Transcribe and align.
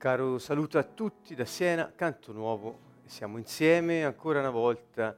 caro 0.00 0.38
saluto 0.38 0.78
a 0.78 0.82
tutti 0.82 1.34
da 1.34 1.44
Siena, 1.44 1.92
canto 1.94 2.32
nuovo. 2.32 2.78
Siamo 3.04 3.36
insieme 3.36 4.02
ancora 4.02 4.38
una 4.38 4.48
volta 4.48 5.14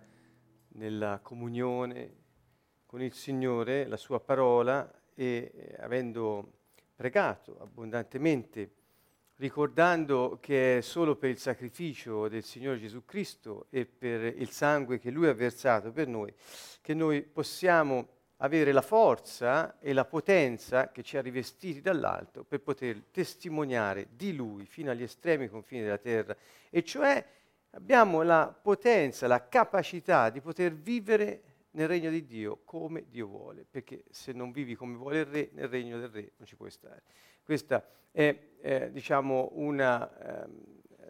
nella 0.71 1.21
comunione 1.23 2.15
con 2.85 3.01
il 3.01 3.13
Signore, 3.13 3.87
la 3.87 3.97
sua 3.97 4.19
parola 4.19 4.93
e 5.15 5.53
eh, 5.55 5.77
avendo 5.79 6.55
pregato 6.97 7.59
abbondantemente, 7.61 8.73
ricordando 9.37 10.39
che 10.41 10.79
è 10.79 10.81
solo 10.81 11.15
per 11.15 11.31
il 11.31 11.39
sacrificio 11.39 12.27
del 12.27 12.43
Signore 12.43 12.81
Gesù 12.81 13.05
Cristo 13.05 13.67
e 13.71 13.87
per 13.87 14.37
il 14.37 14.51
sangue 14.51 14.99
che 14.99 15.13
Lui 15.13 15.29
ha 15.29 15.33
versato 15.33 15.93
per 15.93 16.09
noi, 16.09 16.35
che 16.81 16.93
noi 16.93 17.23
possiamo 17.23 18.09
avere 18.43 18.73
la 18.73 18.83
forza 18.83 19.79
e 19.79 19.93
la 19.93 20.05
potenza 20.05 20.91
che 20.91 21.03
ci 21.03 21.17
ha 21.17 21.23
rivestiti 21.23 21.81
dall'alto 21.81 22.45
per 22.45 22.61
poter 22.61 23.05
testimoniare 23.11 24.09
di 24.15 24.35
Lui 24.35 24.67
fino 24.67 24.91
agli 24.91 25.03
estremi 25.03 25.49
confini 25.49 25.83
della 25.83 25.99
terra. 25.99 26.37
E 26.69 26.83
cioè 26.83 27.25
abbiamo 27.71 28.23
la 28.23 28.55
potenza, 28.61 29.29
la 29.29 29.49
capacità 29.49 30.29
di 30.31 30.41
poter 30.41 30.75
vivere 30.75 31.43
nel 31.73 31.89
regno 31.89 32.11
di 32.11 32.27
Dio 32.27 32.61
come 32.65 33.05
Dio 33.09 33.29
vuole, 33.29 33.65
perché 33.69 34.05
se 34.11 34.33
non 34.33 34.51
vivi 34.51 34.75
come 34.75 34.97
vuole 34.97 35.21
il 35.21 35.27
Re, 35.27 35.51
nel 35.53 35.69
regno 35.69 35.99
del 35.99 36.09
Re 36.09 36.33
non 36.37 36.47
ci 36.47 36.57
puoi 36.57 36.71
stare. 36.71 37.03
Questa 37.45 37.87
è 38.11 38.37
eh, 38.61 38.91
diciamo 38.91 39.51
una 39.53 40.45
eh, 40.45 40.49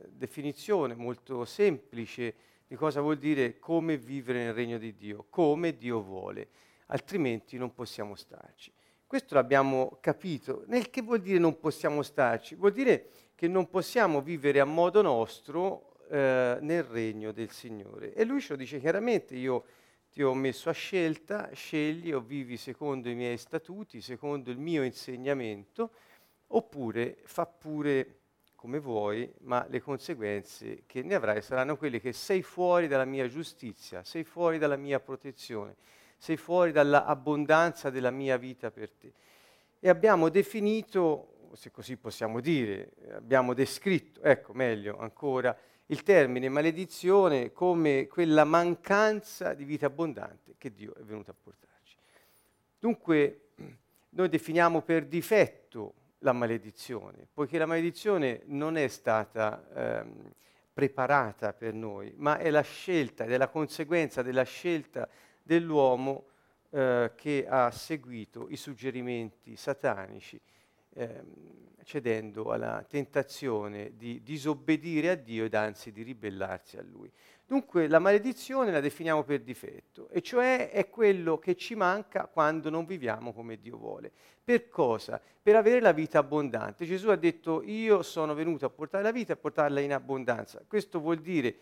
definizione 0.06 0.94
molto 0.94 1.46
semplice 1.46 2.34
di 2.66 2.76
cosa 2.76 3.00
vuol 3.00 3.16
dire 3.16 3.58
come 3.58 3.96
vivere 3.96 4.44
nel 4.44 4.54
regno 4.54 4.76
di 4.76 4.94
Dio, 4.94 5.26
come 5.30 5.76
Dio 5.76 6.02
vuole 6.02 6.48
altrimenti 6.92 7.56
non 7.56 7.72
possiamo 7.74 8.14
starci. 8.14 8.72
Questo 9.06 9.34
l'abbiamo 9.34 9.98
capito. 10.00 10.64
Nel 10.66 10.90
che 10.90 11.02
vuol 11.02 11.20
dire 11.20 11.38
non 11.38 11.58
possiamo 11.58 12.02
starci? 12.02 12.54
Vuol 12.54 12.72
dire 12.72 13.08
che 13.34 13.48
non 13.48 13.68
possiamo 13.68 14.22
vivere 14.22 14.60
a 14.60 14.64
modo 14.64 15.02
nostro 15.02 15.96
eh, 16.10 16.58
nel 16.60 16.82
regno 16.84 17.32
del 17.32 17.50
Signore. 17.50 18.14
E 18.14 18.24
lui 18.24 18.40
ce 18.40 18.52
lo 18.52 18.56
dice 18.56 18.78
chiaramente, 18.78 19.34
io 19.34 19.64
ti 20.10 20.22
ho 20.22 20.34
messo 20.34 20.68
a 20.68 20.72
scelta, 20.72 21.50
scegli 21.52 22.12
o 22.12 22.20
vivi 22.20 22.56
secondo 22.56 23.08
i 23.08 23.14
miei 23.14 23.38
statuti, 23.38 24.00
secondo 24.00 24.50
il 24.50 24.58
mio 24.58 24.82
insegnamento, 24.82 25.90
oppure 26.48 27.18
fa 27.24 27.46
pure 27.46 28.18
come 28.54 28.78
vuoi, 28.78 29.30
ma 29.40 29.66
le 29.68 29.80
conseguenze 29.80 30.84
che 30.86 31.02
ne 31.02 31.14
avrai 31.14 31.42
saranno 31.42 31.76
quelle 31.76 32.00
che 32.00 32.12
sei 32.12 32.42
fuori 32.42 32.86
dalla 32.86 33.06
mia 33.06 33.26
giustizia, 33.26 34.04
sei 34.04 34.22
fuori 34.22 34.58
dalla 34.58 34.76
mia 34.76 35.00
protezione 35.00 35.76
sei 36.22 36.36
fuori 36.36 36.70
dall'abbondanza 36.70 37.90
della 37.90 38.12
mia 38.12 38.36
vita 38.36 38.70
per 38.70 38.92
te. 38.92 39.12
E 39.80 39.88
abbiamo 39.88 40.28
definito, 40.28 41.48
se 41.54 41.72
così 41.72 41.96
possiamo 41.96 42.38
dire, 42.38 42.92
abbiamo 43.10 43.54
descritto, 43.54 44.22
ecco 44.22 44.52
meglio 44.52 44.96
ancora, 44.98 45.58
il 45.86 46.04
termine 46.04 46.48
maledizione 46.48 47.50
come 47.50 48.06
quella 48.06 48.44
mancanza 48.44 49.52
di 49.54 49.64
vita 49.64 49.86
abbondante 49.86 50.54
che 50.58 50.72
Dio 50.72 50.94
è 50.94 51.02
venuto 51.02 51.32
a 51.32 51.34
portarci. 51.34 51.96
Dunque 52.78 53.48
noi 54.10 54.28
definiamo 54.28 54.80
per 54.80 55.06
difetto 55.06 55.94
la 56.18 56.32
maledizione, 56.32 57.26
poiché 57.34 57.58
la 57.58 57.66
maledizione 57.66 58.42
non 58.44 58.76
è 58.76 58.86
stata 58.86 59.66
ehm, 59.74 60.30
preparata 60.72 61.52
per 61.52 61.74
noi, 61.74 62.14
ma 62.16 62.38
è 62.38 62.48
la 62.48 62.60
scelta 62.60 63.24
è 63.24 63.36
la 63.36 63.48
conseguenza 63.48 64.22
della 64.22 64.44
scelta 64.44 65.08
dell'uomo 65.42 66.26
eh, 66.70 67.12
che 67.16 67.46
ha 67.48 67.70
seguito 67.70 68.46
i 68.48 68.56
suggerimenti 68.56 69.56
satanici, 69.56 70.40
eh, 70.94 71.22
cedendo 71.84 72.52
alla 72.52 72.84
tentazione 72.88 73.92
di 73.96 74.22
disobbedire 74.22 75.10
a 75.10 75.14
Dio 75.14 75.44
ed 75.44 75.54
anzi 75.54 75.92
di 75.92 76.02
ribellarsi 76.02 76.78
a 76.78 76.82
Lui. 76.82 77.10
Dunque 77.46 77.88
la 77.88 77.98
maledizione 77.98 78.70
la 78.70 78.80
definiamo 78.80 79.24
per 79.24 79.40
difetto, 79.42 80.08
e 80.08 80.22
cioè 80.22 80.70
è 80.70 80.88
quello 80.88 81.38
che 81.38 81.54
ci 81.56 81.74
manca 81.74 82.26
quando 82.26 82.70
non 82.70 82.86
viviamo 82.86 83.34
come 83.34 83.60
Dio 83.60 83.76
vuole. 83.76 84.10
Per 84.42 84.68
cosa? 84.68 85.20
Per 85.42 85.54
avere 85.54 85.80
la 85.80 85.92
vita 85.92 86.18
abbondante. 86.20 86.86
Gesù 86.86 87.10
ha 87.10 87.16
detto 87.16 87.62
io 87.62 88.02
sono 88.02 88.32
venuto 88.32 88.64
a 88.64 88.70
portare 88.70 89.02
la 89.02 89.12
vita 89.12 89.32
e 89.32 89.36
a 89.36 89.38
portarla 89.38 89.80
in 89.80 89.92
abbondanza. 89.92 90.62
Questo 90.66 91.00
vuol 91.00 91.18
dire 91.18 91.54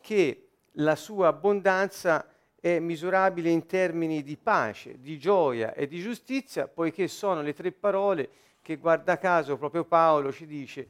che 0.00 0.48
la 0.76 0.96
sua 0.96 1.28
abbondanza 1.28 2.31
è 2.62 2.78
misurabile 2.78 3.50
in 3.50 3.66
termini 3.66 4.22
di 4.22 4.36
pace, 4.36 5.00
di 5.00 5.18
gioia 5.18 5.74
e 5.74 5.88
di 5.88 5.98
giustizia, 5.98 6.68
poiché 6.68 7.08
sono 7.08 7.42
le 7.42 7.54
tre 7.54 7.72
parole 7.72 8.28
che 8.62 8.76
guarda 8.76 9.18
caso 9.18 9.56
proprio 9.56 9.84
Paolo 9.84 10.30
ci 10.30 10.46
dice 10.46 10.88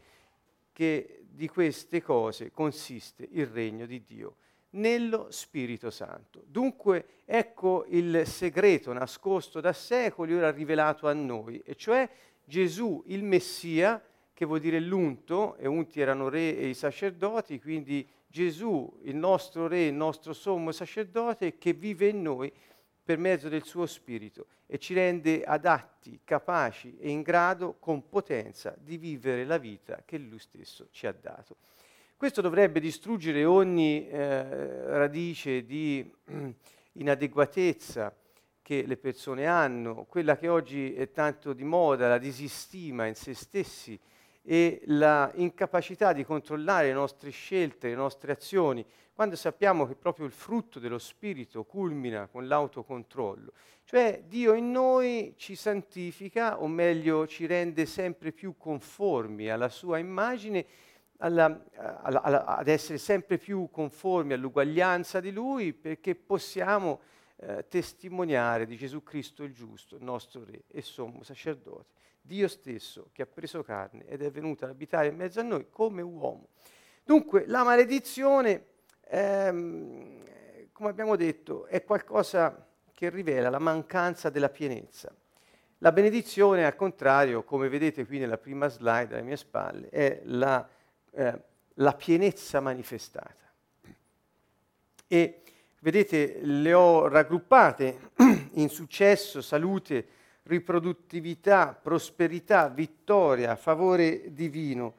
che 0.71 1.25
di 1.31 1.49
queste 1.49 2.03
cose 2.03 2.51
consiste 2.51 3.27
il 3.31 3.47
regno 3.47 3.87
di 3.87 4.05
Dio 4.05 4.35
nello 4.73 5.29
Spirito 5.31 5.89
Santo. 5.89 6.43
Dunque 6.47 7.23
ecco 7.25 7.87
il 7.89 8.27
segreto 8.27 8.93
nascosto 8.93 9.63
da 9.63 9.73
secoli 9.73 10.35
ora 10.35 10.51
rivelato 10.51 11.09
a 11.09 11.15
noi, 11.15 11.63
e 11.65 11.75
cioè 11.75 12.07
Gesù 12.45 13.03
il 13.07 13.23
Messia, 13.23 13.99
che 14.35 14.45
vuol 14.45 14.61
dire 14.61 14.79
l'unto, 14.79 15.57
e 15.57 15.67
unti 15.67 16.03
erano 16.03 16.29
re 16.29 16.55
e 16.55 16.69
i 16.69 16.75
sacerdoti, 16.75 17.59
quindi 17.59 18.07
Gesù, 18.33 18.91
il 19.03 19.15
nostro 19.15 19.69
Re, 19.69 19.85
il 19.85 19.95
nostro 19.95 20.33
sommo 20.33 20.73
sacerdote, 20.73 21.59
che 21.59 21.75
vive 21.75 22.09
in 22.09 22.23
noi 22.23 22.51
per 23.05 23.19
mezzo 23.19 23.51
del 23.51 23.63
suo 23.63 23.85
Spirito 23.85 24.47
e 24.67 24.79
ci 24.79 24.95
rende 24.95 25.43
adatti, 25.45 26.21
capaci 26.25 26.97
e 26.99 27.11
in 27.11 27.21
grado, 27.21 27.77
con 27.79 28.09
potenza, 28.09 28.75
di 28.79 28.97
vivere 28.97 29.45
la 29.45 29.59
vita 29.59 30.03
che 30.07 30.17
Lui 30.17 30.39
stesso 30.39 30.89
ci 30.91 31.07
ha 31.07 31.13
dato. 31.13 31.57
Questo 32.17 32.41
dovrebbe 32.41 32.81
distruggere 32.81 33.45
ogni 33.45 34.09
eh, 34.09 34.87
radice 34.87 35.67
di 35.67 36.11
inadeguatezza 36.93 38.17
che 38.63 38.87
le 38.87 38.97
persone 38.97 39.45
hanno, 39.45 40.05
quella 40.05 40.39
che 40.39 40.49
oggi 40.49 40.95
è 40.95 41.11
tanto 41.11 41.53
di 41.53 41.65
moda, 41.65 42.09
la 42.09 42.17
disistima 42.17 43.05
in 43.05 43.15
se 43.15 43.35
stessi, 43.35 44.01
e 44.43 44.83
la 44.87 45.31
incapacità 45.37 46.13
di 46.13 46.25
controllare 46.25 46.89
le 46.89 46.93
nostre 46.93 47.31
scelte, 47.31 47.89
le 47.89 47.95
nostre 47.95 48.33
azioni, 48.33 48.85
quando 49.15 49.37
sappiamo 49.37 49.87
che 49.87 49.95
proprio 49.95 50.27
il 50.27 50.33
frutto 50.33 50.81
dello 50.81 50.99
Spirito 50.99 51.65
culmina 51.65 52.27
con 52.27 52.49
l'autocontrollo. 52.49 53.53
Cioè 53.85 54.25
Dio 54.27 54.55
in 54.55 54.71
noi 54.71 55.35
ci 55.37 55.55
santifica, 55.55 56.61
o 56.61 56.67
meglio 56.67 57.27
ci 57.27 57.47
rende 57.47 57.87
sempre 57.87 58.33
più 58.33 58.57
conformi 58.57 59.49
alla 59.49 59.69
sua 59.69 59.99
immagine, 59.99 60.67
alla, 61.19 61.65
alla, 62.03 62.23
alla, 62.23 62.45
ad 62.47 62.69
essere 62.69 62.99
sempre 62.99 63.39
più 63.39 63.69
conformi 63.71 64.33
all'uguaglianza 64.33 65.21
di 65.21 65.31
Lui, 65.31 65.73
perché 65.73 66.15
possiamo 66.15 67.01
eh, 67.37 67.67
testimoniare 67.69 68.67
di 68.67 68.77
Gesù 68.77 69.03
Cristo 69.03 69.45
il 69.45 69.53
giusto, 69.53 69.97
il 69.97 70.03
nostro 70.03 70.45
Re 70.45 70.65
e 70.69 70.83
sommo 70.83 71.23
sacerdote. 71.23 72.01
Dio 72.23 72.47
stesso 72.47 73.11
che 73.13 73.23
ha 73.23 73.27
preso 73.27 73.63
carne 73.63 74.07
ed 74.07 74.23
è 74.23 74.31
venuto 74.31 74.65
ad 74.65 74.71
abitare 74.71 75.09
in 75.09 75.17
mezzo 75.17 75.41
a 75.41 75.43
noi 75.43 75.67
come 75.69 76.03
uomo. 76.03 76.49
Dunque 77.05 77.45
la 77.47 77.65
maledizione, 77.65 78.65
ehm, 79.09 80.23
come 80.71 80.89
abbiamo 80.89 81.17
detto, 81.17 81.67
è 81.67 81.83
qualcosa 81.83 82.67
che 82.95 83.11
rivela 83.11 83.51
la 83.51 83.59
mancanza 83.59 84.31
della 84.31 84.49
pienezza. 84.49 85.13
La 85.79 85.91
benedizione, 85.91 86.65
al 86.65 86.77
contrario, 86.77 87.43
come 87.43 87.69
vedete 87.69 88.07
qui 88.07 88.21
nella 88.21 88.39
prima 88.39 88.69
slide 88.69 89.15
alle 89.15 89.25
mie 89.25 89.37
spalle, 89.37 89.89
è 89.89 90.21
la, 90.27 90.67
eh, 91.11 91.43
la 91.75 91.95
pienezza 91.95 92.61
manifestata. 92.61 93.53
E 95.09 95.43
vedete, 95.81 96.39
le 96.41 96.73
ho 96.73 97.09
raggruppate 97.09 98.11
in 98.55 98.69
successo, 98.69 99.43
salute, 99.43 100.07
riproduttività, 100.45 101.79
prosperità, 101.81 102.69
vittoria, 102.69 103.57
favore 103.57 104.33
divino. 104.33 104.95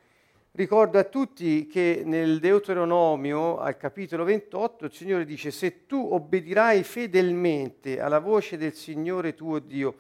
Ricordo 0.51 0.99
a 0.99 1.03
tutti 1.03 1.65
che 1.65 2.03
nel 2.05 2.39
Deuteronomio, 2.39 3.57
al 3.57 3.75
capitolo 3.75 4.23
28, 4.23 4.85
il 4.85 4.93
Signore 4.93 5.25
dice, 5.25 5.49
se 5.49 5.85
tu 5.87 6.09
obbedirai 6.11 6.83
fedelmente 6.83 7.99
alla 7.99 8.19
voce 8.19 8.55
del 8.55 8.73
Signore 8.73 9.33
tuo 9.33 9.59
Dio, 9.59 9.95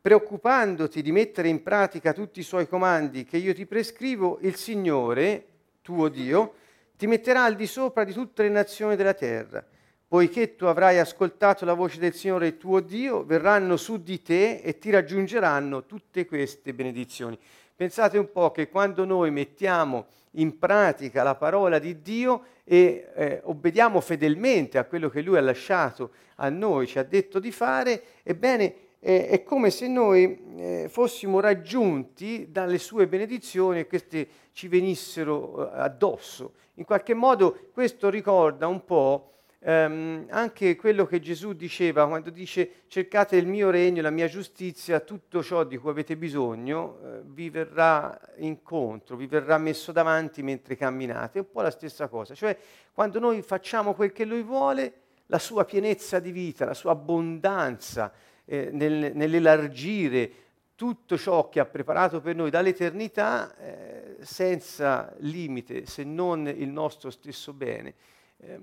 preoccupandoti 0.00 1.02
di 1.02 1.10
mettere 1.10 1.48
in 1.48 1.62
pratica 1.62 2.12
tutti 2.12 2.38
i 2.38 2.44
suoi 2.44 2.68
comandi 2.68 3.24
che 3.24 3.36
io 3.36 3.52
ti 3.52 3.66
prescrivo, 3.66 4.38
il 4.42 4.54
Signore, 4.54 5.46
tuo 5.82 6.08
Dio, 6.08 6.54
ti 6.96 7.06
metterà 7.08 7.42
al 7.42 7.56
di 7.56 7.66
sopra 7.66 8.04
di 8.04 8.12
tutte 8.12 8.44
le 8.44 8.50
nazioni 8.50 8.94
della 8.94 9.14
terra 9.14 9.66
poiché 10.14 10.54
tu 10.54 10.66
avrai 10.66 11.00
ascoltato 11.00 11.64
la 11.64 11.74
voce 11.74 11.98
del 11.98 12.14
Signore 12.14 12.56
tuo 12.56 12.78
Dio, 12.78 13.24
verranno 13.24 13.76
su 13.76 14.00
di 14.00 14.22
te 14.22 14.60
e 14.60 14.78
ti 14.78 14.90
raggiungeranno 14.90 15.86
tutte 15.86 16.24
queste 16.24 16.72
benedizioni. 16.72 17.36
Pensate 17.74 18.16
un 18.16 18.30
po' 18.30 18.52
che 18.52 18.68
quando 18.68 19.04
noi 19.04 19.32
mettiamo 19.32 20.06
in 20.34 20.56
pratica 20.56 21.24
la 21.24 21.34
parola 21.34 21.80
di 21.80 22.00
Dio 22.00 22.44
e 22.62 23.10
eh, 23.12 23.40
obbediamo 23.42 24.00
fedelmente 24.00 24.78
a 24.78 24.84
quello 24.84 25.08
che 25.08 25.20
Lui 25.20 25.36
ha 25.36 25.40
lasciato 25.40 26.12
a 26.36 26.48
noi, 26.48 26.86
ci 26.86 27.00
ha 27.00 27.02
detto 27.02 27.40
di 27.40 27.50
fare, 27.50 28.00
ebbene 28.22 28.74
è, 29.00 29.26
è 29.30 29.42
come 29.42 29.70
se 29.70 29.88
noi 29.88 30.38
eh, 30.58 30.86
fossimo 30.88 31.40
raggiunti 31.40 32.52
dalle 32.52 32.78
sue 32.78 33.08
benedizioni 33.08 33.80
e 33.80 33.88
queste 33.88 34.28
ci 34.52 34.68
venissero 34.68 35.72
eh, 35.72 35.80
addosso. 35.80 36.52
In 36.74 36.84
qualche 36.84 37.14
modo 37.14 37.70
questo 37.72 38.08
ricorda 38.10 38.68
un 38.68 38.84
po' 38.84 39.30
ehm, 39.64 40.26
anche 40.28 40.76
quello 40.76 41.06
che 41.06 41.20
Gesù 41.20 41.54
diceva 41.54 42.06
quando 42.06 42.30
dice 42.30 42.82
cercate 42.86 43.36
il 43.36 43.46
mio 43.46 43.70
regno, 43.70 44.02
la 44.02 44.10
mia 44.10 44.28
giustizia, 44.28 45.00
tutto 45.00 45.42
ciò 45.42 45.64
di 45.64 45.78
cui 45.78 45.90
avete 45.90 46.16
bisogno 46.16 46.98
eh, 47.02 47.20
vi 47.24 47.48
verrà 47.48 48.18
incontro, 48.36 49.16
vi 49.16 49.26
verrà 49.26 49.56
messo 49.56 49.90
davanti 49.90 50.42
mentre 50.42 50.76
camminate. 50.76 51.38
È 51.38 51.42
un 51.42 51.50
po' 51.50 51.62
la 51.62 51.70
stessa 51.70 52.08
cosa, 52.08 52.34
cioè 52.34 52.56
quando 52.92 53.18
noi 53.18 53.40
facciamo 53.42 53.94
quel 53.94 54.12
che 54.12 54.24
Lui 54.24 54.42
vuole, 54.42 54.92
la 55.26 55.38
sua 55.38 55.64
pienezza 55.64 56.18
di 56.18 56.30
vita, 56.30 56.66
la 56.66 56.74
sua 56.74 56.92
abbondanza, 56.92 58.12
eh, 58.44 58.68
nel, 58.70 59.12
nell'elargire 59.14 60.32
tutto 60.74 61.16
ciò 61.16 61.48
che 61.48 61.60
ha 61.60 61.64
preparato 61.64 62.20
per 62.20 62.34
noi 62.34 62.50
dall'eternità 62.50 63.56
eh, 63.56 64.16
senza 64.20 65.14
limite 65.18 65.86
se 65.86 66.04
non 66.04 66.46
il 66.46 66.68
nostro 66.68 67.10
stesso 67.10 67.54
bene. 67.54 67.94
Eh, 68.36 68.58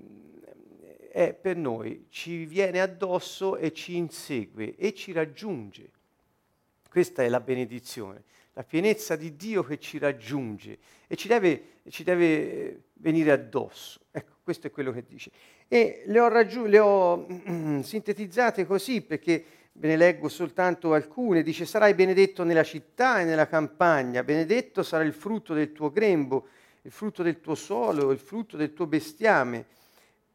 è 1.12 1.34
per 1.34 1.58
noi, 1.58 2.06
ci 2.10 2.46
viene 2.46 2.80
addosso 2.80 3.58
e 3.58 3.74
ci 3.74 3.98
insegue 3.98 4.76
e 4.78 4.94
ci 4.94 5.12
raggiunge. 5.12 5.90
Questa 6.90 7.22
è 7.22 7.28
la 7.28 7.42
benedizione, 7.42 8.24
la 8.54 8.64
pienezza 8.64 9.18
di 9.18 9.36
Dio 9.36 9.64
che 9.64 9.78
ci 9.78 9.98
raggiunge 9.98 10.78
e 11.08 11.16
ci 11.18 11.28
deve, 11.28 11.64
ci 11.90 12.04
deve 12.04 12.84
venire 12.94 13.32
addosso. 13.32 14.00
Ecco, 14.12 14.36
questo 14.42 14.68
è 14.68 14.72
quello 14.72 14.92
che 14.94 15.04
dice. 15.06 15.32
E 15.68 16.04
le 16.06 16.20
ho, 16.20 16.30
raggiu- 16.30 16.68
le 16.68 16.80
ho 16.80 17.28
sintetizzate 17.82 18.66
così 18.66 19.02
perché 19.02 19.44
ve 19.74 19.88
ne 19.90 19.98
leggo 19.98 20.30
soltanto 20.30 20.94
alcune, 20.94 21.44
dice 21.44 21.66
sarai 21.66 21.94
benedetto 21.94 22.44
nella 22.44 22.64
città 22.64 23.20
e 23.20 23.26
nella 23.26 23.48
campagna, 23.48 24.24
benedetto 24.24 24.82
sarà 24.82 25.04
il 25.04 25.14
frutto 25.14 25.54
del 25.54 25.74
tuo 25.74 25.92
grembo, 25.92 26.48
il 26.84 26.92
frutto 26.92 27.22
del 27.22 27.42
tuo 27.42 27.56
suolo, 27.56 28.12
il 28.12 28.20
frutto 28.20 28.58
del 28.58 28.74
tuo 28.74 28.88
bestiame, 28.88 29.66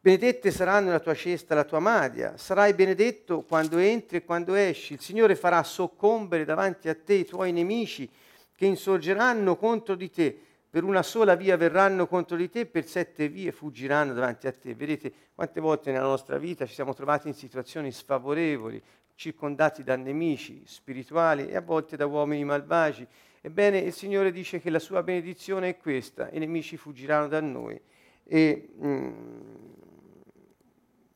benedette 0.07 0.51
saranno 0.51 0.91
la 0.91 1.01
tua 1.01 1.13
cesta 1.13 1.53
la 1.53 1.65
tua 1.65 1.79
madia, 1.79 2.37
sarai 2.37 2.73
benedetto 2.73 3.41
quando 3.41 3.77
entri 3.77 4.15
e 4.15 4.23
quando 4.23 4.53
esci, 4.53 4.93
il 4.93 5.01
Signore 5.01 5.35
farà 5.35 5.61
soccombere 5.63 6.45
davanti 6.45 6.87
a 6.87 6.95
te 6.95 7.13
i 7.15 7.25
tuoi 7.25 7.51
nemici 7.51 8.09
che 8.55 8.65
insorgeranno 8.65 9.57
contro 9.57 9.95
di 9.95 10.09
te, 10.09 10.39
per 10.69 10.85
una 10.85 11.03
sola 11.03 11.35
via 11.35 11.57
verranno 11.57 12.07
contro 12.07 12.37
di 12.37 12.49
te, 12.49 12.65
per 12.65 12.85
sette 12.85 13.27
vie 13.27 13.51
fuggiranno 13.51 14.13
davanti 14.13 14.47
a 14.47 14.53
te. 14.53 14.73
Vedete 14.75 15.11
quante 15.35 15.59
volte 15.59 15.91
nella 15.91 16.05
nostra 16.05 16.37
vita 16.37 16.65
ci 16.65 16.73
siamo 16.73 16.93
trovati 16.93 17.27
in 17.27 17.33
situazioni 17.33 17.91
sfavorevoli, 17.91 18.81
circondati 19.13 19.83
da 19.83 19.97
nemici 19.97 20.63
spirituali 20.65 21.49
e 21.49 21.57
a 21.57 21.61
volte 21.61 21.97
da 21.97 22.05
uomini 22.05 22.45
malvagi. 22.45 23.05
Ebbene, 23.41 23.79
il 23.79 23.91
Signore 23.91 24.31
dice 24.31 24.61
che 24.61 24.69
la 24.69 24.79
sua 24.79 25.03
benedizione 25.03 25.67
è 25.67 25.77
questa, 25.77 26.29
i 26.31 26.39
nemici 26.39 26.77
fuggiranno 26.77 27.27
da 27.27 27.41
noi 27.41 27.77
e 28.23 28.69
mm, 28.81 29.55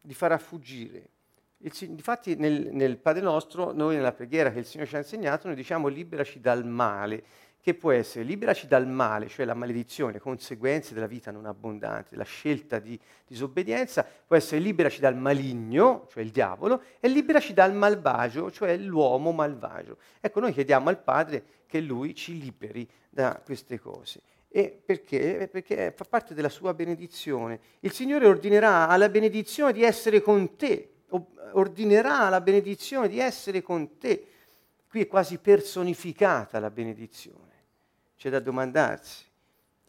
li 0.01 0.13
farà 0.13 0.37
fuggire. 0.37 1.09
Infatti 1.59 2.35
nel, 2.35 2.69
nel 2.71 2.97
Padre 2.97 3.21
nostro, 3.21 3.71
noi 3.71 3.95
nella 3.95 4.13
preghiera 4.13 4.51
che 4.51 4.59
il 4.59 4.65
Signore 4.65 4.89
ci 4.89 4.95
ha 4.95 4.99
insegnato, 4.99 5.47
noi 5.47 5.55
diciamo 5.55 5.87
liberaci 5.87 6.39
dal 6.39 6.65
male 6.65 7.23
che 7.61 7.75
può 7.75 7.91
essere 7.91 8.25
liberaci 8.25 8.65
dal 8.65 8.87
male, 8.87 9.27
cioè 9.27 9.45
la 9.45 9.53
maledizione, 9.53 10.13
le 10.13 10.19
conseguenze 10.19 10.95
della 10.95 11.05
vita 11.05 11.29
non 11.29 11.45
abbondante, 11.45 12.15
la 12.15 12.23
scelta 12.23 12.79
di 12.79 12.99
disobbedienza, 13.27 14.03
può 14.25 14.35
essere 14.35 14.59
liberaci 14.59 14.99
dal 14.99 15.15
maligno, 15.15 16.07
cioè 16.11 16.23
il 16.23 16.31
diavolo, 16.31 16.81
e 16.99 17.07
liberaci 17.07 17.53
dal 17.53 17.73
malvagio, 17.75 18.49
cioè 18.49 18.75
l'uomo 18.77 19.31
malvagio. 19.31 19.97
Ecco, 20.19 20.39
noi 20.39 20.53
chiediamo 20.53 20.89
al 20.89 20.99
Padre 20.99 21.43
che 21.67 21.79
Lui 21.79 22.15
ci 22.15 22.39
liberi 22.39 22.89
da 23.07 23.39
queste 23.45 23.79
cose. 23.79 24.21
E 24.53 24.81
perché? 24.85 25.47
Perché 25.49 25.93
fa 25.95 26.03
parte 26.03 26.33
della 26.33 26.49
sua 26.49 26.73
benedizione. 26.73 27.59
Il 27.79 27.91
Signore 27.91 28.25
ordinerà 28.25 28.89
alla 28.89 29.09
benedizione 29.09 29.71
di 29.71 29.83
essere 29.83 30.21
con 30.21 30.57
te, 30.57 30.89
ordinerà 31.53 32.27
alla 32.27 32.41
benedizione 32.41 33.07
di 33.07 33.19
essere 33.19 33.61
con 33.61 33.97
te. 33.97 34.25
Qui 34.89 35.01
è 35.01 35.07
quasi 35.07 35.37
personificata 35.37 36.59
la 36.59 36.69
benedizione 36.69 37.51
c'è 38.21 38.29
da 38.29 38.39
domandarsi 38.39 39.25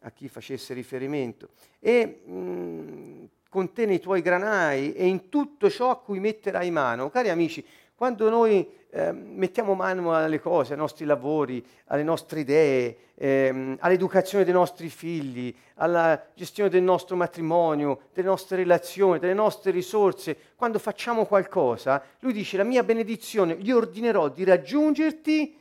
a 0.05 0.11
chi 0.11 0.27
facesse 0.27 0.73
riferimento. 0.73 1.51
E 1.81 2.23
mh, 2.25 2.33
mm, 2.33 3.25
contene 3.51 3.93
i 3.93 4.01
tuoi 4.01 4.23
granai 4.23 4.95
e 4.95 5.07
in 5.07 5.29
tutto 5.29 5.69
ciò 5.69 5.91
a 5.91 5.99
cui 5.99 6.19
metterai 6.19 6.71
mano. 6.71 7.11
Cari 7.11 7.29
amici, 7.29 7.63
quando 7.95 8.31
noi 8.31 8.67
eh, 8.95 9.11
mettiamo 9.11 9.73
mano 9.73 10.15
alle 10.15 10.39
cose, 10.39 10.75
ai 10.75 10.79
nostri 10.79 11.07
lavori, 11.07 11.65
alle 11.87 12.03
nostre 12.03 12.41
idee, 12.41 12.97
ehm, 13.15 13.79
all'educazione 13.81 14.45
dei 14.45 14.53
nostri 14.53 14.91
figli, 14.91 15.55
alla 15.77 16.23
gestione 16.35 16.69
del 16.69 16.83
nostro 16.83 17.17
matrimonio, 17.17 18.09
delle 18.13 18.29
nostre 18.29 18.59
relazioni, 18.59 19.19
delle 19.19 19.33
nostre 19.33 19.71
risorse, 19.71 20.37
quando 20.57 20.79
facciamo 20.79 21.25
qualcosa, 21.25 22.03
lui 22.19 22.35
dice 22.35 22.59
la 22.59 22.65
mia 22.65 22.85
benedizione, 22.85 23.57
gli 23.57 23.71
ordinerò 23.71 24.29
di 24.29 24.45
raggiungerti 24.45 25.57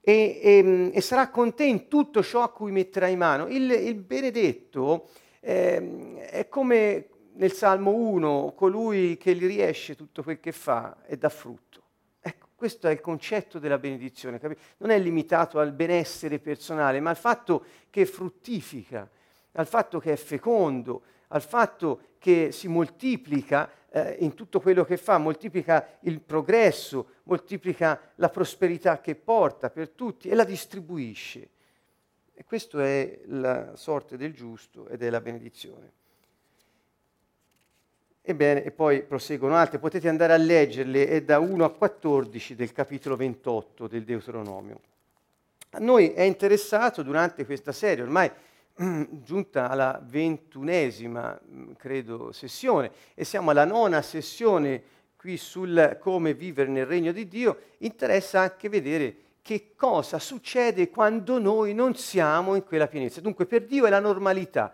e, 0.00 0.40
e, 0.42 0.90
e, 0.92 1.00
sarà 1.00 1.28
con 1.30 1.54
te 1.54 1.64
in 1.64 1.86
tutto 1.86 2.24
ciò 2.24 2.42
a 2.42 2.50
cui 2.50 2.72
metterai 2.72 3.14
mano. 3.14 3.46
Il, 3.46 3.70
il 3.70 3.94
benedetto 3.94 5.10
eh, 5.38 6.16
è 6.28 6.48
come 6.48 7.06
nel 7.34 7.52
Salmo 7.52 7.92
1, 7.92 8.52
colui 8.56 9.16
che 9.16 9.32
gli 9.36 9.46
riesce 9.46 9.94
tutto 9.94 10.24
quel 10.24 10.40
che 10.40 10.50
fa 10.50 10.96
e 11.06 11.16
dà 11.16 11.28
frutto. 11.28 11.83
Questo 12.64 12.88
è 12.88 12.92
il 12.92 13.02
concetto 13.02 13.58
della 13.58 13.76
benedizione, 13.76 14.38
capi? 14.38 14.56
non 14.78 14.88
è 14.88 14.98
limitato 14.98 15.58
al 15.58 15.72
benessere 15.72 16.38
personale, 16.38 16.98
ma 16.98 17.10
al 17.10 17.16
fatto 17.18 17.66
che 17.90 18.06
fruttifica, 18.06 19.06
al 19.52 19.66
fatto 19.66 19.98
che 19.98 20.12
è 20.12 20.16
fecondo, 20.16 21.02
al 21.28 21.42
fatto 21.42 22.14
che 22.16 22.52
si 22.52 22.66
moltiplica 22.68 23.70
eh, 23.90 24.16
in 24.20 24.32
tutto 24.32 24.60
quello 24.60 24.82
che 24.82 24.96
fa, 24.96 25.18
moltiplica 25.18 25.98
il 26.04 26.22
progresso, 26.22 27.16
moltiplica 27.24 28.00
la 28.14 28.30
prosperità 28.30 28.98
che 28.98 29.14
porta 29.14 29.68
per 29.68 29.90
tutti 29.90 30.30
e 30.30 30.34
la 30.34 30.44
distribuisce. 30.44 31.48
E 32.32 32.44
questa 32.44 32.82
è 32.82 33.20
la 33.26 33.76
sorte 33.76 34.16
del 34.16 34.32
giusto 34.32 34.88
ed 34.88 35.02
è 35.02 35.10
la 35.10 35.20
benedizione. 35.20 35.92
Ebbene, 38.26 38.64
e 38.64 38.70
poi 38.70 39.02
proseguono 39.02 39.54
altre, 39.54 39.78
potete 39.78 40.08
andare 40.08 40.32
a 40.32 40.38
leggerle, 40.38 41.08
è 41.08 41.22
da 41.22 41.40
1 41.40 41.62
a 41.62 41.70
14 41.70 42.54
del 42.54 42.72
capitolo 42.72 43.16
28 43.16 43.86
del 43.86 44.02
Deuteronomio. 44.02 44.80
A 45.72 45.78
noi 45.78 46.08
è 46.12 46.22
interessato 46.22 47.02
durante 47.02 47.44
questa 47.44 47.70
serie, 47.70 48.02
ormai 48.02 48.30
giunta 49.22 49.68
alla 49.68 50.00
ventunesima, 50.02 51.38
mm, 51.46 51.72
credo, 51.76 52.32
sessione 52.32 52.90
e 53.12 53.24
siamo 53.24 53.50
alla 53.50 53.66
nona 53.66 54.00
sessione 54.00 54.82
qui 55.16 55.36
sul 55.36 55.98
come 56.00 56.32
vivere 56.32 56.70
nel 56.70 56.86
regno 56.86 57.12
di 57.12 57.28
Dio, 57.28 57.58
interessa 57.78 58.40
anche 58.40 58.70
vedere 58.70 59.16
che 59.42 59.74
cosa 59.76 60.18
succede 60.18 60.88
quando 60.88 61.38
noi 61.38 61.74
non 61.74 61.94
siamo 61.94 62.54
in 62.54 62.64
quella 62.64 62.86
pienezza. 62.86 63.20
Dunque 63.20 63.44
per 63.44 63.66
Dio 63.66 63.84
è 63.84 63.90
la 63.90 64.00
normalità, 64.00 64.72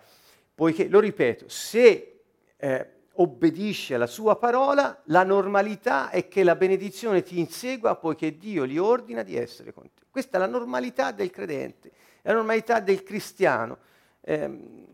poiché, 0.55 0.87
lo 0.87 1.01
ripeto, 1.01 1.49
se 1.49 2.21
eh, 2.57 2.99
obbedisce 3.21 3.95
alla 3.95 4.07
sua 4.07 4.37
parola, 4.37 5.03
la 5.05 5.23
normalità 5.25 6.11
è 6.11 6.29
che 6.29 6.43
la 6.43 6.57
benedizione 6.57 7.23
ti 7.23 7.39
insegua 7.39 7.97
poiché 7.97 8.37
Dio 8.37 8.67
gli 8.67 8.79
ordina 8.79 9.23
di 9.23 9.37
essere 9.37 9.73
con 9.73 9.85
te. 9.95 10.05
Questa 10.11 10.37
è 10.37 10.41
la 10.41 10.47
normalità 10.47 11.13
del 11.13 11.31
credente, 11.31 11.91
è 12.23 12.29
la 12.29 12.35
normalità 12.35 12.81
del 12.81 13.03
cristiano. 13.03 13.79
Ehm, 14.23 14.87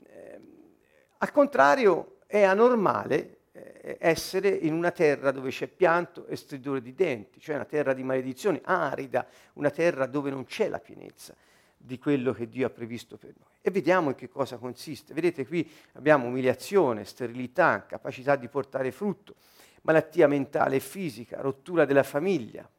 al 1.18 1.32
contrario, 1.32 2.18
è 2.26 2.42
anormale 2.42 3.38
eh, 3.52 3.96
essere 4.00 4.48
in 4.48 4.74
una 4.74 4.90
terra 4.90 5.30
dove 5.30 5.50
c'è 5.50 5.68
pianto 5.68 6.26
e 6.26 6.36
stridore 6.36 6.82
di 6.82 6.94
denti, 6.94 7.40
cioè 7.40 7.54
una 7.54 7.64
terra 7.64 7.94
di 7.94 8.02
maledizione, 8.02 8.60
arida, 8.64 9.26
una 9.54 9.70
terra 9.70 10.06
dove 10.06 10.30
non 10.30 10.44
c'è 10.44 10.68
la 10.68 10.80
pienezza 10.80 11.34
di 11.76 11.98
quello 11.98 12.32
che 12.32 12.48
Dio 12.48 12.66
ha 12.66 12.70
previsto 12.70 13.16
per 13.16 13.32
noi. 13.38 13.55
E 13.66 13.72
vediamo 13.72 14.10
in 14.10 14.14
che 14.14 14.28
cosa 14.28 14.58
consiste. 14.58 15.12
Vedete 15.12 15.44
qui 15.44 15.68
abbiamo 15.94 16.28
umiliazione, 16.28 17.04
sterilità, 17.04 17.84
capacità 17.84 18.36
di 18.36 18.46
portare 18.46 18.92
frutto, 18.92 19.34
malattia 19.82 20.28
mentale 20.28 20.76
e 20.76 20.78
fisica, 20.80 21.40
rottura 21.40 21.84
della 21.84 22.04
famiglia, 22.04 22.70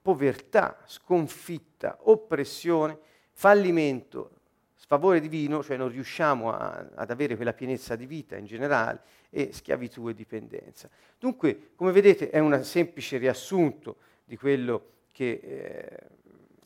povertà, 0.00 0.78
sconfitta, 0.86 1.98
oppressione, 2.04 2.98
fallimento, 3.32 4.30
sfavore 4.76 5.20
divino, 5.20 5.62
cioè 5.62 5.76
non 5.76 5.90
riusciamo 5.90 6.50
a, 6.54 6.88
ad 6.94 7.10
avere 7.10 7.36
quella 7.36 7.52
pienezza 7.52 7.94
di 7.94 8.06
vita 8.06 8.38
in 8.38 8.46
generale, 8.46 9.02
e 9.28 9.52
schiavitù 9.52 10.08
e 10.08 10.14
dipendenza. 10.14 10.88
Dunque, 11.18 11.72
come 11.74 11.92
vedete, 11.92 12.30
è 12.30 12.38
un 12.38 12.64
semplice 12.64 13.18
riassunto 13.18 13.96
di 14.24 14.38
quello 14.38 14.86
che 15.12 15.38
eh, 15.42 16.18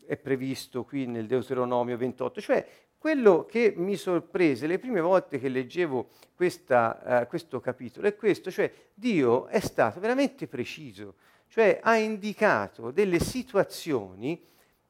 è 0.06 0.16
previsto 0.16 0.84
qui 0.84 1.06
nel 1.06 1.26
Deuteronomio 1.26 1.96
28, 1.96 2.40
cioè 2.40 2.66
quello 3.04 3.44
che 3.44 3.74
mi 3.76 3.96
sorprese 3.96 4.66
le 4.66 4.78
prime 4.78 5.02
volte 5.02 5.38
che 5.38 5.50
leggevo 5.50 6.08
questa, 6.34 7.20
uh, 7.20 7.26
questo 7.26 7.60
capitolo 7.60 8.06
è 8.06 8.16
questo, 8.16 8.50
cioè 8.50 8.72
Dio 8.94 9.46
è 9.48 9.60
stato 9.60 10.00
veramente 10.00 10.46
preciso, 10.46 11.16
cioè 11.48 11.80
ha 11.82 11.98
indicato 11.98 12.90
delle 12.90 13.20
situazioni 13.20 14.42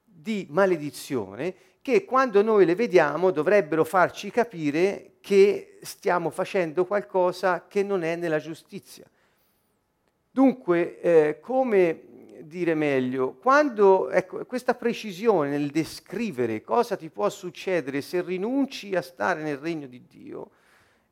di 0.04 0.46
maledizione 0.48 1.56
che 1.82 2.04
quando 2.04 2.40
noi 2.40 2.64
le 2.64 2.76
vediamo 2.76 3.32
dovrebbero 3.32 3.82
farci 3.82 4.30
capire 4.30 5.14
che 5.20 5.80
stiamo 5.82 6.30
facendo 6.30 6.86
qualcosa 6.86 7.66
che 7.66 7.82
non 7.82 8.04
è 8.04 8.14
nella 8.14 8.38
giustizia. 8.38 9.10
Dunque, 10.30 11.00
eh, 11.00 11.40
come 11.40 12.00
dire 12.42 12.74
meglio, 12.74 13.34
quando 13.34 14.10
ecco, 14.10 14.44
questa 14.44 14.74
precisione 14.74 15.50
nel 15.50 15.70
descrivere 15.70 16.62
cosa 16.62 16.96
ti 16.96 17.10
può 17.10 17.28
succedere 17.28 18.00
se 18.00 18.22
rinunci 18.22 18.94
a 18.94 19.02
stare 19.02 19.42
nel 19.42 19.58
regno 19.58 19.86
di 19.86 20.02
Dio, 20.08 20.50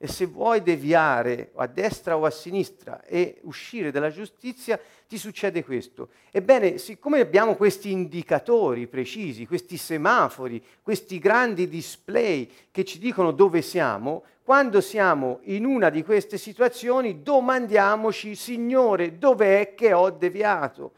e 0.04 0.08
se 0.08 0.26
vuoi 0.26 0.62
deviare 0.62 1.52
a 1.54 1.68
destra 1.68 2.16
o 2.16 2.24
a 2.24 2.30
sinistra 2.30 3.04
e 3.04 3.38
uscire 3.42 3.92
dalla 3.92 4.10
giustizia, 4.10 4.76
ti 5.06 5.16
succede 5.16 5.62
questo. 5.62 6.08
Ebbene, 6.32 6.78
siccome 6.78 7.20
abbiamo 7.20 7.54
questi 7.54 7.92
indicatori 7.92 8.88
precisi, 8.88 9.46
questi 9.46 9.76
semafori, 9.76 10.60
questi 10.82 11.20
grandi 11.20 11.68
display 11.68 12.50
che 12.72 12.84
ci 12.84 12.98
dicono 12.98 13.30
dove 13.30 13.62
siamo, 13.62 14.24
quando 14.42 14.80
siamo 14.80 15.38
in 15.42 15.64
una 15.64 15.88
di 15.88 16.02
queste 16.02 16.36
situazioni 16.36 17.22
domandiamoci, 17.22 18.34
Signore, 18.34 19.18
dov'è 19.18 19.74
che 19.76 19.92
ho 19.92 20.10
deviato? 20.10 20.94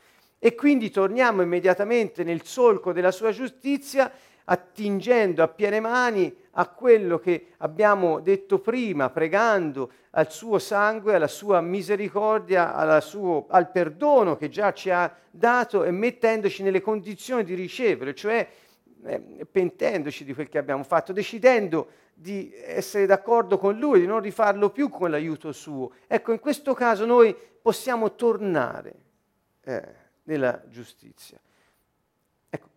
E 0.47 0.55
quindi 0.55 0.91
torniamo 0.91 1.41
immediatamente 1.41 2.23
nel 2.23 2.45
solco 2.45 2.93
della 2.93 3.13
sua 3.13 3.31
giustizia 3.31 4.13
attingendo 4.45 5.43
a 5.43 5.49
piene 5.49 5.81
mani 5.81 6.31
a 6.51 6.69
quello 6.69 7.19
che 7.19 7.53
abbiamo 7.57 8.21
detto 8.21 8.59
prima, 8.59 9.09
pregando 9.09 9.91
al 10.11 10.31
suo 10.31 10.59
sangue, 10.59 11.15
alla 11.15 11.29
sua 11.29 11.63
misericordia, 11.63 13.01
suo, 13.01 13.47
al 13.49 13.71
perdono 13.71 14.37
che 14.37 14.51
già 14.51 14.75
ci 14.75 14.91
ha 14.91 15.11
dato 15.31 15.83
e 15.83 15.91
mettendoci 15.91 16.63
nelle 16.63 16.83
condizioni 16.83 17.43
di 17.43 17.55
ricevere, 17.55 18.15
cioè 18.15 18.47
eh, 19.07 19.47
pentendoci 19.51 20.27
di 20.27 20.35
quel 20.35 20.51
che 20.51 20.59
abbiamo 20.59 20.83
fatto, 20.83 21.15
decidendo 21.15 21.89
di 22.13 22.53
essere 22.55 23.07
d'accordo 23.07 23.57
con 23.57 23.79
lui, 23.79 24.01
di 24.01 24.07
non 24.07 24.21
rifarlo 24.21 24.69
più 24.69 24.91
con 24.91 25.09
l'aiuto 25.09 25.53
suo. 25.53 25.93
Ecco, 26.07 26.33
in 26.33 26.39
questo 26.39 26.75
caso 26.75 27.07
noi 27.07 27.35
possiamo 27.63 28.15
tornare 28.15 28.95
eh, 29.63 30.03
nella 30.25 30.63
giustizia. 30.69 31.39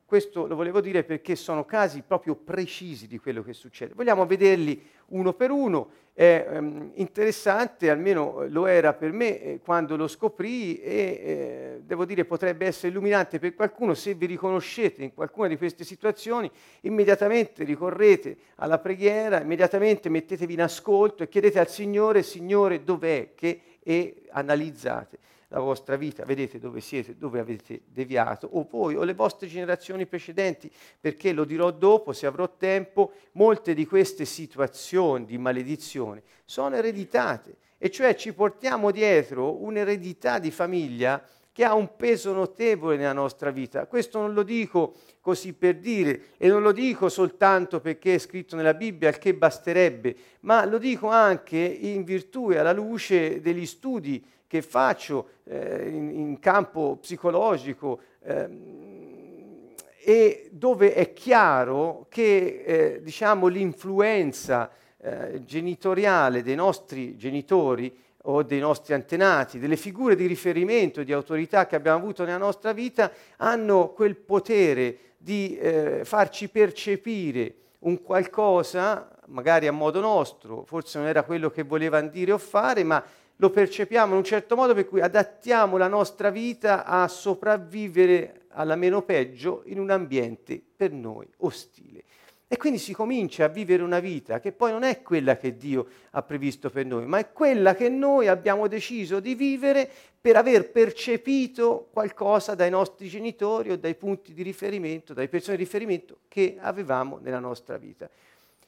Questo 0.08 0.48
lo 0.48 0.56
volevo 0.56 0.80
dire 0.80 1.04
perché 1.04 1.36
sono 1.36 1.66
casi 1.66 2.02
proprio 2.02 2.34
precisi 2.34 3.08
di 3.08 3.20
quello 3.20 3.44
che 3.44 3.52
succede. 3.52 3.94
Vogliamo 3.94 4.26
vederli 4.26 4.82
uno 5.08 5.34
per 5.34 5.52
uno. 5.52 5.90
È 6.14 6.48
um, 6.50 6.92
interessante, 6.94 7.90
almeno 7.90 8.46
lo 8.48 8.68
era 8.68 8.94
per 8.94 9.12
me 9.12 9.42
eh, 9.42 9.60
quando 9.62 9.98
lo 9.98 10.08
scoprì 10.08 10.80
e 10.80 10.92
eh, 10.92 11.82
devo 11.84 12.06
dire 12.06 12.24
potrebbe 12.24 12.66
essere 12.66 12.88
illuminante 12.88 13.38
per 13.38 13.54
qualcuno. 13.54 13.94
Se 13.96 14.14
vi 14.14 14.28
riconoscete 14.28 15.04
in 15.04 15.14
qualcuna 15.14 15.50
di 15.50 15.58
queste 15.58 15.84
situazioni, 15.84 16.50
immediatamente 16.84 17.66
ricorrete 17.66 18.38
alla 18.56 18.80
preghiera, 18.80 19.42
immediatamente 19.42 20.08
mettetevi 20.08 20.54
in 20.54 20.62
ascolto 20.62 21.24
e 21.24 21.28
chiedete 21.28 21.60
al 21.60 21.68
Signore, 21.68 22.24
Signore, 22.24 22.86
dov'è 22.86 23.34
che 23.36 23.62
e 23.84 24.24
analizzate 24.30 25.20
la 25.50 25.60
vostra 25.60 25.96
vita, 25.96 26.26
vedete 26.26 26.60
dove 26.60 26.82
siete, 26.82 27.18
dove 27.18 27.40
avete 27.40 27.82
deviato, 27.86 28.50
o 28.52 28.68
voi 28.70 28.96
o 28.96 29.04
le 29.04 29.14
vostre 29.14 29.48
generazioni 29.48 30.06
precedenti, 30.06 30.70
perché 31.00 31.32
lo 31.32 31.46
dirò 31.46 31.72
dopo, 31.72 32.12
se 32.12 32.26
avrò 32.26 32.56
tempo, 32.58 33.14
molte 33.34 33.74
di 33.74 33.86
queste 33.86 34.26
situazioni 34.26 35.26
di 35.26 35.38
maledizione 35.38 36.24
sono 36.44 36.76
ereditate, 36.76 37.56
e 37.78 37.90
cioè 37.90 38.16
ci 38.16 38.34
portiamo 38.34 38.92
dietro 38.92 39.64
un'eredità 39.64 40.40
di 40.40 40.52
famiglia 40.52 41.24
che 41.58 41.64
ha 41.64 41.74
un 41.74 41.96
peso 41.96 42.34
notevole 42.34 42.98
nella 42.98 43.14
nostra 43.14 43.50
vita. 43.50 43.88
Questo 43.88 44.20
non 44.20 44.34
lo 44.34 44.44
dico 44.44 44.94
così 45.22 45.54
per 45.54 45.78
dire 45.78 46.34
e 46.38 46.50
non 46.50 46.62
lo 46.62 46.72
dico 46.72 47.10
soltanto 47.10 47.80
perché 47.80 48.14
è 48.14 48.20
scritto 48.20 48.56
nella 48.56 48.76
Bibbia, 48.76 49.12
che 49.12 49.34
basterebbe, 49.34 50.16
ma 50.42 50.66
lo 50.66 50.78
dico 50.78 51.08
anche 51.08 51.58
in 51.58 52.04
virtù 52.04 52.52
e 52.52 52.60
alla 52.60 52.74
luce 52.74 53.42
degli 53.42 53.66
studi 53.66 54.24
che 54.48 54.62
faccio 54.62 55.30
eh, 55.44 55.90
in, 55.90 56.10
in, 56.10 56.40
campo 56.40 56.98
psicologico 57.02 58.00
ehm, 58.24 59.74
e 60.04 60.50
dove 60.52 60.94
è 60.94 61.12
chiaro 61.12 62.06
che 62.10 62.64
eh, 62.66 63.02
diciamo, 63.04 63.48
l'influenza 63.48 64.72
eh, 64.98 65.44
genitoriale 65.44 66.42
dei 66.42 66.56
nostri 66.56 67.18
genitori 67.18 67.94
o 68.30 68.44
dei 68.44 68.60
nostri 68.60 68.94
antenati, 68.94 69.60
delle 69.60 69.78
figure 69.78 70.16
di 70.16 70.26
riferimento, 70.26 71.04
di 71.04 71.14
autorità 71.14 71.66
che 71.66 71.76
abbiamo 71.76 71.98
avuto 71.98 72.26
nella 72.26 72.38
nostra 72.38 72.74
vita, 72.74 73.12
hanno 73.38 73.90
quel 73.90 74.16
potere 74.16 74.98
di 75.18 75.58
eh, 75.58 76.02
farci 76.04 76.50
percepire 76.50 77.56
un 77.80 78.02
qualcosa, 78.02 79.10
magari 79.28 79.68
a 79.68 79.72
modo 79.72 80.00
nostro, 80.00 80.64
forse 80.66 80.98
non 80.98 81.08
era 81.08 81.24
quello 81.24 81.50
che 81.50 81.64
volevano 81.64 82.10
dire 82.10 82.32
o 82.32 82.38
fare, 82.38 82.84
ma 82.84 83.04
lo 83.38 83.50
percepiamo 83.50 84.12
in 84.12 84.18
un 84.18 84.24
certo 84.24 84.56
modo 84.56 84.74
per 84.74 84.88
cui 84.88 85.02
adattiamo 85.02 85.78
la 85.78 85.88
nostra 85.88 86.30
vita 86.30 86.86
a 86.86 87.08
sopravvivere 87.08 88.46
alla 88.50 88.76
meno 88.76 89.04
peggio 89.04 89.62
in 89.66 89.80
un 89.80 89.92
ambiente 89.92 90.62
per 90.76 90.92
noi 90.92 91.28
ostile. 91.38 92.04
E 92.50 92.56
quindi 92.56 92.80
si 92.80 92.94
comincia 92.94 93.44
a 93.44 93.50
vivere 93.50 93.84
una 93.84 94.00
vita 94.00 94.40
che 94.40 94.54
poi 94.54 94.72
non 94.72 94.84
è 94.84 95.02
quella 95.02 95.36
che 95.36 95.58
Dio 95.58 95.86
ha 96.12 96.24
previsto 96.24 96.70
per 96.70 96.86
noi, 96.86 97.06
ma 97.06 97.18
è 97.18 97.34
quella 97.34 97.76
che 97.76 97.90
noi 97.90 98.30
abbiamo 98.30 98.68
deciso 98.68 99.20
di 99.20 99.36
vivere 99.36 99.90
per 100.20 100.38
aver 100.38 100.72
percepito 100.72 101.90
qualcosa 101.92 102.56
dai 102.56 102.70
nostri 102.70 103.10
genitori 103.10 103.72
o 103.72 103.78
dai 103.78 103.96
punti 103.96 104.34
di 104.34 104.44
riferimento, 104.44 105.14
dalle 105.14 105.28
persone 105.28 105.58
di 105.58 105.64
riferimento 105.64 106.20
che 106.30 106.56
avevamo 106.58 107.20
nella 107.22 107.40
nostra 107.40 107.76
vita. 107.76 108.10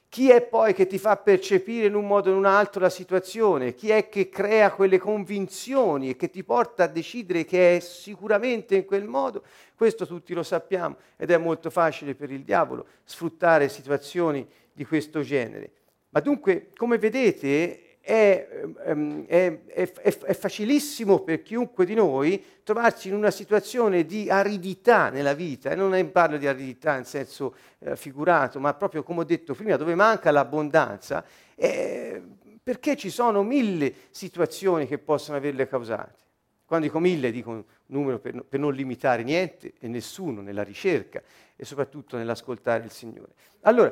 Chi 0.09 0.31
è 0.31 0.41
poi 0.41 0.73
che 0.73 0.87
ti 0.87 0.97
fa 0.97 1.17
percepire 1.17 1.85
in 1.85 1.93
un 1.93 2.07
modo 2.07 2.29
o 2.29 2.31
in 2.31 2.39
un 2.39 2.45
altro 2.45 2.81
la 2.81 2.89
situazione? 2.89 3.75
Chi 3.75 3.91
è 3.91 4.09
che 4.09 4.27
crea 4.27 4.71
quelle 4.71 4.97
convinzioni 4.97 6.09
e 6.09 6.15
che 6.15 6.31
ti 6.31 6.43
porta 6.43 6.85
a 6.85 6.87
decidere 6.87 7.45
che 7.45 7.75
è 7.75 7.79
sicuramente 7.79 8.75
in 8.75 8.85
quel 8.85 9.05
modo? 9.05 9.43
Questo 9.75 10.07
tutti 10.07 10.33
lo 10.33 10.41
sappiamo 10.41 10.97
ed 11.15 11.29
è 11.29 11.37
molto 11.37 11.69
facile 11.69 12.15
per 12.15 12.31
il 12.31 12.41
diavolo 12.41 12.87
sfruttare 13.03 13.69
situazioni 13.69 14.47
di 14.73 14.83
questo 14.83 15.21
genere. 15.21 15.73
Ma 16.09 16.21
dunque, 16.21 16.69
come 16.75 16.97
vedete, 16.97 17.88
è, 18.01 18.47
è, 18.47 19.59
è, 19.65 19.91
è, 19.91 20.33
facilissimo 20.33 21.19
per 21.19 21.41
chiunque 21.43 21.85
di 21.85 21.93
noi 21.93 22.43
trovarsi 22.63 23.09
in 23.09 23.13
una 23.13 23.31
situazione 23.31 24.05
di 24.05 24.29
aridità 24.29 25.09
nella 25.09 25.33
vita, 25.33 25.69
e 25.69 25.75
non 25.75 26.11
parlo 26.11 26.37
di 26.37 26.47
aridità 26.47 26.97
in 26.97 27.05
senso 27.05 27.55
eh, 27.79 27.95
figurato, 27.95 28.59
ma 28.59 28.73
proprio 28.73 29.03
come 29.03 29.21
ho 29.21 29.23
detto 29.23 29.53
prima, 29.53 29.75
dove 29.75 29.95
manca 29.95 30.31
l'abbondanza, 30.31 31.23
eh, 31.55 32.21
perché 32.63 32.95
ci 32.95 33.09
sono 33.09 33.43
mille 33.43 33.93
situazioni 34.11 34.87
che 34.87 34.97
possono 34.97 35.37
averle 35.37 35.67
causate. 35.67 36.17
Quando 36.65 36.85
dico 36.85 36.99
mille 36.99 37.31
dico 37.31 37.49
un 37.49 37.63
numero 37.87 38.19
per, 38.19 38.43
per 38.43 38.59
non 38.59 38.73
limitare 38.73 39.23
niente 39.23 39.73
e 39.79 39.87
nessuno 39.87 40.41
nella 40.41 40.61
ricerca 40.61 41.21
e 41.55 41.65
soprattutto 41.65 42.15
nell'ascoltare 42.15 42.83
il 42.83 42.91
Signore. 42.91 43.33
Allora, 43.61 43.91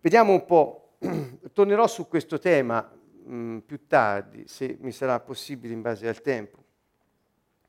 vediamo 0.00 0.32
un 0.32 0.44
po', 0.44 0.96
tornerò 1.52 1.86
su 1.86 2.06
questo 2.08 2.38
tema 2.38 2.86
mh, 3.24 3.34
mm, 3.34 3.58
più 3.58 3.86
tardi, 3.86 4.44
se 4.46 4.76
mi 4.80 4.92
sarà 4.92 5.20
possibile 5.20 5.72
in 5.72 5.82
base 5.82 6.08
al 6.08 6.20
tempo. 6.20 6.58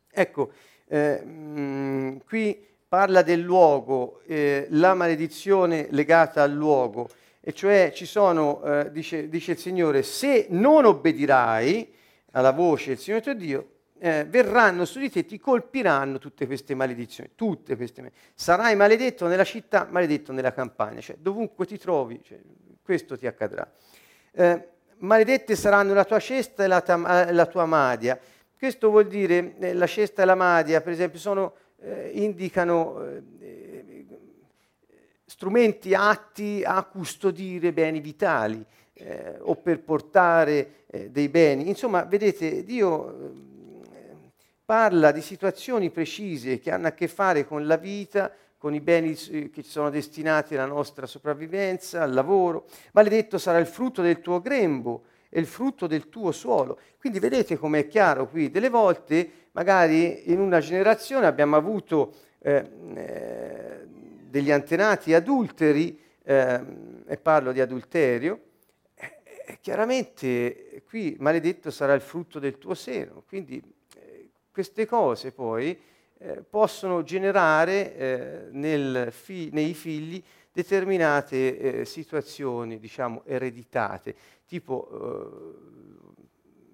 Ecco, 0.09 0.51
eh, 0.87 1.21
mh, 1.23 1.59
mm, 1.59 2.17
qui 2.25 2.67
parla 2.87 3.21
del 3.21 3.39
luogo, 3.39 4.21
eh, 4.25 4.67
la 4.71 4.93
maledizione 4.93 5.87
legata 5.91 6.43
al 6.43 6.51
luogo, 6.51 7.09
e 7.39 7.53
cioè 7.53 7.91
ci 7.93 8.05
sono, 8.05 8.61
eh, 8.63 8.91
dice, 8.91 9.29
dice, 9.29 9.53
il 9.53 9.57
Signore, 9.57 10.03
se 10.03 10.47
non 10.49 10.85
obbedirai 10.85 11.93
alla 12.31 12.51
voce 12.51 12.89
del 12.89 12.97
Signore 12.99 13.23
tuo 13.23 13.33
Dio, 13.33 13.67
eh, 13.97 14.25
verranno 14.25 14.83
su 14.85 14.99
di 14.99 15.09
te, 15.09 15.25
ti 15.25 15.39
colpiranno 15.39 16.17
tutte 16.17 16.47
queste 16.47 16.73
maledizioni, 16.73 17.31
tutte 17.35 17.75
queste 17.75 18.01
maledizioni. 18.01 18.33
Sarai 18.35 18.75
maledetto 18.75 19.27
nella 19.27 19.43
città, 19.43 19.87
maledetto 19.89 20.31
nella 20.31 20.51
campagna, 20.51 20.99
cioè 21.01 21.17
dovunque 21.19 21.65
ti 21.65 21.77
trovi, 21.77 22.19
cioè, 22.23 22.39
questo 22.83 23.17
ti 23.17 23.27
accadrà. 23.27 23.71
Eh, 24.31 24.67
maledette 25.01 25.55
saranno 25.55 25.93
la 25.93 26.05
tua 26.05 26.19
cesta 26.19 26.63
e 26.63 26.67
la, 26.67 26.81
tam- 26.81 27.05
eh, 27.05 27.31
la 27.31 27.45
tua 27.45 27.65
madia. 27.65 28.19
Questo 28.57 28.89
vuol 28.89 29.07
dire, 29.07 29.55
eh, 29.59 29.73
la 29.73 29.87
cesta 29.87 30.21
e 30.21 30.25
la 30.25 30.35
madia, 30.35 30.81
per 30.81 30.93
esempio, 30.93 31.19
sono, 31.19 31.53
eh, 31.81 32.11
indicano 32.13 33.03
eh, 33.39 34.05
strumenti 35.25 35.93
atti 35.95 36.61
a 36.63 36.83
custodire 36.83 37.71
beni 37.71 37.99
vitali 37.99 38.63
eh, 38.93 39.37
o 39.39 39.55
per 39.55 39.79
portare 39.79 40.83
eh, 40.87 41.09
dei 41.09 41.29
beni. 41.29 41.67
Insomma, 41.67 42.03
vedete, 42.03 42.63
Dio 42.63 43.49
parla 44.63 45.11
di 45.11 45.21
situazioni 45.21 45.89
precise 45.89 46.59
che 46.59 46.71
hanno 46.71 46.87
a 46.87 46.91
che 46.91 47.07
fare 47.07 47.45
con 47.45 47.65
la 47.65 47.77
vita, 47.77 48.31
con 48.61 48.75
i 48.75 48.79
beni 48.79 49.15
che 49.15 49.63
sono 49.63 49.89
destinati 49.89 50.53
alla 50.53 50.67
nostra 50.67 51.07
sopravvivenza, 51.07 52.03
al 52.03 52.13
lavoro. 52.13 52.67
Maledetto 52.91 53.39
sarà 53.39 53.57
il 53.57 53.65
frutto 53.65 54.03
del 54.03 54.21
tuo 54.21 54.39
grembo 54.39 55.05
è 55.29 55.39
il 55.39 55.47
frutto 55.47 55.87
del 55.87 56.09
tuo 56.09 56.31
suolo. 56.31 56.77
Quindi 56.99 57.17
vedete 57.17 57.57
com'è 57.57 57.87
chiaro 57.87 58.29
qui, 58.29 58.51
delle 58.51 58.69
volte 58.69 59.47
magari 59.53 60.31
in 60.31 60.39
una 60.39 60.59
generazione 60.59 61.25
abbiamo 61.25 61.55
avuto 61.55 62.13
eh, 62.37 62.69
eh, 62.93 63.87
degli 64.29 64.51
antenati 64.51 65.15
adulteri, 65.15 65.99
eh, 66.23 66.61
e 67.07 67.17
parlo 67.17 67.51
di 67.51 67.61
adulterio, 67.61 68.41
chiaramente 69.59 70.83
qui 70.87 71.15
maledetto 71.17 71.71
sarà 71.71 71.93
il 71.93 72.01
frutto 72.01 72.37
del 72.37 72.59
tuo 72.59 72.75
seno. 72.75 73.23
Quindi 73.27 73.59
eh, 73.95 74.29
queste 74.51 74.85
cose 74.85 75.31
poi 75.31 75.89
eh, 76.21 76.43
possono 76.43 77.01
generare 77.01 77.95
eh, 77.95 78.47
nel 78.51 79.11
fi- 79.11 79.49
nei 79.51 79.73
figli 79.73 80.23
determinate 80.51 81.57
eh, 81.57 81.85
situazioni, 81.85 82.79
diciamo, 82.79 83.23
ereditate, 83.25 84.15
tipo 84.45 86.13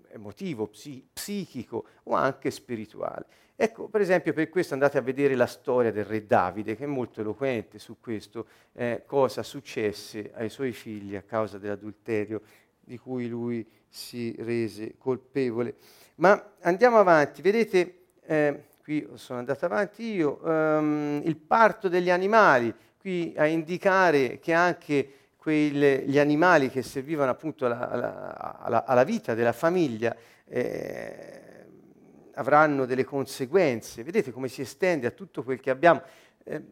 eh, 0.09 0.15
emotivo, 0.15 0.67
psi- 0.67 1.07
psichico 1.13 1.85
o 2.03 2.13
anche 2.13 2.51
spirituale. 2.51 3.25
Ecco, 3.55 3.87
per 3.87 4.01
esempio, 4.01 4.33
per 4.33 4.49
questo 4.49 4.73
andate 4.73 4.97
a 4.97 5.01
vedere 5.01 5.35
la 5.35 5.47
storia 5.47 5.91
del 5.91 6.05
re 6.05 6.25
Davide, 6.25 6.75
che 6.75 6.83
è 6.83 6.87
molto 6.87 7.21
eloquente 7.21 7.79
su 7.79 7.97
questo, 7.99 8.47
eh, 8.73 9.03
cosa 9.05 9.43
successe 9.43 10.31
ai 10.33 10.49
suoi 10.49 10.73
figli 10.73 11.15
a 11.15 11.21
causa 11.21 11.57
dell'adulterio 11.57 12.41
di 12.79 12.97
cui 12.97 13.27
lui 13.27 13.65
si 13.87 14.35
rese 14.39 14.95
colpevole. 14.97 15.75
Ma 16.15 16.53
andiamo 16.61 16.97
avanti, 16.97 17.41
vedete, 17.41 18.07
eh, 18.21 18.63
qui 18.87 19.05
sono 19.15 19.39
andato 19.39 19.65
avanti 19.65 20.13
io, 20.13 20.39
um, 20.43 21.19
il 21.25 21.35
parto 21.35 21.89
degli 21.89 22.09
animali, 22.09 22.73
qui 22.97 23.33
a 23.35 23.45
indicare 23.45 24.39
che 24.39 24.53
anche 24.53 25.11
quei, 25.35 25.71
gli 25.71 26.17
animali 26.17 26.69
che 26.69 26.81
servivano 26.83 27.29
appunto 27.29 27.65
alla, 27.65 27.89
alla, 27.89 28.59
alla, 28.61 28.85
alla 28.85 29.03
vita 29.03 29.33
della 29.33 29.51
famiglia 29.51 30.15
eh, 30.45 31.65
avranno 32.35 32.85
delle 32.85 33.03
conseguenze. 33.03 34.05
Vedete 34.05 34.31
come 34.31 34.47
si 34.47 34.61
estende 34.61 35.07
a 35.07 35.11
tutto 35.11 35.43
quel 35.43 35.59
che 35.59 35.69
abbiamo. 35.69 36.01
Eh, 36.45 36.63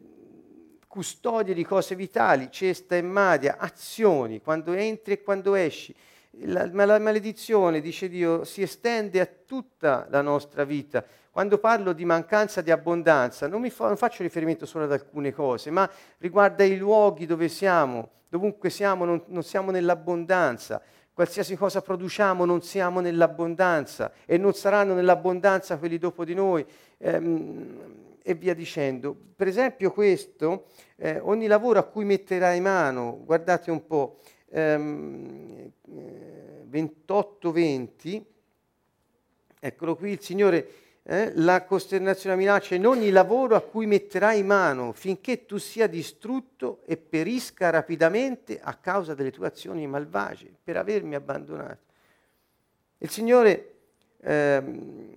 custodie 0.88 1.52
di 1.52 1.64
cose 1.64 1.94
vitali, 1.94 2.48
cesta 2.50 2.96
e 2.96 3.02
madia, 3.02 3.58
azioni, 3.58 4.40
quando 4.40 4.72
entri 4.72 5.12
e 5.12 5.22
quando 5.22 5.54
esci. 5.54 5.94
La, 6.40 6.66
la 6.66 6.98
maledizione, 6.98 7.80
dice 7.80 8.08
Dio, 8.08 8.44
si 8.44 8.60
estende 8.60 9.20
a 9.20 9.28
tutta 9.46 10.06
la 10.10 10.20
nostra 10.20 10.64
vita. 10.64 11.02
Quando 11.30 11.58
parlo 11.58 11.92
di 11.92 12.04
mancanza 12.04 12.60
di 12.60 12.70
abbondanza, 12.70 13.46
non, 13.48 13.68
fa, 13.70 13.86
non 13.86 13.96
faccio 13.96 14.22
riferimento 14.22 14.66
solo 14.66 14.84
ad 14.84 14.92
alcune 14.92 15.32
cose, 15.32 15.70
ma 15.70 15.88
riguarda 16.18 16.62
i 16.64 16.76
luoghi 16.76 17.24
dove 17.24 17.48
siamo, 17.48 18.10
dovunque 18.28 18.68
siamo, 18.68 19.04
non, 19.04 19.22
non 19.28 19.42
siamo 19.42 19.70
nell'abbondanza. 19.70 20.82
Qualsiasi 21.12 21.56
cosa 21.56 21.80
produciamo 21.80 22.44
non 22.44 22.60
siamo 22.60 23.00
nell'abbondanza 23.00 24.12
e 24.26 24.36
non 24.36 24.52
saranno 24.52 24.92
nell'abbondanza 24.92 25.78
quelli 25.78 25.96
dopo 25.96 26.26
di 26.26 26.34
noi 26.34 26.66
ehm, 26.98 28.18
e 28.22 28.34
via 28.34 28.54
dicendo. 28.54 29.16
Per 29.34 29.46
esempio 29.46 29.90
questo, 29.92 30.66
eh, 30.96 31.18
ogni 31.18 31.46
lavoro 31.46 31.78
a 31.78 31.84
cui 31.84 32.04
metterai 32.04 32.60
mano, 32.60 33.22
guardate 33.24 33.70
un 33.70 33.86
po', 33.86 34.18
ehm, 34.50 35.72
28-20, 36.70 37.90
eh, 38.04 38.24
eccolo 39.60 39.96
qui, 39.96 40.12
il 40.12 40.20
Signore 40.20 40.84
eh, 41.08 41.30
la 41.36 41.64
costernazione 41.64 42.34
la 42.34 42.40
minaccia 42.40 42.74
in 42.74 42.84
ogni 42.84 43.10
lavoro 43.10 43.54
a 43.54 43.60
cui 43.60 43.86
metterai 43.86 44.42
mano 44.42 44.90
finché 44.92 45.46
tu 45.46 45.56
sia 45.56 45.86
distrutto 45.86 46.80
e 46.84 46.96
perisca 46.96 47.70
rapidamente 47.70 48.58
a 48.60 48.74
causa 48.74 49.14
delle 49.14 49.30
tue 49.30 49.46
azioni 49.46 49.86
malvagie 49.86 50.52
per 50.62 50.76
avermi 50.76 51.14
abbandonato. 51.14 51.84
Il 52.98 53.08
Signore 53.08 53.74
ehm, 54.20 55.14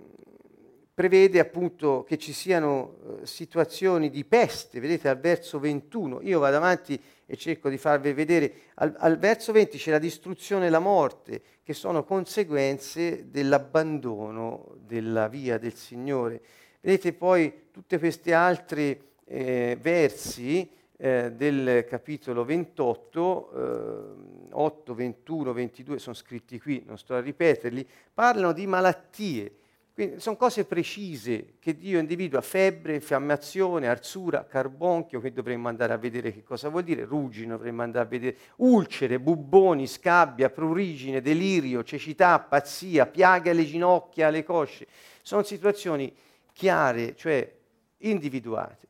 prevede 0.94 1.40
appunto 1.40 2.04
che 2.06 2.18
ci 2.18 2.32
siano 2.32 2.98
eh, 3.22 3.26
situazioni 3.26 4.10
di 4.10 4.24
peste, 4.24 4.78
vedete 4.78 5.08
al 5.08 5.18
verso 5.18 5.58
21, 5.58 6.20
io 6.22 6.38
vado 6.38 6.56
avanti 6.56 7.00
e 7.30 7.36
cerco 7.36 7.68
di 7.68 7.78
farvi 7.78 8.12
vedere, 8.12 8.52
al, 8.74 8.92
al 8.98 9.16
verso 9.16 9.52
20 9.52 9.78
c'è 9.78 9.92
la 9.92 10.00
distruzione 10.00 10.66
e 10.66 10.70
la 10.70 10.80
morte, 10.80 11.40
che 11.62 11.72
sono 11.74 12.02
conseguenze 12.02 13.30
dell'abbandono 13.30 14.74
della 14.84 15.28
via 15.28 15.56
del 15.56 15.74
Signore. 15.74 16.42
Vedete 16.80 17.12
poi 17.12 17.68
tutti 17.70 17.96
questi 17.98 18.32
altri 18.32 19.00
eh, 19.26 19.78
versi 19.80 20.68
eh, 20.96 21.30
del 21.30 21.86
capitolo 21.88 22.44
28, 22.44 23.52
eh, 23.52 24.50
8, 24.50 24.94
21, 24.94 25.52
22, 25.52 25.98
sono 26.00 26.16
scritti 26.16 26.58
qui, 26.58 26.82
non 26.84 26.98
sto 26.98 27.14
a 27.14 27.20
ripeterli, 27.20 27.86
parlano 28.12 28.50
di 28.52 28.66
malattie. 28.66 29.52
Quindi 30.00 30.18
sono 30.18 30.36
cose 30.36 30.64
precise 30.64 31.56
che 31.58 31.76
Dio 31.76 31.98
individua, 31.98 32.40
febbre, 32.40 32.94
infiammazione, 32.94 33.86
arzura, 33.86 34.46
carbonchio, 34.46 35.20
che 35.20 35.30
dovremmo 35.30 35.68
andare 35.68 35.92
a 35.92 35.98
vedere 35.98 36.32
che 36.32 36.42
cosa 36.42 36.70
vuol 36.70 36.84
dire, 36.84 37.04
ruggine 37.04 37.48
dovremmo 37.48 37.82
andare 37.82 38.06
a 38.06 38.08
vedere, 38.08 38.36
ulcere, 38.56 39.20
bubboni, 39.20 39.86
scabbia, 39.86 40.48
prurigine, 40.48 41.20
delirio, 41.20 41.84
cecità, 41.84 42.38
pazzia, 42.40 43.04
piaghe 43.04 43.50
alle 43.50 43.66
ginocchia, 43.66 44.28
alle 44.28 44.42
cosce. 44.42 44.86
Sono 45.20 45.42
situazioni 45.42 46.10
chiare, 46.54 47.14
cioè 47.14 47.54
individuate. 47.98 48.88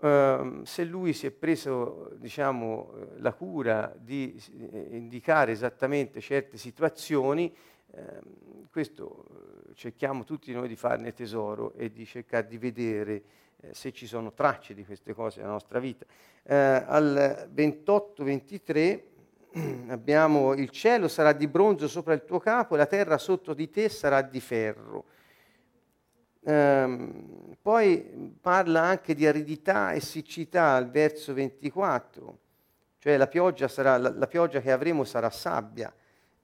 Uh, 0.00 0.62
se 0.64 0.84
lui 0.84 1.12
si 1.12 1.26
è 1.26 1.30
preso 1.30 2.12
diciamo, 2.16 2.90
la 3.18 3.34
cura 3.34 3.94
di 3.98 4.42
indicare 4.92 5.52
esattamente 5.52 6.22
certe 6.22 6.56
situazioni, 6.56 7.54
eh, 7.92 8.20
questo 8.70 9.26
eh, 9.30 9.55
cerchiamo 9.76 10.24
tutti 10.24 10.52
noi 10.52 10.68
di 10.68 10.74
farne 10.74 11.12
tesoro 11.12 11.74
e 11.74 11.92
di 11.92 12.06
cercare 12.06 12.46
di 12.46 12.56
vedere 12.56 13.22
eh, 13.60 13.74
se 13.74 13.92
ci 13.92 14.06
sono 14.06 14.32
tracce 14.32 14.72
di 14.74 14.84
queste 14.84 15.12
cose 15.12 15.40
nella 15.40 15.52
nostra 15.52 15.78
vita. 15.78 16.06
Eh, 16.42 16.54
al 16.54 17.50
28-23 17.54 19.00
abbiamo 19.88 20.54
il 20.54 20.70
cielo 20.70 21.08
sarà 21.08 21.32
di 21.32 21.46
bronzo 21.46 21.88
sopra 21.88 22.14
il 22.14 22.24
tuo 22.24 22.38
capo 22.38 22.74
e 22.74 22.78
la 22.78 22.86
terra 22.86 23.18
sotto 23.18 23.52
di 23.52 23.68
te 23.68 23.90
sarà 23.90 24.22
di 24.22 24.40
ferro. 24.40 25.04
Um, 26.40 27.56
poi 27.60 28.34
parla 28.40 28.80
anche 28.80 29.14
di 29.14 29.26
aridità 29.26 29.90
e 29.90 30.00
siccità 30.00 30.74
al 30.74 30.88
verso 30.88 31.34
24, 31.34 32.38
cioè 32.98 33.16
la 33.16 33.26
pioggia, 33.26 33.66
sarà, 33.66 33.98
la, 33.98 34.10
la 34.10 34.28
pioggia 34.28 34.60
che 34.60 34.70
avremo 34.70 35.02
sarà 35.02 35.28
sabbia 35.28 35.92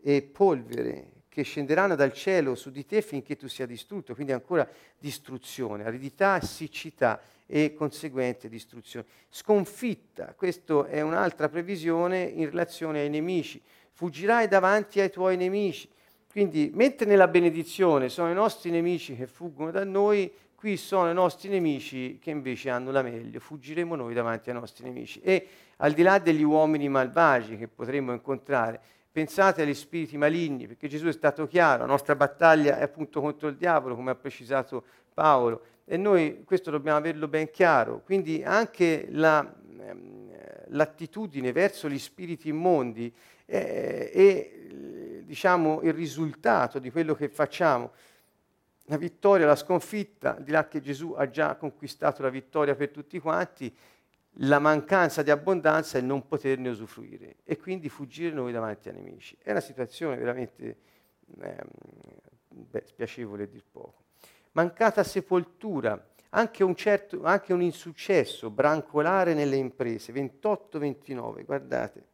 e 0.00 0.22
polvere 0.22 1.21
che 1.32 1.44
scenderanno 1.44 1.94
dal 1.94 2.12
cielo 2.12 2.54
su 2.54 2.70
di 2.70 2.84
te 2.84 3.00
finché 3.00 3.36
tu 3.36 3.48
sia 3.48 3.64
distrutto, 3.64 4.12
quindi 4.12 4.32
ancora 4.32 4.68
distruzione, 4.98 5.82
aridità, 5.82 6.38
siccità 6.42 7.18
e 7.46 7.72
conseguente 7.72 8.50
distruzione. 8.50 9.06
Sconfitta, 9.30 10.34
questa 10.36 10.86
è 10.88 11.00
un'altra 11.00 11.48
previsione 11.48 12.24
in 12.24 12.44
relazione 12.44 13.00
ai 13.00 13.08
nemici. 13.08 13.62
Fuggirai 13.92 14.46
davanti 14.46 15.00
ai 15.00 15.10
tuoi 15.10 15.38
nemici. 15.38 15.88
Quindi, 16.30 16.70
mentre 16.74 17.06
nella 17.06 17.28
benedizione 17.28 18.10
sono 18.10 18.30
i 18.30 18.34
nostri 18.34 18.70
nemici 18.70 19.16
che 19.16 19.26
fuggono 19.26 19.70
da 19.70 19.84
noi, 19.84 20.30
qui 20.54 20.76
sono 20.76 21.10
i 21.10 21.14
nostri 21.14 21.48
nemici 21.48 22.18
che 22.20 22.28
invece 22.28 22.68
hanno 22.68 22.90
la 22.90 23.00
meglio. 23.00 23.40
Fuggiremo 23.40 23.94
noi 23.94 24.12
davanti 24.12 24.50
ai 24.50 24.56
nostri 24.56 24.84
nemici. 24.84 25.18
E 25.22 25.46
al 25.78 25.92
di 25.92 26.02
là 26.02 26.18
degli 26.18 26.42
uomini 26.42 26.90
malvagi 26.90 27.56
che 27.56 27.68
potremmo 27.68 28.12
incontrare, 28.12 28.80
Pensate 29.12 29.60
agli 29.60 29.74
spiriti 29.74 30.16
maligni, 30.16 30.66
perché 30.66 30.88
Gesù 30.88 31.06
è 31.06 31.12
stato 31.12 31.46
chiaro, 31.46 31.82
la 31.82 31.86
nostra 31.86 32.16
battaglia 32.16 32.78
è 32.78 32.82
appunto 32.82 33.20
contro 33.20 33.48
il 33.48 33.56
diavolo, 33.56 33.94
come 33.94 34.10
ha 34.10 34.14
precisato 34.14 34.82
Paolo, 35.12 35.64
e 35.84 35.98
noi 35.98 36.44
questo 36.44 36.70
dobbiamo 36.70 36.96
averlo 36.96 37.28
ben 37.28 37.50
chiaro. 37.50 38.00
Quindi 38.06 38.42
anche 38.42 39.08
la, 39.10 39.54
ehm, 39.80 40.30
l'attitudine 40.68 41.52
verso 41.52 41.90
gli 41.90 41.98
spiriti 41.98 42.48
immondi 42.48 43.12
è, 43.44 44.10
è 44.10 44.50
diciamo, 45.24 45.82
il 45.82 45.92
risultato 45.92 46.78
di 46.78 46.90
quello 46.90 47.14
che 47.14 47.28
facciamo. 47.28 47.92
La 48.86 48.96
vittoria, 48.96 49.44
la 49.44 49.56
sconfitta, 49.56 50.38
di 50.40 50.52
là 50.52 50.66
che 50.66 50.80
Gesù 50.80 51.12
ha 51.16 51.28
già 51.28 51.54
conquistato 51.56 52.22
la 52.22 52.30
vittoria 52.30 52.74
per 52.74 52.88
tutti 52.88 53.18
quanti, 53.18 53.74
la 54.36 54.58
mancanza 54.58 55.22
di 55.22 55.30
abbondanza 55.30 55.98
e 55.98 56.00
non 56.00 56.26
poterne 56.26 56.70
usufruire 56.70 57.36
e 57.44 57.58
quindi 57.58 57.88
fuggire 57.88 58.34
noi 58.34 58.52
davanti 58.52 58.88
ai 58.88 58.94
nemici. 58.94 59.36
È 59.42 59.50
una 59.50 59.60
situazione 59.60 60.16
veramente 60.16 60.76
eh, 61.40 61.56
beh, 62.48 62.82
spiacevole 62.86 63.44
a 63.44 63.46
dir 63.46 63.64
poco. 63.70 64.04
Mancata 64.52 65.02
sepoltura, 65.02 66.10
anche 66.30 66.64
un, 66.64 66.74
certo, 66.74 67.24
anche 67.24 67.52
un 67.52 67.62
insuccesso, 67.62 68.50
brancolare 68.50 69.34
nelle 69.34 69.56
imprese, 69.56 70.12
28-29, 70.12 71.44
guardate. 71.44 72.10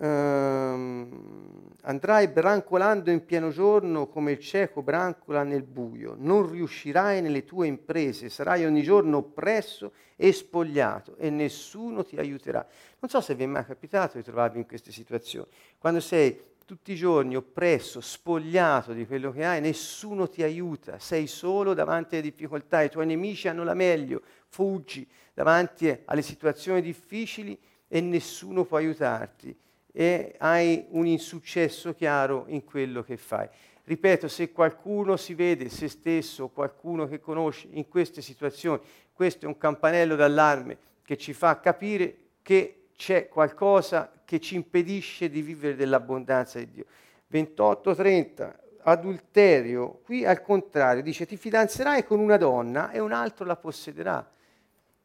Um, 0.00 1.72
andrai 1.82 2.28
brancolando 2.28 3.10
in 3.10 3.24
pieno 3.24 3.50
giorno 3.50 4.06
come 4.06 4.30
il 4.30 4.38
cieco 4.38 4.80
brancola 4.80 5.42
nel 5.42 5.64
buio, 5.64 6.14
non 6.16 6.48
riuscirai 6.48 7.20
nelle 7.20 7.44
tue 7.44 7.66
imprese, 7.66 8.28
sarai 8.28 8.64
ogni 8.64 8.82
giorno 8.82 9.16
oppresso 9.16 9.92
e 10.14 10.30
spogliato 10.30 11.16
e 11.16 11.30
nessuno 11.30 12.04
ti 12.04 12.16
aiuterà. 12.16 12.64
Non 13.00 13.10
so 13.10 13.20
se 13.20 13.34
vi 13.34 13.42
è 13.42 13.46
mai 13.46 13.64
capitato 13.64 14.18
di 14.18 14.22
trovarvi 14.22 14.58
in 14.58 14.66
queste 14.66 14.92
situazioni, 14.92 15.48
quando 15.78 15.98
sei 15.98 16.46
tutti 16.64 16.92
i 16.92 16.96
giorni 16.96 17.34
oppresso, 17.34 18.00
spogliato 18.00 18.92
di 18.92 19.04
quello 19.04 19.32
che 19.32 19.44
hai, 19.44 19.60
nessuno 19.60 20.28
ti 20.28 20.44
aiuta, 20.44 21.00
sei 21.00 21.26
solo 21.26 21.74
davanti 21.74 22.14
alle 22.14 22.22
difficoltà, 22.22 22.82
i 22.82 22.90
tuoi 22.90 23.06
nemici 23.06 23.48
hanno 23.48 23.64
la 23.64 23.74
meglio, 23.74 24.22
fuggi 24.46 25.08
davanti 25.34 26.02
alle 26.04 26.22
situazioni 26.22 26.82
difficili 26.82 27.58
e 27.88 28.00
nessuno 28.00 28.64
può 28.64 28.76
aiutarti 28.76 29.56
e 29.98 30.36
hai 30.38 30.86
un 30.90 31.08
insuccesso 31.08 31.92
chiaro 31.92 32.44
in 32.46 32.62
quello 32.62 33.02
che 33.02 33.16
fai. 33.16 33.48
Ripeto, 33.82 34.28
se 34.28 34.52
qualcuno 34.52 35.16
si 35.16 35.34
vede 35.34 35.68
se 35.68 35.88
stesso, 35.88 36.50
qualcuno 36.50 37.08
che 37.08 37.18
conosce 37.18 37.66
in 37.72 37.88
queste 37.88 38.22
situazioni, 38.22 38.80
questo 39.12 39.46
è 39.46 39.48
un 39.48 39.58
campanello 39.58 40.14
d'allarme 40.14 40.78
che 41.02 41.16
ci 41.16 41.32
fa 41.32 41.58
capire 41.58 42.16
che 42.42 42.90
c'è 42.94 43.26
qualcosa 43.26 44.08
che 44.24 44.38
ci 44.38 44.54
impedisce 44.54 45.28
di 45.28 45.42
vivere 45.42 45.74
dell'abbondanza 45.74 46.60
di 46.60 46.70
Dio. 46.70 46.84
28-30, 47.32 48.54
adulterio, 48.82 49.98
qui 50.04 50.24
al 50.24 50.42
contrario, 50.42 51.02
dice 51.02 51.26
ti 51.26 51.36
fidanzerai 51.36 52.04
con 52.04 52.20
una 52.20 52.36
donna 52.36 52.92
e 52.92 53.00
un 53.00 53.10
altro 53.10 53.44
la 53.44 53.56
possederà. 53.56 54.30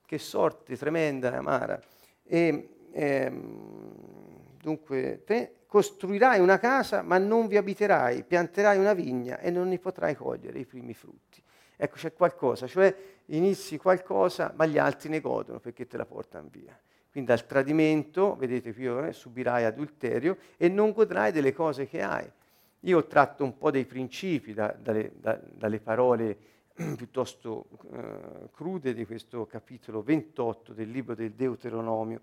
Che 0.05 0.17
sorte 0.19 0.77
tremenda 0.77 1.33
e 1.33 1.35
amara. 1.35 1.81
E, 2.25 2.69
ehm, 2.91 4.22
dunque, 4.63 5.23
te 5.25 5.55
costruirai 5.67 6.39
una 6.39 6.57
casa 6.57 7.01
ma 7.01 7.17
non 7.17 7.47
vi 7.47 7.57
abiterai, 7.57 8.23
pianterai 8.23 8.77
una 8.77 8.93
vigna 8.93 9.39
e 9.39 9.51
non 9.51 9.67
ne 9.67 9.77
potrai 9.77 10.15
cogliere 10.15 10.59
i 10.59 10.65
primi 10.65 10.93
frutti. 10.93 11.43
Ecco, 11.75 11.95
c'è 11.97 12.13
qualcosa, 12.13 12.65
cioè 12.65 12.95
inizi 13.25 13.77
qualcosa 13.77 14.53
ma 14.55 14.65
gli 14.65 14.77
altri 14.77 15.09
ne 15.09 15.19
godono 15.19 15.59
perché 15.59 15.85
te 15.85 15.97
la 15.97 16.05
portano 16.05 16.47
via. 16.49 16.79
Quindi 17.11 17.31
al 17.31 17.45
tradimento, 17.45 18.35
vedete 18.35 18.73
qui, 18.73 18.85
eh, 18.85 19.11
subirai 19.11 19.65
adulterio 19.65 20.37
e 20.57 20.69
non 20.69 20.93
godrai 20.93 21.31
delle 21.31 21.53
cose 21.53 21.85
che 21.85 22.01
hai. 22.01 22.27
Io 22.81 22.97
ho 22.97 23.05
tratto 23.05 23.43
un 23.43 23.57
po' 23.57 23.69
dei 23.69 23.85
principi 23.85 24.53
da, 24.53 24.73
dalle, 24.79 25.11
da, 25.19 25.39
dalle, 25.43 25.79
parole 25.79 26.37
piuttosto 26.73 27.67
eh, 27.91 28.49
crude 28.51 28.93
di 28.93 29.05
questo 29.05 29.45
capitolo 29.45 30.01
28 30.01 30.73
del 30.73 30.89
libro 30.89 31.13
del 31.13 31.31
Deuteronomio. 31.31 32.21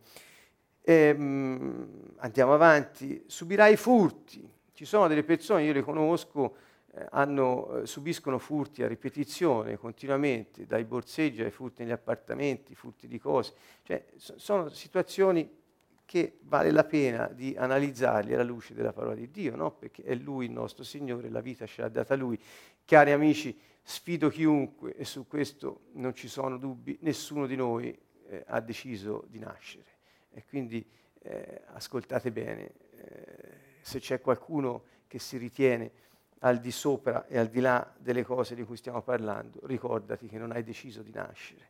Ehm, 0.83 2.15
andiamo 2.17 2.55
avanti, 2.55 3.25
subirai 3.27 3.77
furti. 3.77 4.49
Ci 4.73 4.85
sono 4.85 5.09
delle 5.09 5.25
persone, 5.25 5.65
io 5.65 5.73
le 5.73 5.83
conosco, 5.83 6.57
eh, 6.93 7.07
hanno, 7.11 7.83
eh, 7.83 7.87
subiscono 7.87 8.39
furti 8.39 8.83
a 8.83 8.89
ripetizione 8.89 9.77
continuamente, 9.77 10.67
dai 10.67 10.85
borseggi 10.85 11.43
ai 11.43 11.51
furti 11.51 11.83
negli 11.83 11.93
appartamenti, 11.93 12.75
furti 12.75 13.07
di 13.07 13.19
cose. 13.19 13.53
Cioè, 13.83 14.05
so, 14.17 14.39
sono 14.39 14.69
situazioni 14.71 15.59
che 16.05 16.39
vale 16.41 16.73
la 16.73 16.83
pena 16.83 17.29
di 17.29 17.55
analizzarli 17.57 18.35
alla 18.35 18.43
luce 18.43 18.75
della 18.75 18.93
parola 18.93 19.15
di 19.15 19.31
Dio, 19.31 19.55
no? 19.55 19.71
perché 19.71 20.03
è 20.03 20.15
Lui 20.17 20.47
il 20.47 20.51
nostro 20.51 20.83
Signore, 20.83 21.29
la 21.29 21.41
vita 21.41 21.67
ce 21.67 21.83
l'ha 21.83 21.89
data 21.89 22.17
Lui. 22.17 22.37
Cari 22.85 23.13
amici, 23.13 23.57
sfido 23.81 24.29
chiunque, 24.29 24.97
e 24.97 25.05
su 25.05 25.29
questo 25.29 25.83
non 25.93 26.13
ci 26.15 26.27
sono 26.27 26.57
dubbi, 26.57 26.99
nessuno 27.03 27.47
di 27.47 27.55
noi 27.55 27.97
eh, 28.27 28.43
ha 28.49 28.61
deciso 28.61 29.25
di 29.29 29.39
nascere. 29.39 30.00
E 30.33 30.45
quindi 30.47 30.87
eh, 31.23 31.63
ascoltate 31.73 32.31
bene, 32.31 32.73
eh, 32.97 33.59
se 33.81 33.99
c'è 33.99 34.21
qualcuno 34.21 34.85
che 35.07 35.19
si 35.19 35.37
ritiene 35.37 35.91
al 36.41 36.59
di 36.59 36.71
sopra 36.71 37.27
e 37.27 37.39
al 37.39 37.49
di 37.49 37.61
là 37.61 37.93
delle 37.99 38.23
cose 38.23 38.55
di 38.55 38.65
cui 38.65 38.77
stiamo 38.77 39.03
parlando, 39.03 39.61
ricordati 39.65 40.29
che 40.29 40.39
non 40.39 40.53
hai 40.53 40.63
deciso 40.63 41.03
di 41.03 41.13
nascere, 41.13 41.69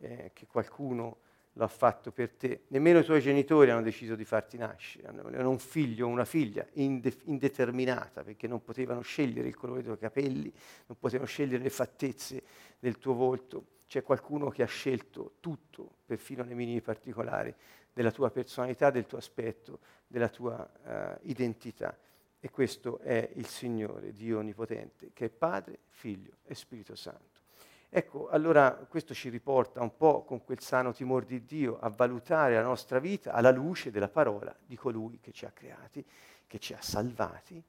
eh, 0.00 0.30
che 0.34 0.46
qualcuno 0.46 1.18
lo 1.54 1.64
ha 1.64 1.68
fatto 1.68 2.12
per 2.12 2.32
te. 2.32 2.62
Nemmeno 2.68 3.00
i 3.00 3.04
tuoi 3.04 3.20
genitori 3.20 3.70
hanno 3.70 3.82
deciso 3.82 4.14
di 4.14 4.24
farti 4.24 4.56
nascere, 4.56 5.08
hanno 5.08 5.50
un 5.50 5.58
figlio 5.58 6.06
o 6.06 6.10
una 6.10 6.24
figlia 6.24 6.66
inde- 6.74 7.16
indeterminata 7.24 8.22
perché 8.22 8.46
non 8.46 8.62
potevano 8.62 9.00
scegliere 9.00 9.48
il 9.48 9.56
colore 9.56 9.78
dei 9.78 9.86
tuoi 9.86 9.98
capelli, 9.98 10.52
non 10.86 10.98
potevano 10.98 11.28
scegliere 11.28 11.62
le 11.62 11.70
fattezze 11.70 12.42
del 12.78 12.98
tuo 12.98 13.14
volto. 13.14 13.64
C'è 13.90 14.04
qualcuno 14.04 14.50
che 14.50 14.62
ha 14.62 14.66
scelto 14.66 15.32
tutto, 15.40 15.96
perfino 16.06 16.44
nei 16.44 16.54
minimi 16.54 16.80
particolari, 16.80 17.52
della 17.92 18.12
tua 18.12 18.30
personalità, 18.30 18.92
del 18.92 19.04
tuo 19.04 19.18
aspetto, 19.18 19.80
della 20.06 20.28
tua 20.28 20.70
uh, 20.84 21.18
identità. 21.28 21.98
E 22.38 22.50
questo 22.50 23.00
è 23.00 23.30
il 23.34 23.46
Signore, 23.46 24.12
Dio 24.12 24.38
Onnipotente, 24.38 25.10
che 25.12 25.24
è 25.24 25.28
Padre, 25.28 25.80
Figlio 25.88 26.34
e 26.44 26.54
Spirito 26.54 26.94
Santo. 26.94 27.40
Ecco, 27.88 28.28
allora 28.28 28.74
questo 28.88 29.12
ci 29.12 29.28
riporta 29.28 29.82
un 29.82 29.96
po' 29.96 30.22
con 30.22 30.44
quel 30.44 30.60
sano 30.60 30.92
timore 30.92 31.26
di 31.26 31.44
Dio 31.44 31.80
a 31.80 31.88
valutare 31.88 32.54
la 32.54 32.62
nostra 32.62 33.00
vita 33.00 33.32
alla 33.32 33.50
luce 33.50 33.90
della 33.90 34.08
parola 34.08 34.56
di 34.64 34.76
colui 34.76 35.18
che 35.18 35.32
ci 35.32 35.46
ha 35.46 35.50
creati, 35.50 36.06
che 36.46 36.60
ci 36.60 36.74
ha 36.74 36.80
salvati 36.80 37.60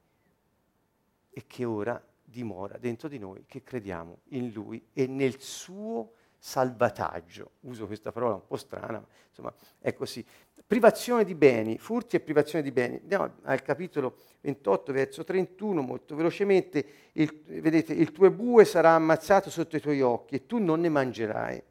e 1.31 1.43
che 1.47 1.65
ora 1.65 1.99
dimora 2.31 2.77
dentro 2.79 3.07
di 3.07 3.19
noi, 3.19 3.43
che 3.45 3.61
crediamo 3.61 4.21
in 4.29 4.51
Lui 4.51 4.83
e 4.93 5.05
nel 5.05 5.39
suo 5.39 6.13
salvataggio. 6.37 7.51
Uso 7.61 7.85
questa 7.85 8.11
parola 8.11 8.35
un 8.35 8.47
po' 8.47 8.55
strana, 8.55 8.99
ma 8.99 9.05
insomma 9.27 9.53
è 9.77 9.93
così. 9.93 10.25
Privazione 10.65 11.25
di 11.25 11.35
beni, 11.35 11.77
furti 11.77 12.15
e 12.15 12.21
privazione 12.21 12.63
di 12.63 12.71
beni. 12.71 12.97
Andiamo 13.01 13.33
al 13.43 13.61
capitolo 13.61 14.15
28, 14.41 14.93
verso 14.93 15.23
31, 15.23 15.81
molto 15.81 16.15
velocemente. 16.15 16.85
Il, 17.11 17.43
vedete, 17.45 17.93
il 17.93 18.11
tuo 18.11 18.31
bue 18.31 18.65
sarà 18.65 18.91
ammazzato 18.91 19.49
sotto 19.49 19.75
i 19.75 19.81
tuoi 19.81 20.01
occhi 20.01 20.35
e 20.35 20.45
tu 20.47 20.57
non 20.57 20.79
ne 20.79 20.89
mangerai. 20.89 21.63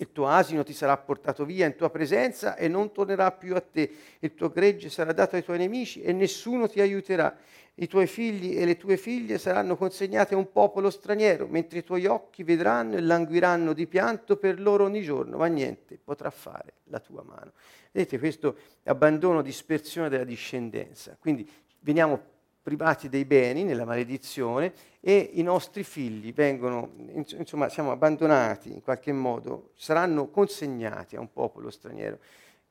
Il 0.00 0.12
tuo 0.12 0.28
asino 0.28 0.62
ti 0.62 0.72
sarà 0.72 0.96
portato 0.96 1.44
via 1.44 1.66
in 1.66 1.74
tua 1.74 1.90
presenza 1.90 2.54
e 2.54 2.68
non 2.68 2.92
tornerà 2.92 3.32
più 3.32 3.56
a 3.56 3.60
te. 3.60 3.90
Il 4.20 4.34
tuo 4.34 4.48
gregge 4.48 4.90
sarà 4.90 5.12
dato 5.12 5.34
ai 5.34 5.42
tuoi 5.42 5.58
nemici 5.58 6.02
e 6.02 6.12
nessuno 6.12 6.68
ti 6.68 6.80
aiuterà. 6.80 7.36
I 7.74 7.88
tuoi 7.88 8.06
figli 8.06 8.56
e 8.56 8.64
le 8.64 8.76
tue 8.76 8.96
figlie 8.96 9.38
saranno 9.38 9.76
consegnati 9.76 10.34
a 10.34 10.36
un 10.36 10.52
popolo 10.52 10.90
straniero, 10.90 11.48
mentre 11.48 11.80
i 11.80 11.84
tuoi 11.84 12.06
occhi 12.06 12.44
vedranno 12.44 12.96
e 12.96 13.00
languiranno 13.00 13.72
di 13.72 13.88
pianto 13.88 14.36
per 14.36 14.60
loro 14.60 14.84
ogni 14.84 15.02
giorno, 15.02 15.36
ma 15.38 15.46
niente 15.46 15.98
potrà 16.02 16.30
fare 16.30 16.74
la 16.84 17.00
tua 17.00 17.24
mano. 17.24 17.52
Vedete 17.90 18.20
questo 18.20 18.56
abbandono, 18.84 19.42
dispersione 19.42 20.08
della 20.08 20.24
discendenza. 20.24 21.16
Quindi 21.18 21.48
veniamo 21.80 22.36
privati 22.68 23.08
dei 23.08 23.24
beni 23.24 23.64
nella 23.64 23.86
maledizione 23.86 24.74
e 25.00 25.30
i 25.32 25.42
nostri 25.42 25.82
figli 25.84 26.34
vengono, 26.34 26.92
insomma, 27.14 27.70
siamo 27.70 27.92
abbandonati 27.92 28.70
in 28.70 28.82
qualche 28.82 29.10
modo, 29.10 29.70
saranno 29.74 30.28
consegnati 30.28 31.16
a 31.16 31.20
un 31.20 31.32
popolo 31.32 31.70
straniero. 31.70 32.18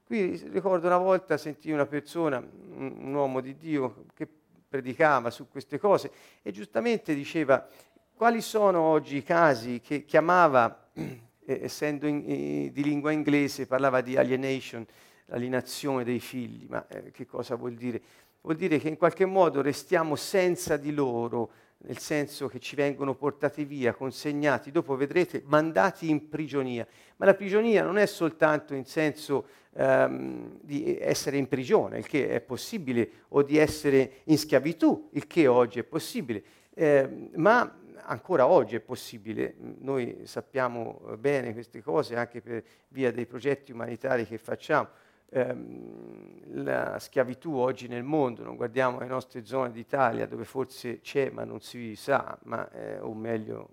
Qui 0.05 0.38
ricordo 0.51 0.86
una 0.86 0.99
volta 0.99 1.36
sentii 1.36 1.71
una 1.71 1.88
persona, 1.88 2.38
un 2.38 3.12
uomo 3.12 3.41
di 3.41 3.57
Dio, 3.57 4.05
che 4.13 4.27
predicava 4.69 5.31
su 5.31 5.49
queste 5.49 5.79
cose 5.79 6.12
e 6.43 6.51
giustamente 6.51 7.15
diceva 7.15 7.67
quali 8.13 8.41
sono 8.41 8.81
oggi 8.81 9.17
i 9.17 9.23
casi 9.23 9.81
che 9.81 10.05
chiamava, 10.05 10.89
eh, 10.93 11.19
essendo 11.43 12.05
in, 12.05 12.23
eh, 12.23 12.71
di 12.71 12.83
lingua 12.83 13.12
inglese, 13.12 13.65
parlava 13.65 14.01
di 14.01 14.15
alienation, 14.15 14.86
l'alienazione 15.25 16.03
dei 16.03 16.19
figli, 16.19 16.67
ma 16.69 16.86
eh, 16.88 17.10
che 17.10 17.25
cosa 17.25 17.55
vuol 17.55 17.73
dire? 17.73 18.01
Vuol 18.41 18.56
dire 18.56 18.78
che 18.80 18.88
in 18.88 18.97
qualche 18.97 19.26
modo 19.26 19.62
restiamo 19.62 20.15
senza 20.15 20.78
di 20.78 20.93
loro, 20.93 21.52
nel 21.80 21.97
senso 22.00 22.47
che 22.47 22.60
ci 22.60 22.76
vengono 22.76 23.13
portati 23.15 23.63
via, 23.63 23.93
consegnati, 23.93 24.71
dopo 24.71 24.95
vedrete, 24.95 25.43
mandati 25.45 26.10
in 26.10 26.28
prigionia. 26.28 26.88
Ma 27.17 27.26
la 27.26 27.36
prigionia 27.36 27.84
non 27.84 27.97
è 27.97 28.06
soltanto 28.06 28.73
in 28.73 28.86
senso 28.86 29.45
ehm, 29.73 30.60
di 30.62 30.97
essere 31.00 31.38
in 31.38 31.47
prigione, 31.47 32.00
il 32.00 32.08
che 32.08 32.30
è 32.30 32.41
possibile, 32.41 33.10
o 33.30 33.43
di 33.43 33.58
essere 33.58 34.21
in 34.26 34.38
schiavitù, 34.38 35.10
il 35.13 35.28
che 35.28 35.47
oggi 35.47 35.80
è 35.80 35.84
possibile, 35.84 36.43
eh, 36.73 37.30
ma 37.36 37.80
ancora 38.04 38.47
oggi 38.47 38.76
è 38.76 38.80
possibile. 38.80 39.56
Noi 39.80 40.21
sappiamo 40.23 41.02
bene 41.19 41.54
queste 41.54 41.82
cose 41.82 42.15
anche 42.15 42.41
per 42.41 42.63
via 42.89 43.12
dei 43.12 43.26
progetti 43.26 43.71
umanitari 43.71 44.26
che 44.26 44.38
facciamo 44.38 44.89
ehm, 45.29 46.63
la 46.63 46.97
schiavitù 46.99 47.53
oggi 47.55 47.87
nel 47.87 48.03
mondo, 48.03 48.43
non 48.43 48.55
guardiamo 48.55 48.99
le 48.99 49.07
nostre 49.07 49.45
zone 49.45 49.71
d'Italia 49.71 50.27
dove 50.27 50.45
forse 50.45 50.99
c'è 51.01 51.29
ma 51.29 51.43
non 51.43 51.61
si 51.61 51.95
sa, 51.95 52.37
ma, 52.43 52.69
eh, 52.71 52.99
o 52.99 53.13
meglio 53.13 53.69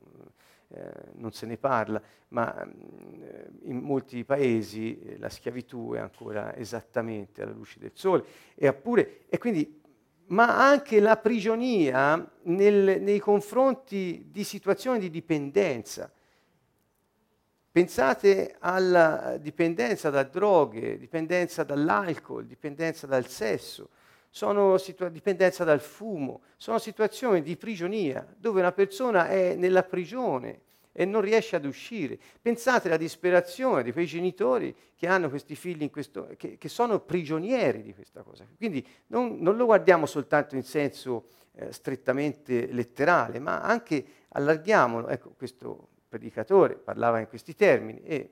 eh, 0.68 0.90
non 1.14 1.30
se 1.32 1.46
ne 1.46 1.56
parla, 1.56 2.02
ma 2.28 2.62
eh, 2.62 3.48
in 3.62 3.78
molti 3.78 4.24
paesi 4.24 4.98
eh, 4.98 5.18
la 5.18 5.28
schiavitù 5.28 5.92
è 5.92 5.98
ancora 5.98 6.56
esattamente 6.56 7.42
alla 7.42 7.52
luce 7.52 7.78
del 7.78 7.92
sole. 7.94 8.24
E, 8.54 8.66
appure, 8.66 9.20
e 9.28 9.38
quindi, 9.38 9.80
ma 10.26 10.68
anche 10.68 10.98
la 10.98 11.16
prigionia 11.16 12.28
nel, 12.42 13.00
nei 13.00 13.18
confronti 13.20 14.26
di 14.30 14.42
situazioni 14.42 14.98
di 14.98 15.10
dipendenza. 15.10 16.10
Pensate 17.74 18.54
alla 18.60 19.36
dipendenza 19.40 20.08
da 20.08 20.22
droghe, 20.22 20.96
dipendenza 20.96 21.64
dall'alcol, 21.64 22.46
dipendenza 22.46 23.08
dal 23.08 23.26
sesso. 23.26 23.88
situa- 24.78 25.08
dipendenza 25.08 25.64
dal 25.64 25.80
fumo, 25.80 26.42
sono 26.56 26.78
situazioni 26.78 27.42
di 27.42 27.56
prigionia, 27.56 28.24
dove 28.38 28.60
una 28.60 28.70
persona 28.70 29.26
è 29.26 29.56
nella 29.56 29.82
prigione 29.82 30.60
e 30.92 31.04
non 31.04 31.20
riesce 31.20 31.56
ad 31.56 31.64
uscire. 31.64 32.16
Pensate 32.40 32.86
alla 32.86 32.96
disperazione 32.96 33.82
di 33.82 33.90
quei 33.90 34.06
genitori 34.06 34.72
che 34.94 35.08
hanno 35.08 35.28
questi 35.28 35.56
figli 35.56 35.90
questo, 35.90 36.28
che, 36.36 36.56
che, 36.56 36.68
sono 36.68 37.00
prigionieri 37.00 37.82
di 37.82 37.92
questa 37.92 38.22
cosa. 38.22 38.46
Quindi 38.56 38.86
non, 39.08 39.38
non 39.40 39.56
lo 39.56 39.64
guardiamo 39.64 40.06
soltanto 40.06 40.54
in 40.54 40.62
senso 40.62 41.24
eh, 41.56 41.72
strettamente 41.72 42.68
letterale, 42.70 43.40
ma 43.40 43.62
anche 43.62 44.04
allarghiamolo. 44.28 45.08
Ecco, 45.08 45.34
questo 45.36 45.88
predicatore 46.14 46.76
parlava 46.76 47.18
in 47.18 47.26
questi 47.26 47.56
termini 47.56 48.00
e 48.04 48.30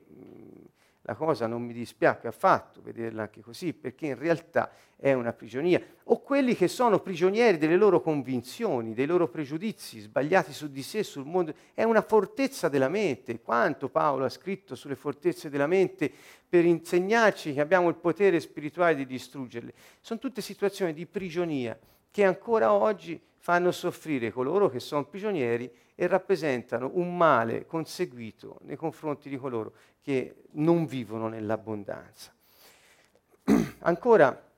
la 1.01 1.15
cosa 1.15 1.47
non 1.47 1.61
mi 1.63 1.73
dispiace 1.73 2.27
affatto 2.27 2.81
vederla 2.81 3.23
anche 3.23 3.41
così, 3.41 3.73
perché 3.73 4.05
in 4.05 4.17
realtà 4.17 4.71
è 4.95 5.11
una 5.11 5.33
prigionia. 5.33 5.81
O 6.05 6.21
quelli 6.21 6.55
che 6.55 6.69
sono 6.69 7.01
prigionieri 7.01 7.57
delle 7.57 7.75
loro 7.75 7.99
convinzioni, 7.99 8.93
dei 8.93 9.05
loro 9.05 9.27
pregiudizi 9.27 9.99
sbagliati 9.99 10.53
su 10.53 10.71
di 10.71 10.81
sé, 10.81 11.03
sul 11.03 11.25
mondo, 11.25 11.53
è 11.73 11.83
una 11.83 12.01
fortezza 12.01 12.69
della 12.69 12.87
mente. 12.87 13.41
Quanto 13.41 13.89
Paolo 13.89 14.23
ha 14.23 14.29
scritto 14.29 14.75
sulle 14.75 14.95
fortezze 14.95 15.49
della 15.49 15.67
mente 15.67 16.09
per 16.47 16.63
insegnarci 16.63 17.53
che 17.53 17.59
abbiamo 17.59 17.89
il 17.89 17.95
potere 17.95 18.39
spirituale 18.39 18.95
di 18.95 19.05
distruggerle. 19.05 19.73
Sono 19.99 20.21
tutte 20.21 20.39
situazioni 20.39 20.93
di 20.93 21.05
prigionia 21.05 21.77
che 22.09 22.23
ancora 22.23 22.71
oggi 22.71 23.19
fanno 23.43 23.71
soffrire 23.73 24.31
coloro 24.31 24.69
che 24.69 24.79
sono 24.79 25.03
prigionieri 25.03 25.69
e 25.95 26.07
rappresentano 26.07 26.91
un 26.93 27.17
male 27.17 27.65
conseguito 27.65 28.59
nei 28.61 28.77
confronti 28.77 29.27
di 29.27 29.35
coloro 29.35 29.73
che 30.01 30.43
non 30.51 30.85
vivono 30.85 31.27
nell'abbondanza. 31.27 32.33
Ancora, 33.79 34.49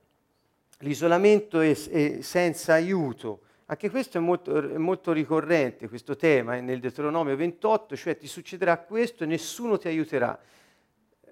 l'isolamento 0.82 1.62
è, 1.62 1.72
è 1.72 2.22
senza 2.22 2.74
aiuto. 2.74 3.42
Anche 3.66 3.90
questo 3.90 4.20
è 4.20 4.22
molto, 4.22 4.56
è 4.56 4.78
molto, 4.78 5.14
ricorrente, 5.14 5.90
questo 5.90 6.16
tema, 6.16 6.56
è 6.56 6.62
nel 6.62 6.80
Deuteronomio 6.80 7.36
28, 7.36 7.96
cioè 7.96 8.16
ti 8.16 8.28
succederà 8.28 8.78
questo 8.78 9.24
e 9.24 9.26
nessuno 9.26 9.80
ti 9.80 9.88
aiuterà. 9.88 10.40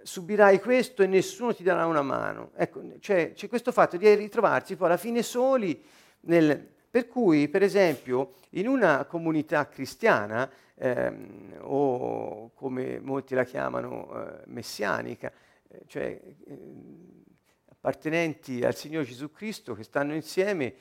Subirai 0.02 0.60
questo 0.60 1.04
e 1.04 1.06
nessuno 1.06 1.54
ti 1.54 1.62
darà 1.62 1.86
una 1.86 2.02
mano. 2.02 2.50
Ecco, 2.56 2.82
cioè, 3.00 3.34
c'è 3.36 3.48
questo 3.48 3.72
fatto 3.72 3.96
di 3.96 4.12
ritrovarsi 4.16 4.76
poi 4.76 4.88
alla 4.88 4.98
fine 4.98 5.22
soli, 5.22 5.80
nel, 6.22 6.73
per 6.94 7.08
cui, 7.08 7.48
per 7.48 7.64
esempio, 7.64 8.36
in 8.52 8.68
una 8.68 9.06
comunità 9.06 9.68
cristiana 9.68 10.48
ehm, 10.76 11.56
o 11.62 12.52
come 12.54 13.00
molti 13.00 13.34
la 13.34 13.46
chiamano 13.46 14.12
eh, 14.14 14.44
messianica, 14.46 15.32
eh, 15.70 15.82
cioè 15.88 16.22
eh, 16.46 16.58
appartenenti 17.66 18.64
al 18.64 18.76
Signore 18.76 19.06
Gesù 19.06 19.32
Cristo 19.32 19.74
che 19.74 19.82
stanno 19.82 20.14
insieme 20.14 20.76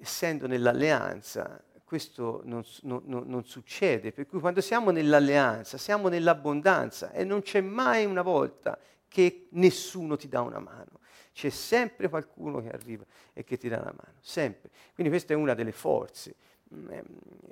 essendo 0.00 0.46
nell'alleanza. 0.46 1.62
Questo 1.84 2.40
non, 2.44 2.64
non, 2.84 3.02
non, 3.26 3.44
succede, 3.44 4.10
per 4.12 4.26
cui 4.26 4.40
quando 4.40 4.62
siamo 4.62 4.90
nell'alleanza 4.90 5.76
siamo 5.76 6.08
nell'abbondanza 6.08 7.12
e 7.12 7.24
non 7.24 7.42
c'è 7.42 7.60
mai 7.60 8.06
una 8.06 8.22
volta 8.22 8.78
che 9.06 9.48
nessuno 9.50 10.16
ti 10.16 10.30
dà 10.30 10.40
una 10.40 10.60
mano. 10.60 10.97
C'è 11.38 11.50
sempre 11.50 12.08
qualcuno 12.08 12.60
che 12.60 12.70
arriva 12.70 13.04
e 13.32 13.44
che 13.44 13.56
ti 13.56 13.68
dà 13.68 13.76
una 13.76 13.94
mano, 13.96 14.18
sempre. 14.20 14.70
Quindi 14.92 15.12
questa 15.12 15.34
è 15.34 15.36
una 15.36 15.54
delle 15.54 15.70
forze 15.72 16.34
Mm, 16.74 16.90
ehm, 16.90 17.04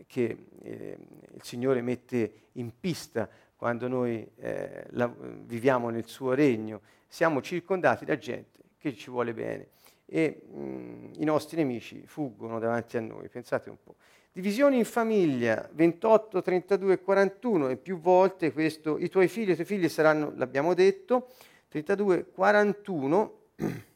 che 0.07 0.37
eh, 0.63 0.99
il 1.33 1.43
Signore 1.43 1.81
mette 1.81 2.33
in 2.53 2.71
pista 2.79 3.29
quando 3.57 3.89
noi 3.89 4.29
eh, 4.37 4.85
la, 4.91 5.11
viviamo 5.45 5.89
nel 5.89 6.07
suo 6.07 6.35
regno, 6.35 6.83
siamo 7.09 7.41
circondati 7.41 8.05
da 8.05 8.19
gente 8.19 8.61
che 8.79 8.95
ci 8.95 9.09
vuole 9.09 9.33
bene 9.33 9.69
e 10.05 10.43
mh, 10.47 10.61
mm, 10.61 11.13
i 11.17 11.25
nostri 11.25 11.57
nemici 11.57 12.03
fuggono 12.07 12.59
davanti 12.59 12.99
a 12.99 13.01
noi, 13.01 13.29
pensate 13.29 13.71
un 13.71 13.79
po'. 13.83 13.95
Divisioni 14.33 14.77
in 14.77 14.85
famiglia 14.85 15.67
28, 15.73 16.43
32 16.43 16.93
e 16.93 17.01
41 17.01 17.69
e 17.71 17.77
più 17.79 17.99
volte 17.99 18.53
questo, 18.53 18.99
i 18.99 19.09
tuoi 19.09 19.29
figli 19.29 19.49
e 19.49 19.53
i 19.53 19.55
tuoi 19.55 19.67
figli 19.67 19.89
saranno, 19.89 20.31
l'abbiamo 20.37 20.75
detto, 20.75 21.29
32, 21.69 22.27
41 22.27 23.39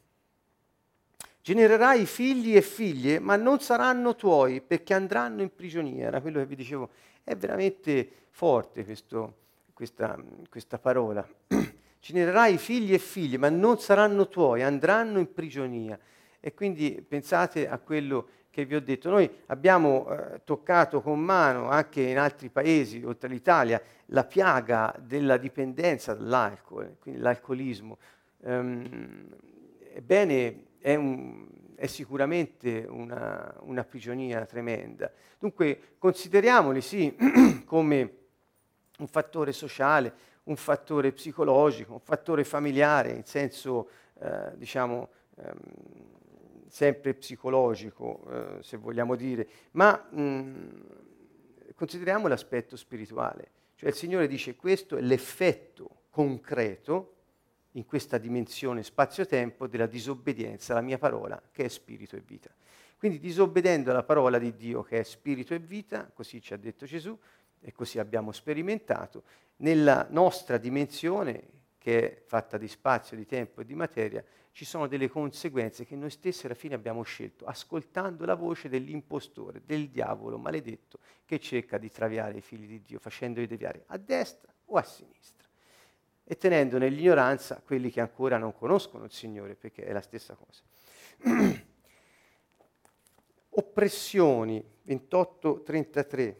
Genererai 1.41 2.05
figli 2.05 2.55
e 2.55 2.61
figlie, 2.61 3.19
ma 3.19 3.35
non 3.35 3.59
saranno 3.59 4.15
tuoi 4.15 4.61
perché 4.61 4.93
andranno 4.93 5.41
in 5.41 5.53
prigionia. 5.53 6.07
Era 6.07 6.21
quello 6.21 6.39
che 6.39 6.45
vi 6.45 6.55
dicevo. 6.55 6.89
È 7.23 7.35
veramente 7.35 8.09
forte 8.29 8.85
questo, 8.85 9.35
questa, 9.73 10.17
questa 10.49 10.77
parola. 10.77 11.27
Genererai 11.99 12.57
figli 12.57 12.93
e 12.93 12.99
figlie, 12.99 13.37
ma 13.37 13.49
non 13.49 13.79
saranno 13.79 14.27
tuoi, 14.27 14.63
andranno 14.63 15.19
in 15.19 15.33
prigionia. 15.33 15.97
E 16.39 16.53
quindi 16.53 17.03
pensate 17.07 17.67
a 17.69 17.77
quello 17.77 18.27
che 18.51 18.65
vi 18.65 18.75
ho 18.75 18.81
detto. 18.81 19.09
Noi 19.09 19.29
abbiamo 19.47 20.07
eh, 20.09 20.41
toccato 20.43 21.01
con 21.01 21.19
mano 21.19 21.69
anche 21.69 22.01
in 22.01 22.19
altri 22.19 22.49
paesi, 22.49 23.03
oltre 23.03 23.29
all'Italia, 23.29 23.81
la 24.07 24.25
piaga 24.25 24.95
della 24.99 25.37
dipendenza 25.37 26.13
dall'alcol, 26.13 26.97
quindi 26.99 27.21
l'alcolismo. 27.21 27.97
Um, 28.43 29.27
ebbene, 29.93 30.65
è, 30.79 30.95
un, 30.95 31.47
è 31.75 31.87
sicuramente 31.87 32.85
una, 32.89 33.55
una, 33.61 33.83
prigionia 33.83 34.45
tremenda. 34.45 35.11
Dunque 35.39 35.95
consideriamoli 35.97 36.81
sì 36.81 37.15
come 37.65 38.17
un 38.97 39.07
fattore 39.07 39.51
sociale, 39.51 40.13
un 40.43 40.55
fattore 40.55 41.11
psicologico, 41.11 41.93
un 41.93 41.99
fattore 41.99 42.43
familiare 42.43 43.11
in 43.11 43.25
senso 43.25 43.89
eh, 44.19 44.51
diciamo 44.55 45.09
ehm, 45.37 45.55
sempre 46.67 47.13
psicologico 47.13 48.23
eh, 48.29 48.63
se 48.63 48.77
vogliamo 48.77 49.15
dire, 49.15 49.47
ma 49.71 50.07
mh, 50.09 50.85
consideriamo 51.75 52.27
l'aspetto 52.27 52.75
spirituale. 52.75 53.49
Cioè 53.75 53.89
il 53.89 53.95
Signore 53.95 54.27
dice 54.27 54.55
questo 54.55 54.97
è 54.97 55.01
l'effetto 55.01 56.03
concreto 56.11 57.15
in 57.73 57.85
questa 57.85 58.17
dimensione 58.17 58.83
spazio-tempo 58.83 59.67
della 59.67 59.85
disobbedienza 59.85 60.73
alla 60.73 60.81
mia 60.81 60.97
parola 60.97 61.41
che 61.51 61.65
è 61.65 61.67
spirito 61.67 62.15
e 62.15 62.21
vita. 62.25 62.49
Quindi 62.97 63.19
disobbedendo 63.19 63.91
alla 63.91 64.03
parola 64.03 64.37
di 64.37 64.55
Dio 64.55 64.83
che 64.83 64.99
è 64.99 65.03
spirito 65.03 65.53
e 65.53 65.59
vita, 65.59 66.09
così 66.13 66.41
ci 66.41 66.53
ha 66.53 66.57
detto 66.57 66.85
Gesù 66.85 67.17
e 67.59 67.71
così 67.71 67.99
abbiamo 67.99 68.31
sperimentato, 68.31 69.23
nella 69.57 70.07
nostra 70.09 70.57
dimensione 70.57 71.59
che 71.77 71.99
è 71.99 72.21
fatta 72.25 72.57
di 72.57 72.67
spazio, 72.67 73.17
di 73.17 73.25
tempo 73.25 73.61
e 73.61 73.65
di 73.65 73.73
materia, 73.73 74.23
ci 74.51 74.65
sono 74.65 74.87
delle 74.87 75.07
conseguenze 75.07 75.85
che 75.85 75.95
noi 75.95 76.11
stessi 76.11 76.45
alla 76.45 76.55
fine 76.55 76.75
abbiamo 76.75 77.01
scelto, 77.03 77.45
ascoltando 77.45 78.25
la 78.25 78.35
voce 78.35 78.69
dell'impostore, 78.69 79.61
del 79.65 79.89
diavolo 79.89 80.37
maledetto 80.37 80.99
che 81.25 81.39
cerca 81.39 81.77
di 81.77 81.89
traviare 81.89 82.37
i 82.37 82.41
figli 82.41 82.67
di 82.67 82.81
Dio, 82.81 82.99
facendoli 82.99 83.47
deviare 83.47 83.83
a 83.87 83.97
destra 83.97 84.53
o 84.65 84.75
a 84.75 84.83
sinistra 84.83 85.40
e 86.23 86.37
tenendo 86.37 86.77
nell'ignoranza 86.77 87.61
quelli 87.63 87.89
che 87.89 87.99
ancora 87.99 88.37
non 88.37 88.53
conoscono 88.53 89.05
il 89.05 89.11
Signore, 89.11 89.55
perché 89.55 89.83
è 89.83 89.91
la 89.91 90.01
stessa 90.01 90.35
cosa. 90.35 90.61
Oppressioni 93.49 94.63
28-33. 94.87 96.35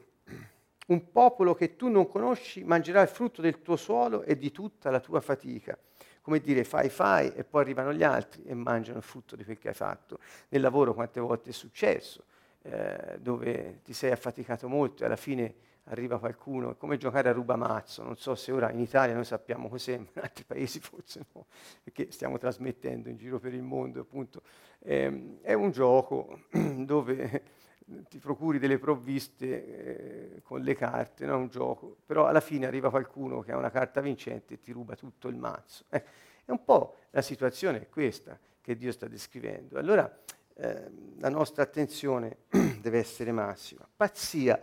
Un 0.87 1.11
popolo 1.11 1.53
che 1.53 1.75
tu 1.75 1.89
non 1.89 2.07
conosci 2.07 2.63
mangerà 2.63 3.01
il 3.01 3.07
frutto 3.07 3.41
del 3.41 3.61
tuo 3.61 3.75
suolo 3.75 4.23
e 4.23 4.37
di 4.37 4.51
tutta 4.51 4.89
la 4.89 4.99
tua 4.99 5.21
fatica. 5.21 5.77
Come 6.21 6.39
dire, 6.39 6.63
fai, 6.63 6.89
fai, 6.89 7.33
e 7.33 7.43
poi 7.43 7.61
arrivano 7.61 7.93
gli 7.93 8.03
altri 8.03 8.43
e 8.43 8.53
mangiano 8.53 8.97
il 8.97 9.03
frutto 9.03 9.35
di 9.35 9.43
quel 9.43 9.57
che 9.57 9.69
hai 9.69 9.73
fatto. 9.73 10.19
Nel 10.49 10.61
lavoro 10.61 10.93
quante 10.93 11.19
volte 11.19 11.49
è 11.49 11.53
successo, 11.53 12.25
eh, 12.63 13.17
dove 13.19 13.81
ti 13.83 13.93
sei 13.93 14.11
affaticato 14.11 14.67
molto 14.67 15.03
e 15.03 15.05
alla 15.07 15.15
fine 15.15 15.55
arriva 15.85 16.19
qualcuno, 16.19 16.71
è 16.71 16.77
come 16.77 16.97
giocare 16.97 17.29
a 17.29 17.31
rubamazzo, 17.31 18.03
non 18.03 18.15
so 18.15 18.35
se 18.35 18.51
ora 18.51 18.71
in 18.71 18.79
Italia 18.79 19.13
noi 19.13 19.25
sappiamo 19.25 19.67
cos'è, 19.67 19.97
ma 19.97 20.07
in 20.13 20.21
altri 20.21 20.43
paesi 20.43 20.79
forse 20.79 21.25
no, 21.33 21.47
perché 21.83 22.11
stiamo 22.11 22.37
trasmettendo 22.37 23.09
in 23.09 23.17
giro 23.17 23.39
per 23.39 23.53
il 23.53 23.63
mondo, 23.63 24.01
appunto. 24.01 24.41
Eh, 24.79 25.39
è 25.41 25.53
un 25.53 25.71
gioco 25.71 26.41
dove 26.51 27.43
ti 28.07 28.19
procuri 28.19 28.59
delle 28.59 28.77
provviste 28.77 30.35
eh, 30.35 30.41
con 30.43 30.61
le 30.61 30.75
carte, 30.75 31.25
non 31.25 31.35
è 31.35 31.41
un 31.41 31.47
gioco, 31.49 31.97
però 32.05 32.25
alla 32.25 32.39
fine 32.39 32.65
arriva 32.65 32.89
qualcuno 32.89 33.41
che 33.41 33.51
ha 33.51 33.57
una 33.57 33.71
carta 33.71 34.01
vincente 34.01 34.55
e 34.55 34.61
ti 34.61 34.71
ruba 34.71 34.95
tutto 34.95 35.27
il 35.27 35.35
mazzo. 35.35 35.85
Eh, 35.89 36.03
è 36.45 36.51
un 36.51 36.63
po' 36.63 36.97
la 37.11 37.21
situazione 37.21 37.87
questa 37.89 38.39
che 38.61 38.75
Dio 38.77 38.91
sta 38.91 39.07
descrivendo. 39.07 39.77
Allora 39.77 40.09
eh, 40.55 40.91
la 41.17 41.29
nostra 41.29 41.63
attenzione 41.63 42.37
deve 42.81 42.99
essere 42.99 43.31
massima. 43.31 43.87
Pazzia 43.95 44.61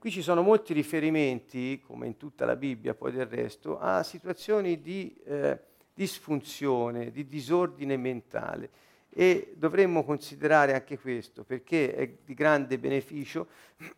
Qui 0.00 0.10
ci 0.10 0.22
sono 0.22 0.40
molti 0.40 0.72
riferimenti, 0.72 1.78
come 1.84 2.06
in 2.06 2.16
tutta 2.16 2.46
la 2.46 2.56
Bibbia 2.56 2.94
poi 2.94 3.12
del 3.12 3.26
resto, 3.26 3.78
a 3.78 4.02
situazioni 4.02 4.80
di 4.80 5.14
eh, 5.26 5.60
disfunzione, 5.92 7.10
di 7.10 7.28
disordine 7.28 7.98
mentale. 7.98 8.70
E 9.10 9.52
dovremmo 9.58 10.02
considerare 10.02 10.72
anche 10.72 10.98
questo 10.98 11.44
perché 11.44 11.94
è 11.94 12.10
di 12.24 12.32
grande 12.32 12.78
beneficio 12.78 13.48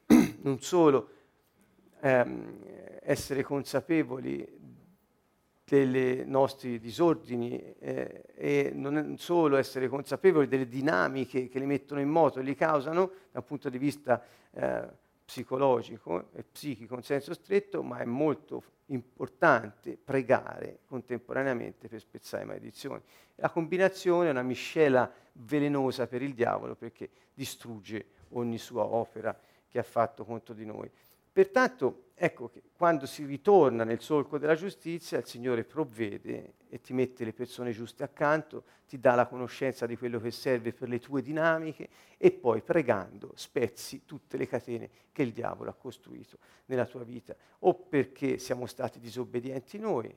non 0.43 0.61
solo 0.61 1.09
ehm, 2.01 2.99
essere 3.03 3.45
consapevoli 3.45 4.45
dei 5.65 6.25
nostri 6.27 6.81
disordini 6.81 7.77
eh, 7.79 8.25
e 8.35 8.73
non 8.75 9.15
solo 9.19 9.57
essere 9.57 9.87
consapevoli 9.87 10.49
delle 10.49 10.67
dinamiche 10.67 11.49
che 11.49 11.61
li 11.61 11.67
mettono 11.67 12.01
in 12.01 12.09
moto 12.09 12.41
e 12.41 12.43
li 12.43 12.57
causano 12.57 13.13
dal 13.31 13.45
punto 13.45 13.71
di 13.71 13.79
vista 13.79 14.21
eh, 14.51 15.01
psicologico 15.33 16.29
e 16.35 16.45
psichico 16.45 16.95
in 16.95 17.03
senso 17.03 17.33
stretto, 17.33 17.83
ma 17.83 18.01
è 18.01 18.05
molto 18.05 18.63
importante 18.87 19.97
pregare 19.97 20.81
contemporaneamente 20.87 21.89
per 21.89 22.01
spezzare 22.01 22.45
maledizioni. 22.45 23.01
La 23.37 23.49
combinazione 23.49 24.29
è 24.29 24.31
una 24.31 24.43
miscela 24.43 25.11
velenosa 25.33 26.07
per 26.07 26.21
il 26.21 26.35
diavolo 26.35 26.75
perché 26.75 27.09
distrugge 27.33 28.05
ogni 28.33 28.59
sua 28.59 28.85
opera 28.85 29.35
che 29.69 29.79
ha 29.79 29.83
fatto 29.83 30.27
contro 30.27 30.53
di 30.53 30.67
noi. 30.67 30.91
Pertanto, 31.33 32.11
ecco 32.15 32.51
che 32.51 32.63
quando 32.77 33.07
si 33.07 33.25
ritorna 33.25 33.85
nel 33.85 34.01
solco 34.01 34.37
della 34.37 34.55
giustizia, 34.55 35.19
il 35.19 35.25
Signore 35.25 35.65
provvede 35.65 36.57
e 36.69 36.81
ti 36.81 36.93
mette 36.93 37.25
le 37.25 37.33
persone 37.33 37.73
giuste 37.73 38.03
accanto, 38.03 38.65
ti 38.87 38.99
dà 38.99 39.15
la 39.15 39.27
conoscenza 39.27 39.87
di 39.87 39.97
quello 39.97 40.21
che 40.21 40.31
serve 40.31 40.73
per 40.73 40.89
le 40.91 40.99
tue 40.99 41.23
dinamiche 41.23 41.89
e 42.19 42.33
poi 42.33 42.61
pregando 42.61 43.33
spezzi 43.35 44.05
tutte 44.05 44.37
le 44.37 44.47
catene 44.47 44.91
che 45.11 45.23
il 45.23 45.33
diavolo 45.33 45.71
ha 45.71 45.75
costruito 45.75 46.39
nella 46.67 46.85
tua 46.85 47.03
vita, 47.03 47.35
o 47.61 47.75
perché 47.75 48.39
siamo 48.39 48.67
stati 48.67 49.01
disobbedienti 49.01 49.79
noi, 49.79 50.15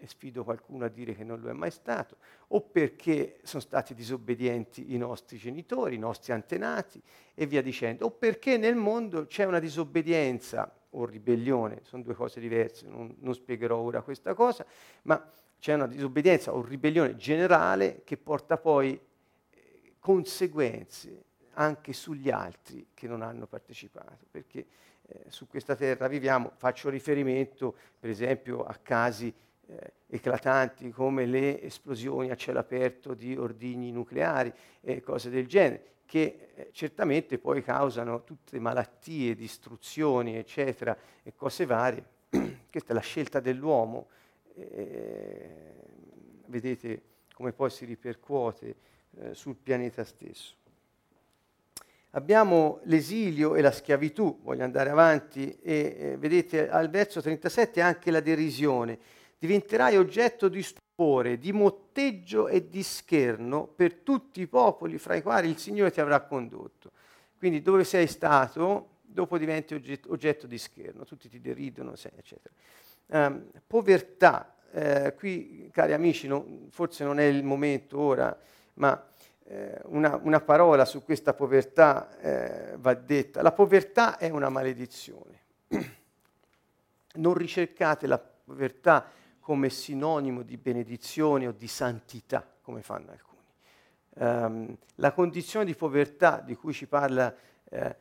e 0.00 0.06
sfido 0.06 0.44
qualcuno 0.44 0.84
a 0.84 0.88
dire 0.88 1.14
che 1.14 1.24
non 1.24 1.40
lo 1.40 1.48
è 1.48 1.52
mai 1.52 1.70
stato, 1.70 2.16
o 2.48 2.60
perché 2.60 3.40
sono 3.42 3.62
stati 3.62 3.94
disobbedienti 3.94 4.94
i 4.94 4.96
nostri 4.96 5.36
genitori, 5.38 5.96
i 5.96 5.98
nostri 5.98 6.32
antenati 6.32 7.02
e 7.34 7.46
via 7.46 7.62
dicendo, 7.62 8.06
o 8.06 8.10
perché 8.10 8.56
nel 8.56 8.76
mondo 8.76 9.26
c'è 9.26 9.44
una 9.44 9.58
disobbedienza 9.58 10.72
o 10.90 11.04
ribellione, 11.04 11.80
sono 11.82 12.02
due 12.02 12.14
cose 12.14 12.40
diverse, 12.40 12.86
non, 12.86 13.14
non 13.18 13.34
spiegherò 13.34 13.76
ora 13.76 14.02
questa 14.02 14.34
cosa, 14.34 14.64
ma 15.02 15.30
c'è 15.58 15.74
una 15.74 15.88
disobbedienza 15.88 16.54
o 16.54 16.62
ribellione 16.62 17.16
generale 17.16 18.02
che 18.04 18.16
porta 18.16 18.56
poi 18.56 18.98
eh, 19.50 19.92
conseguenze 19.98 21.24
anche 21.54 21.92
sugli 21.92 22.30
altri 22.30 22.88
che 22.94 23.08
non 23.08 23.22
hanno 23.22 23.46
partecipato, 23.46 24.26
perché 24.30 24.66
eh, 25.08 25.24
su 25.28 25.48
questa 25.48 25.74
terra 25.74 26.06
viviamo, 26.06 26.52
faccio 26.56 26.88
riferimento 26.88 27.74
per 27.98 28.10
esempio 28.10 28.64
a 28.64 28.78
casi 28.80 29.34
eh, 29.70 29.92
eclatanti 30.08 30.90
come 30.90 31.26
le 31.26 31.62
esplosioni 31.62 32.30
a 32.30 32.36
cielo 32.36 32.58
aperto 32.58 33.12
di 33.12 33.36
ordigni 33.36 33.92
nucleari 33.92 34.52
e 34.80 35.02
cose 35.02 35.28
del 35.28 35.46
genere, 35.46 35.96
che 36.06 36.48
eh, 36.54 36.68
certamente 36.72 37.38
poi 37.38 37.62
causano 37.62 38.24
tutte 38.24 38.58
malattie, 38.58 39.34
distruzioni, 39.34 40.36
eccetera, 40.36 40.96
e 41.22 41.34
cose 41.34 41.66
varie. 41.66 42.02
Questa 42.70 42.92
è 42.92 42.94
la 42.94 43.00
scelta 43.00 43.40
dell'uomo. 43.40 44.08
Eh, 44.54 45.74
vedete 46.46 47.02
come 47.34 47.52
poi 47.52 47.68
si 47.70 47.84
ripercuote 47.84 48.74
eh, 49.18 49.34
sul 49.34 49.54
pianeta 49.54 50.02
stesso. 50.02 50.54
Abbiamo 52.12 52.80
l'esilio 52.84 53.54
e 53.54 53.60
la 53.60 53.70
schiavitù, 53.70 54.40
voglio 54.42 54.64
andare 54.64 54.88
avanti, 54.88 55.58
e 55.62 55.96
eh, 55.98 56.16
vedete 56.16 56.70
al 56.70 56.88
verso 56.88 57.20
37 57.20 57.82
anche 57.82 58.10
la 58.10 58.20
derisione 58.20 58.98
diventerai 59.38 59.96
oggetto 59.96 60.48
di 60.48 60.62
stupore, 60.62 61.38
di 61.38 61.52
motteggio 61.52 62.48
e 62.48 62.68
di 62.68 62.82
scherno 62.82 63.66
per 63.66 63.94
tutti 63.94 64.40
i 64.40 64.46
popoli 64.46 64.98
fra 64.98 65.14
i 65.14 65.22
quali 65.22 65.48
il 65.48 65.58
Signore 65.58 65.90
ti 65.90 66.00
avrà 66.00 66.20
condotto. 66.20 66.90
Quindi 67.38 67.62
dove 67.62 67.84
sei 67.84 68.08
stato, 68.08 68.96
dopo 69.00 69.38
diventi 69.38 69.74
oggetto, 69.74 70.46
di 70.46 70.58
scherno, 70.58 71.04
tutti 71.04 71.28
ti 71.28 71.40
deridono, 71.40 71.92
eccetera. 71.92 72.52
Um, 73.06 73.48
povertà, 73.66 74.56
eh, 74.72 75.14
qui 75.16 75.70
cari 75.72 75.92
amici, 75.92 76.26
no, 76.26 76.66
forse 76.70 77.04
non 77.04 77.20
è 77.20 77.24
il 77.24 77.44
momento 77.44 77.98
ora, 77.98 78.36
ma 78.74 79.08
eh, 79.44 79.80
una, 79.84 80.18
una, 80.22 80.40
parola 80.40 80.84
su 80.84 81.02
questa 81.04 81.32
povertà 81.32 82.18
eh, 82.18 82.76
va 82.76 82.94
detta. 82.94 83.40
La 83.40 83.52
povertà 83.52 84.18
è 84.18 84.28
una 84.30 84.48
maledizione. 84.48 85.40
Non 87.18 87.34
ricercate 87.34 88.06
la 88.06 88.18
povertà 88.18 89.10
come 89.48 89.70
sinonimo 89.70 90.42
di 90.42 90.58
benedizione 90.58 91.46
o 91.46 91.52
di 91.52 91.68
santità, 91.68 92.46
come 92.60 92.82
fanno 92.82 93.12
alcuni. 93.12 93.40
Um, 94.16 94.76
la 94.96 95.12
condizione 95.12 95.64
di 95.64 95.74
povertà 95.74 96.42
di 96.44 96.54
cui 96.54 96.74
ci 96.74 96.86
parla 96.86 97.34
eh, 97.70 97.96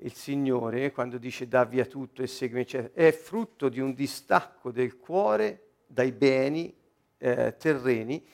il 0.00 0.12
Signore 0.12 0.90
quando 0.90 1.16
dice 1.18 1.46
dà 1.46 1.64
via 1.64 1.84
tutto 1.84 2.20
e 2.20 2.26
segui, 2.26 2.62
eccetera, 2.62 2.90
è 2.94 3.12
frutto 3.12 3.68
di 3.68 3.78
un 3.78 3.94
distacco 3.94 4.72
del 4.72 4.98
cuore 4.98 5.66
dai 5.86 6.10
beni 6.10 6.74
eh, 7.18 7.54
terreni, 7.56 8.26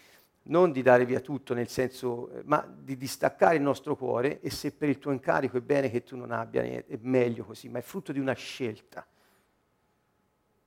non 0.44 0.72
di 0.72 0.80
dare 0.80 1.04
via 1.04 1.20
tutto 1.20 1.52
nel 1.52 1.68
senso, 1.68 2.30
eh, 2.30 2.42
ma 2.46 2.66
di 2.66 2.96
distaccare 2.96 3.56
il 3.56 3.62
nostro 3.62 3.94
cuore 3.94 4.40
e 4.40 4.48
se 4.48 4.72
per 4.72 4.88
il 4.88 4.98
tuo 4.98 5.12
incarico 5.12 5.58
è 5.58 5.60
bene 5.60 5.90
che 5.90 6.02
tu 6.02 6.16
non 6.16 6.30
abbia, 6.30 6.62
è 6.62 6.98
meglio 7.02 7.44
così, 7.44 7.68
ma 7.68 7.80
è 7.80 7.82
frutto 7.82 8.10
di 8.10 8.20
una 8.20 8.32
scelta. 8.32 9.06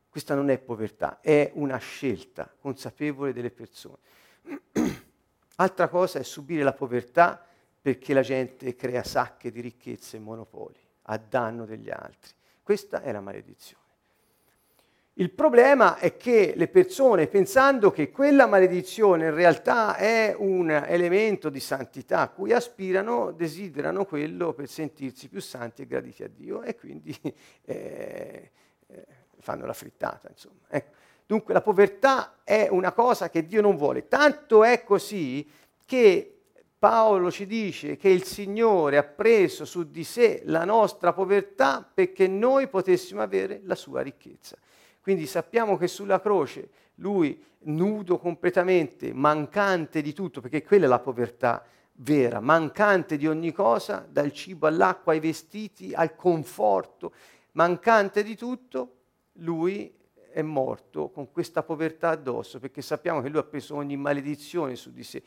Questa 0.10 0.36
non 0.36 0.50
è 0.50 0.58
povertà, 0.58 1.20
è 1.22 1.52
una 1.56 1.78
scelta 1.78 2.52
consapevole 2.60 3.34
delle 3.34 3.52
persone. 3.52 3.98
Altra 5.58 5.88
cosa 5.88 6.20
è 6.20 6.24
subire 6.24 6.64
la 6.64 6.74
povertà 6.74 7.46
perché 7.82 8.14
la 8.14 8.22
gente 8.22 8.76
crea 8.76 9.04
sacche 9.04 9.52
di 9.52 9.62
ricchezze 9.62 10.18
e 10.18 10.20
monopoli 10.20 10.80
a 11.04 11.18
danno 11.18 11.66
degli 11.66 11.90
altri. 11.90 12.34
Questa 12.62 13.02
è 13.02 13.12
la 13.12 13.22
maledizione. 13.22 13.86
Il 15.20 15.32
problema 15.32 15.98
è 15.98 16.16
che 16.16 16.54
le 16.56 16.68
persone, 16.68 17.26
pensando 17.26 17.90
che 17.90 18.12
quella 18.12 18.46
maledizione 18.46 19.26
in 19.26 19.34
realtà 19.34 19.96
è 19.96 20.36
un 20.38 20.70
elemento 20.70 21.50
di 21.50 21.60
santità 21.60 22.20
a 22.20 22.30
cui 22.30 22.54
aspirano, 22.54 23.32
desiderano 23.32 24.06
quello 24.06 24.54
per 24.54 24.68
sentirsi 24.68 25.28
più 25.28 25.42
santi 25.42 25.82
e 25.82 25.88
graditi 25.88 26.22
a 26.24 26.28
Dio 26.28 26.62
e 26.62 26.76
quindi 26.76 27.18
eh, 27.66 28.52
eh, 28.86 29.06
fanno 29.48 29.66
la 29.66 29.72
frittata, 29.72 30.28
insomma. 30.30 30.60
Ecco. 30.68 30.96
Dunque 31.26 31.54
la 31.54 31.62
povertà 31.62 32.40
è 32.44 32.68
una 32.70 32.92
cosa 32.92 33.30
che 33.30 33.46
Dio 33.46 33.62
non 33.62 33.78
vuole. 33.78 34.10
Tanto 34.10 34.66
è 34.66 34.84
così 34.84 35.50
che 35.86 36.42
Paolo 36.78 37.32
ci 37.32 37.46
dice 37.46 37.96
che 37.96 38.10
il 38.10 38.24
Signore 38.24 38.98
ha 38.98 39.04
preso 39.04 39.64
su 39.64 39.90
di 39.90 40.04
sé 40.04 40.42
la 40.46 40.66
nostra 40.66 41.14
povertà 41.14 41.90
perché 41.94 42.28
noi 42.28 42.68
potessimo 42.68 43.22
avere 43.22 43.62
la 43.64 43.76
sua 43.76 44.02
ricchezza. 44.02 44.58
Quindi 45.02 45.26
sappiamo 45.28 45.78
che 45.78 45.88
sulla 45.88 46.20
croce 46.20 46.70
lui, 46.96 47.42
nudo 47.60 48.18
completamente, 48.18 49.14
mancante 49.14 50.02
di 50.02 50.12
tutto, 50.12 50.42
perché 50.42 50.62
quella 50.62 50.86
è 50.86 50.90
la 50.90 51.00
povertà 51.00 51.64
vera, 51.94 52.42
mancante 52.42 53.16
di 53.16 53.28
ogni 53.28 53.54
cosa, 53.54 54.06
dal 54.10 54.34
cibo 54.34 54.68
all'acqua, 54.68 55.14
ai 55.14 55.20
vestiti, 55.22 55.94
al 55.94 56.16
conforto, 56.16 57.14
mancante 57.54 58.24
di 58.24 58.36
tutto, 58.36 58.97
lui 59.38 59.94
è 60.32 60.42
morto 60.42 61.10
con 61.10 61.32
questa 61.32 61.64
povertà 61.64 62.10
addosso, 62.10 62.60
perché 62.60 62.82
sappiamo 62.82 63.22
che 63.22 63.30
lui 63.30 63.40
ha 63.40 63.44
preso 63.44 63.76
ogni 63.76 63.98
maledizione 63.98 64.76
su 64.76 64.92
di 64.92 65.04
sé. 65.04 65.24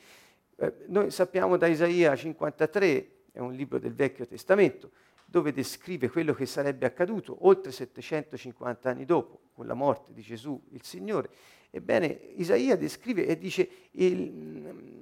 Eh, 0.56 0.74
noi 0.86 1.10
sappiamo 1.10 1.56
da 1.56 1.66
Isaia 1.66 2.14
53, 2.14 3.10
è 3.32 3.38
un 3.40 3.52
libro 3.52 3.78
del 3.78 3.94
Vecchio 3.94 4.26
Testamento, 4.26 4.90
dove 5.24 5.52
descrive 5.52 6.08
quello 6.08 6.34
che 6.34 6.46
sarebbe 6.46 6.86
accaduto 6.86 7.46
oltre 7.46 7.72
750 7.72 8.90
anni 8.90 9.04
dopo, 9.04 9.40
con 9.52 9.66
la 9.66 9.74
morte 9.74 10.12
di 10.12 10.22
Gesù 10.22 10.60
il 10.70 10.82
Signore. 10.84 11.30
Ebbene, 11.70 12.06
Isaia 12.36 12.76
descrive 12.76 13.26
e 13.26 13.38
dice 13.38 13.68
il, 13.92 14.94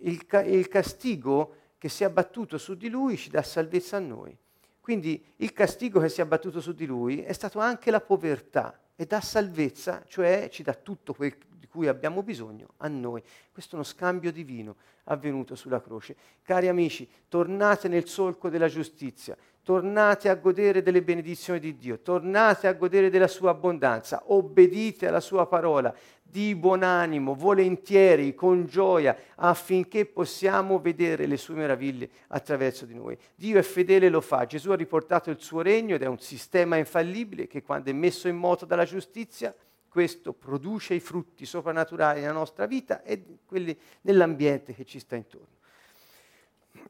il, 0.00 0.26
il 0.46 0.68
castigo 0.68 1.56
che 1.78 1.88
si 1.88 2.02
è 2.02 2.06
abbattuto 2.06 2.56
su 2.56 2.74
di 2.74 2.88
lui 2.88 3.16
ci 3.16 3.28
dà 3.28 3.42
salvezza 3.42 3.98
a 3.98 4.00
noi. 4.00 4.36
Quindi 4.84 5.24
il 5.36 5.54
castigo 5.54 5.98
che 5.98 6.10
si 6.10 6.20
è 6.20 6.24
abbattuto 6.24 6.60
su 6.60 6.74
di 6.74 6.84
lui 6.84 7.22
è 7.22 7.32
stato 7.32 7.58
anche 7.58 7.90
la 7.90 8.02
povertà 8.02 8.78
e 8.94 9.06
dà 9.06 9.18
salvezza, 9.22 10.04
cioè 10.06 10.48
ci 10.50 10.62
dà 10.62 10.74
tutto 10.74 11.14
quel 11.14 11.34
di 11.58 11.66
cui 11.66 11.88
abbiamo 11.88 12.22
bisogno 12.22 12.68
a 12.76 12.88
noi. 12.88 13.22
Questo 13.50 13.70
è 13.70 13.74
uno 13.76 13.84
scambio 13.84 14.30
divino 14.30 14.76
avvenuto 15.04 15.54
sulla 15.54 15.80
croce. 15.80 16.14
Cari 16.42 16.68
amici, 16.68 17.08
tornate 17.28 17.88
nel 17.88 18.06
solco 18.06 18.50
della 18.50 18.68
giustizia, 18.68 19.34
tornate 19.62 20.28
a 20.28 20.34
godere 20.34 20.82
delle 20.82 21.00
benedizioni 21.00 21.60
di 21.60 21.78
Dio, 21.78 22.00
tornate 22.00 22.66
a 22.66 22.74
godere 22.74 23.08
della 23.08 23.26
sua 23.26 23.52
abbondanza, 23.52 24.24
obbedite 24.26 25.08
alla 25.08 25.20
sua 25.20 25.46
parola, 25.46 25.94
di 26.34 26.56
buon 26.56 26.82
animo, 26.82 27.36
volentieri, 27.36 28.34
con 28.34 28.66
gioia, 28.66 29.16
affinché 29.36 30.04
possiamo 30.04 30.80
vedere 30.80 31.26
le 31.26 31.36
sue 31.36 31.54
meraviglie 31.54 32.10
attraverso 32.26 32.86
di 32.86 32.94
noi. 32.94 33.16
Dio 33.36 33.56
è 33.56 33.62
fedele 33.62 34.06
e 34.06 34.08
lo 34.08 34.20
fa. 34.20 34.44
Gesù 34.44 34.72
ha 34.72 34.74
riportato 34.74 35.30
il 35.30 35.38
suo 35.38 35.60
regno 35.60 35.94
ed 35.94 36.02
è 36.02 36.06
un 36.06 36.18
sistema 36.18 36.74
infallibile 36.74 37.46
che 37.46 37.62
quando 37.62 37.90
è 37.90 37.92
messo 37.92 38.26
in 38.26 38.34
moto 38.34 38.66
dalla 38.66 38.84
giustizia, 38.84 39.54
questo 39.86 40.32
produce 40.32 40.94
i 40.94 40.98
frutti 40.98 41.46
soprannaturali 41.46 42.22
nella 42.22 42.32
nostra 42.32 42.66
vita 42.66 43.04
e 43.04 43.22
quelli 43.46 43.78
nell'ambiente 44.00 44.74
che 44.74 44.84
ci 44.84 44.98
sta 44.98 45.14
intorno. 45.14 45.46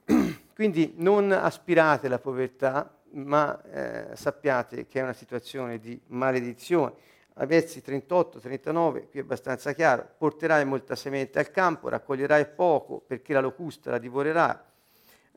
Quindi 0.54 0.94
non 0.96 1.30
aspirate 1.32 2.06
alla 2.06 2.18
povertà, 2.18 2.98
ma 3.10 3.62
eh, 3.64 4.16
sappiate 4.16 4.86
che 4.86 5.00
è 5.00 5.02
una 5.02 5.12
situazione 5.12 5.78
di 5.78 6.00
maledizione. 6.06 7.12
Ai 7.34 7.46
versi 7.46 7.82
38-39, 7.84 9.08
qui 9.08 9.18
è 9.18 9.22
abbastanza 9.22 9.72
chiaro, 9.72 10.08
porterai 10.16 10.64
molta 10.64 10.94
semente 10.94 11.38
al 11.38 11.50
campo, 11.50 11.88
raccoglierai 11.88 12.46
poco 12.46 13.02
perché 13.04 13.32
la 13.32 13.40
locusta 13.40 13.90
la 13.90 13.98
divorerà, 13.98 14.64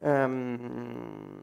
um, 0.02 1.42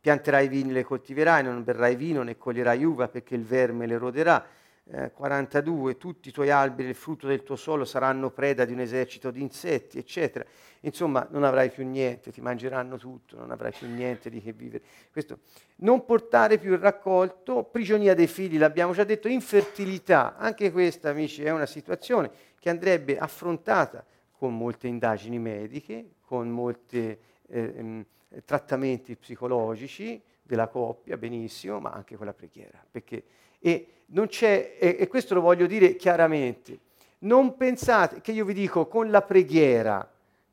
pianterai 0.00 0.48
vini, 0.48 0.72
le 0.72 0.84
coltiverai, 0.84 1.42
non 1.42 1.64
berrai 1.64 1.96
vino 1.96 2.22
né 2.22 2.36
coglierai 2.36 2.84
uva 2.84 3.08
perché 3.08 3.34
il 3.34 3.44
verme 3.44 3.86
le 3.86 3.96
roderà. 3.96 4.44
Eh, 4.90 5.12
42, 5.12 5.96
tutti 5.96 6.28
i 6.28 6.32
tuoi 6.32 6.50
alberi, 6.50 6.88
il 6.88 6.96
frutto 6.96 7.28
del 7.28 7.44
tuo 7.44 7.54
suolo 7.54 7.84
saranno 7.84 8.30
preda 8.30 8.64
di 8.64 8.72
un 8.72 8.80
esercito 8.80 9.30
di 9.30 9.40
insetti, 9.40 9.98
eccetera. 9.98 10.44
Insomma, 10.80 11.26
non 11.30 11.44
avrai 11.44 11.70
più 11.70 11.86
niente, 11.86 12.32
ti 12.32 12.40
mangeranno 12.40 12.98
tutto, 12.98 13.36
non 13.38 13.52
avrai 13.52 13.70
più 13.70 13.86
niente 13.86 14.28
di 14.28 14.42
che 14.42 14.52
vivere. 14.52 14.82
Questo. 15.12 15.38
Non 15.76 16.04
portare 16.04 16.58
più 16.58 16.72
il 16.72 16.78
raccolto, 16.78 17.62
prigionia 17.62 18.14
dei 18.14 18.26
figli, 18.26 18.58
l'abbiamo 18.58 18.92
già 18.92 19.04
detto, 19.04 19.28
infertilità. 19.28 20.36
Anche 20.36 20.72
questa, 20.72 21.10
amici, 21.10 21.44
è 21.44 21.50
una 21.50 21.66
situazione 21.66 22.30
che 22.58 22.68
andrebbe 22.68 23.18
affrontata 23.18 24.04
con 24.32 24.56
molte 24.56 24.88
indagini 24.88 25.38
mediche, 25.38 26.14
con 26.20 26.48
molti 26.48 27.16
eh, 27.48 28.04
trattamenti 28.44 29.16
psicologici 29.16 30.20
della 30.42 30.66
coppia, 30.66 31.16
benissimo, 31.16 31.78
ma 31.78 31.90
anche 31.90 32.16
con 32.16 32.26
la 32.26 32.34
preghiera. 32.34 32.84
Perché, 32.90 33.22
e, 33.62 33.86
e, 34.08 35.06
questo 35.08 35.34
lo 35.34 35.40
voglio 35.40 35.66
dire 35.66 35.96
chiaramente, 35.96 36.78
non 37.20 37.56
pensate 37.56 38.20
che 38.20 38.32
io 38.32 38.44
vi 38.44 38.52
dico 38.52 38.86
con 38.86 39.10
la 39.10 39.22
preghiera, 39.22 40.06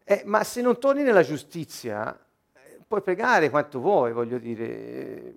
eh, 0.03 0.21
ma 0.25 0.43
se 0.43 0.61
non 0.61 0.79
torni 0.79 1.01
nella 1.01 1.23
giustizia, 1.23 2.17
eh, 2.53 2.79
puoi 2.87 3.01
pregare 3.01 3.49
quanto 3.49 3.79
vuoi, 3.79 4.13
voglio 4.13 4.37
dire. 4.37 5.35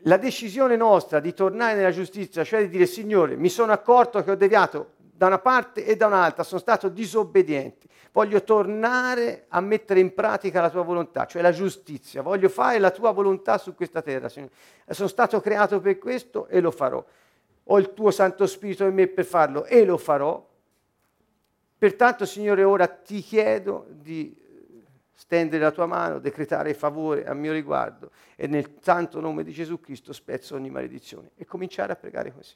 La 0.00 0.16
decisione 0.18 0.76
nostra 0.76 1.18
di 1.18 1.34
tornare 1.34 1.74
nella 1.74 1.90
giustizia, 1.90 2.44
cioè 2.44 2.60
di 2.60 2.68
dire 2.68 2.86
Signore, 2.86 3.36
mi 3.36 3.48
sono 3.48 3.72
accorto 3.72 4.22
che 4.22 4.30
ho 4.30 4.36
deviato 4.36 4.94
da 5.16 5.26
una 5.26 5.38
parte 5.38 5.84
e 5.84 5.96
da 5.96 6.06
un'altra, 6.06 6.42
sono 6.42 6.60
stato 6.60 6.88
disobbediente, 6.88 7.86
voglio 8.12 8.42
tornare 8.42 9.46
a 9.48 9.60
mettere 9.60 10.00
in 10.00 10.12
pratica 10.12 10.60
la 10.60 10.68
tua 10.68 10.82
volontà, 10.82 11.24
cioè 11.24 11.40
la 11.40 11.52
giustizia, 11.52 12.20
voglio 12.20 12.50
fare 12.50 12.78
la 12.78 12.90
tua 12.90 13.12
volontà 13.12 13.56
su 13.56 13.74
questa 13.74 14.02
terra, 14.02 14.28
Signore. 14.28 14.52
Sono 14.90 15.08
stato 15.08 15.40
creato 15.40 15.80
per 15.80 15.96
questo 15.98 16.46
e 16.48 16.60
lo 16.60 16.70
farò. 16.70 17.02
Ho 17.68 17.78
il 17.78 17.94
tuo 17.94 18.10
Santo 18.10 18.46
Spirito 18.46 18.84
in 18.84 18.94
me 18.94 19.06
per 19.06 19.24
farlo 19.24 19.64
e 19.64 19.84
lo 19.84 19.96
farò. 19.96 20.46
Pertanto, 21.78 22.26
Signore, 22.26 22.62
ora 22.62 22.86
ti 22.86 23.20
chiedo 23.20 23.86
di 23.88 24.44
stendere 25.14 25.62
la 25.62 25.70
tua 25.70 25.86
mano, 25.86 26.18
decretare 26.18 26.74
favore 26.74 27.24
a 27.24 27.32
mio 27.32 27.52
riguardo 27.52 28.10
e 28.36 28.46
nel 28.46 28.76
santo 28.80 29.18
nome 29.18 29.44
di 29.44 29.50
Gesù 29.50 29.80
Cristo 29.80 30.12
spezzo 30.12 30.54
ogni 30.54 30.68
maledizione 30.68 31.30
e 31.36 31.46
cominciare 31.46 31.92
a 31.92 31.96
pregare 31.96 32.32
così. 32.32 32.54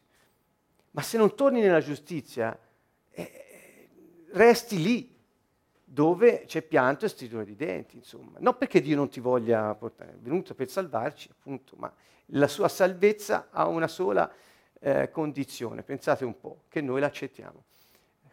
Ma 0.93 1.03
se 1.03 1.19
non 1.19 1.35
torni 1.35 1.61
nella 1.61 1.81
giustizia, 1.81 2.59
eh, 3.11 3.89
resti 4.33 4.83
lì, 4.83 5.19
dove 5.85 6.45
c'è 6.47 6.63
pianto 6.63 7.05
e 7.05 7.09
stridore 7.09 7.45
di 7.45 7.57
denti, 7.57 7.97
insomma. 7.97 8.39
Non 8.39 8.57
perché 8.57 8.81
Dio 8.81 8.95
non 8.95 9.09
ti 9.09 9.19
voglia 9.19 9.75
portare, 9.75 10.13
è 10.13 10.19
venuto 10.19 10.55
per 10.55 10.69
salvarci, 10.69 11.29
appunto, 11.31 11.75
ma 11.77 11.93
la 12.27 12.47
sua 12.47 12.69
salvezza 12.69 13.49
ha 13.51 13.67
una 13.67 13.89
sola 13.89 14.33
eh, 14.79 15.11
condizione, 15.11 15.83
pensate 15.83 16.25
un 16.25 16.39
po', 16.39 16.63
che 16.69 16.81
noi 16.81 17.01
l'accettiamo. 17.01 17.65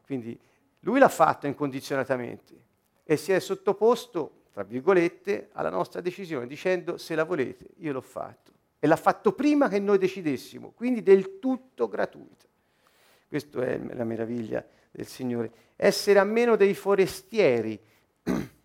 Quindi 0.05 0.39
lui 0.81 0.99
l'ha 0.99 1.09
fatto 1.09 1.47
incondizionatamente 1.47 2.65
e 3.03 3.17
si 3.17 3.31
è 3.31 3.39
sottoposto, 3.39 4.43
tra 4.51 4.63
virgolette, 4.63 5.49
alla 5.53 5.69
nostra 5.69 5.99
decisione, 5.99 6.47
dicendo 6.47 6.97
se 6.97 7.15
la 7.15 7.23
volete, 7.23 7.69
io 7.77 7.91
l'ho 7.91 8.01
fatto. 8.01 8.51
E 8.79 8.87
l'ha 8.87 8.95
fatto 8.95 9.33
prima 9.33 9.67
che 9.69 9.79
noi 9.79 9.97
decidessimo, 9.97 10.71
quindi 10.71 11.01
del 11.01 11.39
tutto 11.39 11.87
gratuito. 11.87 12.45
Questa 13.27 13.61
è 13.61 13.79
la 13.93 14.03
meraviglia 14.03 14.65
del 14.91 15.07
Signore. 15.07 15.51
Essere 15.75 16.19
a 16.19 16.23
meno 16.23 16.55
dei 16.55 16.73
forestieri. 16.73 17.79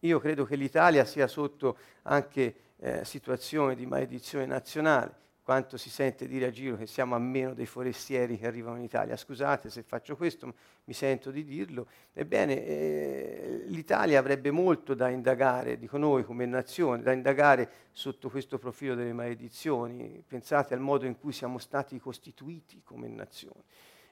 Io 0.00 0.18
credo 0.18 0.44
che 0.44 0.56
l'Italia 0.56 1.04
sia 1.04 1.26
sotto 1.26 1.78
anche 2.02 2.54
eh, 2.78 3.04
situazioni 3.04 3.74
di 3.74 3.86
maledizione 3.86 4.46
nazionale 4.46 5.24
quanto 5.46 5.76
si 5.76 5.90
sente 5.90 6.26
dire 6.26 6.46
a 6.46 6.50
giro 6.50 6.76
che 6.76 6.88
siamo 6.88 7.14
a 7.14 7.20
meno 7.20 7.54
dei 7.54 7.66
forestieri 7.66 8.36
che 8.36 8.48
arrivano 8.48 8.78
in 8.78 8.82
Italia. 8.82 9.16
Scusate 9.16 9.70
se 9.70 9.84
faccio 9.84 10.16
questo, 10.16 10.46
ma 10.46 10.52
mi 10.86 10.92
sento 10.92 11.30
di 11.30 11.44
dirlo. 11.44 11.86
Ebbene, 12.12 12.66
eh, 12.66 13.62
l'Italia 13.68 14.18
avrebbe 14.18 14.50
molto 14.50 14.92
da 14.94 15.08
indagare, 15.08 15.78
dico 15.78 15.98
noi 15.98 16.24
come 16.24 16.46
nazione, 16.46 17.00
da 17.00 17.12
indagare 17.12 17.70
sotto 17.92 18.28
questo 18.28 18.58
profilo 18.58 18.96
delle 18.96 19.12
maledizioni. 19.12 20.20
Pensate 20.26 20.74
al 20.74 20.80
modo 20.80 21.06
in 21.06 21.16
cui 21.16 21.30
siamo 21.30 21.58
stati 21.58 21.96
costituiti 22.00 22.82
come 22.82 23.06
nazione 23.06 23.62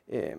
eh, 0.05 0.39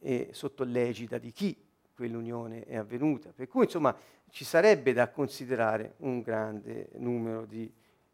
e 0.00 0.30
sotto 0.32 0.64
l'egida 0.64 1.18
di 1.18 1.30
chi 1.30 1.56
quell'unione 1.94 2.64
è 2.64 2.74
avvenuta. 2.74 3.30
Per 3.32 3.46
cui, 3.46 3.66
insomma, 3.66 3.96
ci 4.30 4.44
sarebbe 4.44 4.92
da 4.92 5.10
considerare 5.10 5.94
un 5.98 6.22
grande 6.22 6.88
numero 6.94 7.44
di 7.46 7.72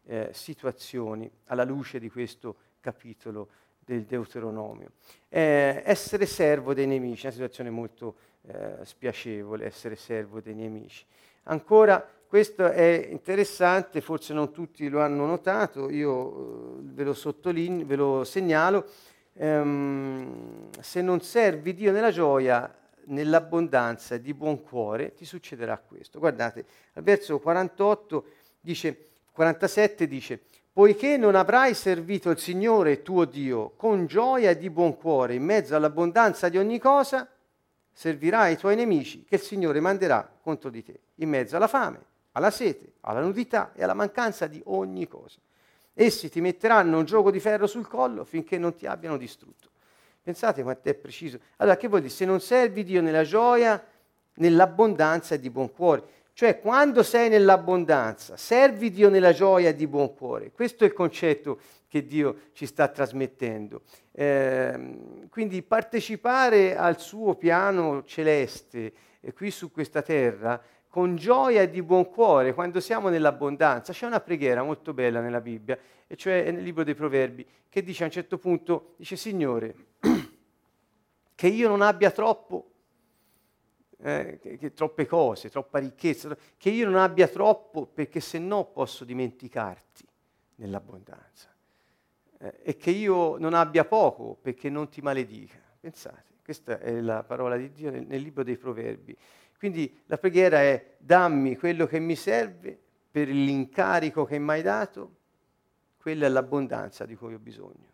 eh, 0.09 0.29
situazioni 0.33 1.29
alla 1.45 1.63
luce 1.63 1.99
di 1.99 2.09
questo 2.09 2.55
capitolo 2.79 3.49
del 3.85 4.05
Deuteronomio. 4.05 4.93
Eh, 5.29 5.83
essere 5.85 6.25
servo 6.25 6.73
dei 6.73 6.87
nemici, 6.87 7.25
una 7.25 7.33
situazione 7.33 7.69
molto 7.69 8.15
eh, 8.47 8.77
spiacevole, 8.83 9.65
essere 9.65 9.95
servo 9.95 10.41
dei 10.41 10.55
nemici. 10.55 11.05
Ancora, 11.43 12.03
questo 12.27 12.69
è 12.71 13.07
interessante, 13.11 14.01
forse 14.01 14.33
non 14.33 14.51
tutti 14.51 14.89
lo 14.89 14.99
hanno 15.01 15.25
notato, 15.27 15.91
io 15.91 16.77
eh, 16.77 16.81
ve 16.81 17.03
lo 17.03 17.13
sottolineo, 17.13 17.85
ve 17.85 17.95
lo 17.95 18.23
segnalo. 18.23 18.87
Ehm, 19.33 20.69
se 20.79 21.01
non 21.01 21.21
servi 21.21 21.75
Dio 21.75 21.91
nella 21.91 22.11
gioia, 22.11 22.75
nell'abbondanza 23.05 24.17
di 24.17 24.33
buon 24.33 24.61
cuore, 24.63 25.13
ti 25.13 25.25
succederà 25.25 25.77
questo. 25.77 26.17
Guardate, 26.17 26.65
al 26.93 27.03
verso 27.03 27.39
48 27.39 28.25
dice 28.59 29.08
47 29.39 30.05
dice, 30.05 30.41
poiché 30.73 31.15
non 31.15 31.33
avrai 31.33 31.73
servito 31.73 32.29
il 32.29 32.37
Signore 32.39 33.01
tuo 33.01 33.23
Dio 33.23 33.69
con 33.77 34.05
gioia 34.05 34.49
e 34.49 34.57
di 34.57 34.69
buon 34.69 34.97
cuore 34.97 35.33
in 35.33 35.43
mezzo 35.43 35.77
all'abbondanza 35.77 36.49
di 36.49 36.57
ogni 36.57 36.77
cosa, 36.77 37.25
servirai 37.89 38.51
i 38.51 38.57
tuoi 38.57 38.75
nemici 38.75 39.23
che 39.23 39.35
il 39.35 39.41
Signore 39.41 39.79
manderà 39.79 40.29
contro 40.41 40.69
di 40.69 40.83
te, 40.83 40.99
in 41.15 41.29
mezzo 41.29 41.55
alla 41.55 41.69
fame, 41.69 42.01
alla 42.33 42.51
sete, 42.51 42.95
alla 42.99 43.21
nudità 43.21 43.71
e 43.75 43.81
alla 43.81 43.93
mancanza 43.93 44.45
di 44.45 44.61
ogni 44.65 45.07
cosa. 45.07 45.39
Essi 45.93 46.29
ti 46.29 46.41
metteranno 46.41 46.97
un 46.97 47.05
gioco 47.05 47.31
di 47.31 47.39
ferro 47.39 47.65
sul 47.65 47.87
collo 47.87 48.25
finché 48.25 48.57
non 48.57 48.75
ti 48.75 48.87
abbiano 48.87 49.15
distrutto. 49.15 49.69
Pensate 50.21 50.63
quanto 50.63 50.89
è 50.89 50.95
preciso. 50.95 51.39
Allora, 51.57 51.77
che 51.77 51.87
vuol 51.87 52.01
dire? 52.01 52.11
Se 52.11 52.25
non 52.25 52.41
servi 52.41 52.83
Dio 52.83 53.01
nella 53.01 53.23
gioia, 53.23 53.81
nell'abbondanza 54.33 55.35
e 55.35 55.39
di 55.39 55.49
buon 55.49 55.71
cuore. 55.71 56.03
Cioè, 56.39 56.61
quando 56.61 57.03
sei 57.03 57.27
nell'abbondanza, 57.27 58.37
servi 58.37 58.91
Dio 58.91 59.09
nella 59.09 59.33
gioia 59.33 59.73
di 59.73 59.87
buon 59.87 60.15
cuore. 60.15 60.53
Questo 60.53 60.85
è 60.85 60.87
il 60.87 60.93
concetto 60.93 61.59
che 61.85 62.05
Dio 62.05 62.43
ci 62.53 62.65
sta 62.65 62.87
trasmettendo. 62.87 63.81
Eh, 64.13 65.27
quindi 65.29 65.61
partecipare 65.61 66.77
al 66.77 66.97
suo 66.97 67.35
piano 67.35 68.05
celeste 68.05 68.93
eh, 69.19 69.33
qui 69.33 69.51
su 69.51 69.69
questa 69.69 70.01
terra 70.01 70.61
con 70.87 71.17
gioia 71.17 71.61
e 71.61 71.69
di 71.69 71.83
buon 71.83 72.09
cuore, 72.09 72.53
quando 72.53 72.79
siamo 72.79 73.09
nell'abbondanza. 73.09 73.91
C'è 73.91 74.05
una 74.05 74.21
preghiera 74.21 74.63
molto 74.63 74.93
bella 74.93 75.19
nella 75.19 75.41
Bibbia, 75.41 75.77
e 76.07 76.15
cioè 76.15 76.49
nel 76.51 76.63
libro 76.63 76.85
dei 76.85 76.95
Proverbi, 76.95 77.45
che 77.67 77.83
dice 77.83 78.03
a 78.03 78.05
un 78.05 78.13
certo 78.13 78.37
punto, 78.37 78.93
dice 78.95 79.17
Signore, 79.17 79.75
che 81.35 81.47
io 81.47 81.67
non 81.67 81.81
abbia 81.81 82.11
troppo 82.11 82.68
eh, 84.01 84.39
che, 84.41 84.57
che 84.57 84.73
troppe 84.73 85.05
cose, 85.05 85.49
troppa 85.49 85.79
ricchezza, 85.79 86.35
che 86.57 86.69
io 86.69 86.85
non 86.85 86.95
abbia 86.95 87.27
troppo 87.27 87.85
perché 87.85 88.19
se 88.19 88.39
no 88.39 88.65
posso 88.65 89.03
dimenticarti 89.03 90.05
nell'abbondanza 90.55 91.49
eh, 92.39 92.59
e 92.63 92.77
che 92.77 92.91
io 92.91 93.37
non 93.37 93.53
abbia 93.53 93.85
poco 93.85 94.37
perché 94.41 94.69
non 94.69 94.89
ti 94.89 95.01
maledica. 95.01 95.57
Pensate, 95.79 96.35
questa 96.43 96.79
è 96.79 96.99
la 96.99 97.23
parola 97.23 97.57
di 97.57 97.71
Dio 97.71 97.91
nel, 97.91 98.05
nel 98.05 98.21
libro 98.21 98.43
dei 98.43 98.57
proverbi. 98.57 99.15
Quindi 99.57 100.01
la 100.05 100.17
preghiera 100.17 100.61
è 100.61 100.95
dammi 100.97 101.57
quello 101.57 101.85
che 101.85 101.99
mi 101.99 102.15
serve 102.15 102.77
per 103.11 103.27
l'incarico 103.27 104.23
che 104.23 104.39
mi 104.39 104.51
hai 104.51 104.61
dato, 104.61 105.15
quella 105.97 106.27
è 106.27 106.29
l'abbondanza 106.29 107.05
di 107.05 107.15
cui 107.15 107.33
ho 107.33 107.39
bisogno. 107.39 107.87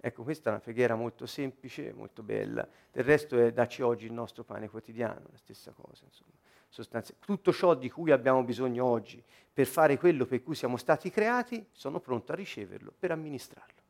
Ecco, 0.00 0.22
questa 0.22 0.48
è 0.48 0.52
una 0.52 0.62
preghiera 0.62 0.94
molto 0.94 1.26
semplice, 1.26 1.92
molto 1.92 2.22
bella. 2.22 2.66
Del 2.90 3.04
resto 3.04 3.38
è 3.38 3.52
dacci 3.52 3.82
oggi 3.82 4.06
il 4.06 4.12
nostro 4.12 4.44
pane 4.44 4.68
quotidiano, 4.68 5.26
la 5.30 5.38
stessa 5.38 5.72
cosa, 5.72 6.04
insomma. 6.04 7.04
Tutto 7.18 7.52
ciò 7.52 7.74
di 7.74 7.90
cui 7.90 8.10
abbiamo 8.10 8.42
bisogno 8.42 8.84
oggi 8.84 9.22
per 9.52 9.66
fare 9.66 9.98
quello 9.98 10.24
per 10.24 10.42
cui 10.42 10.54
siamo 10.54 10.76
stati 10.76 11.10
creati, 11.10 11.66
sono 11.72 12.00
pronto 12.00 12.32
a 12.32 12.36
riceverlo 12.36 12.92
per 12.98 13.10
amministrarlo. 13.10 13.80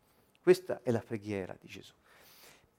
Questa 0.43 0.81
è 0.83 0.91
la 0.91 1.03
preghiera 1.07 1.57
di 1.61 1.69
Gesù 1.69 1.93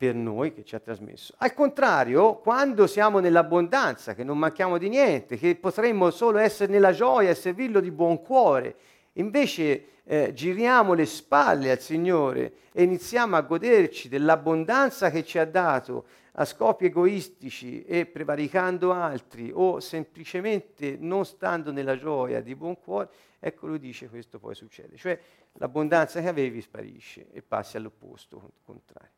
per 0.02 0.16
noi 0.16 0.52
che 0.52 0.66
ci 0.66 0.74
ha 0.74 0.80
trasmesso. 0.80 1.36
Al 1.38 1.54
contrario, 1.54 2.38
quando 2.38 2.88
siamo 2.88 3.20
nell'abbondanza, 3.20 4.16
che 4.16 4.24
non 4.24 4.40
manchiamo 4.40 4.80
di 4.80 4.90
niente, 4.90 5.38
che 5.38 5.56
potremmo 5.56 6.10
solo 6.10 6.40
essere 6.40 6.72
nella 6.72 6.92
gioia 6.92 7.30
e 7.30 7.36
servirlo 7.36 7.80
di 7.80 7.92
buon 7.92 8.20
cuore, 8.24 8.76
Invece 9.14 10.02
eh, 10.04 10.34
giriamo 10.34 10.94
le 10.94 11.06
spalle 11.06 11.72
al 11.72 11.80
Signore 11.80 12.54
e 12.72 12.84
iniziamo 12.84 13.36
a 13.36 13.42
goderci 13.42 14.10
dell'abbondanza 14.10 15.10
che 15.10 15.24
ci 15.24 15.38
ha 15.38 15.46
dato 15.46 16.06
a 16.34 16.46
scopi 16.46 16.86
egoistici 16.86 17.84
e 17.84 18.06
prevaricando 18.06 18.94
altri 18.94 19.52
o 19.54 19.80
semplicemente 19.82 20.96
non 20.98 21.26
stando 21.26 21.72
nella 21.72 21.98
gioia 21.98 22.42
di 22.42 22.56
buon 22.56 22.80
cuore, 22.80 23.10
ecco 23.40 23.68
lui 23.68 23.80
dice 23.80 24.08
questo 24.08 24.40
poi 24.40 24.56
succede. 24.56 24.96
Cioè 24.96 25.20
l'abbondanza 25.54 26.22
che 26.22 26.28
avevi 26.30 26.62
sparisce 26.62 27.28
e 27.32 27.42
passi 27.42 27.76
all'opposto, 27.76 28.54
contrario. 28.64 29.12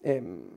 Ehm, 0.00 0.48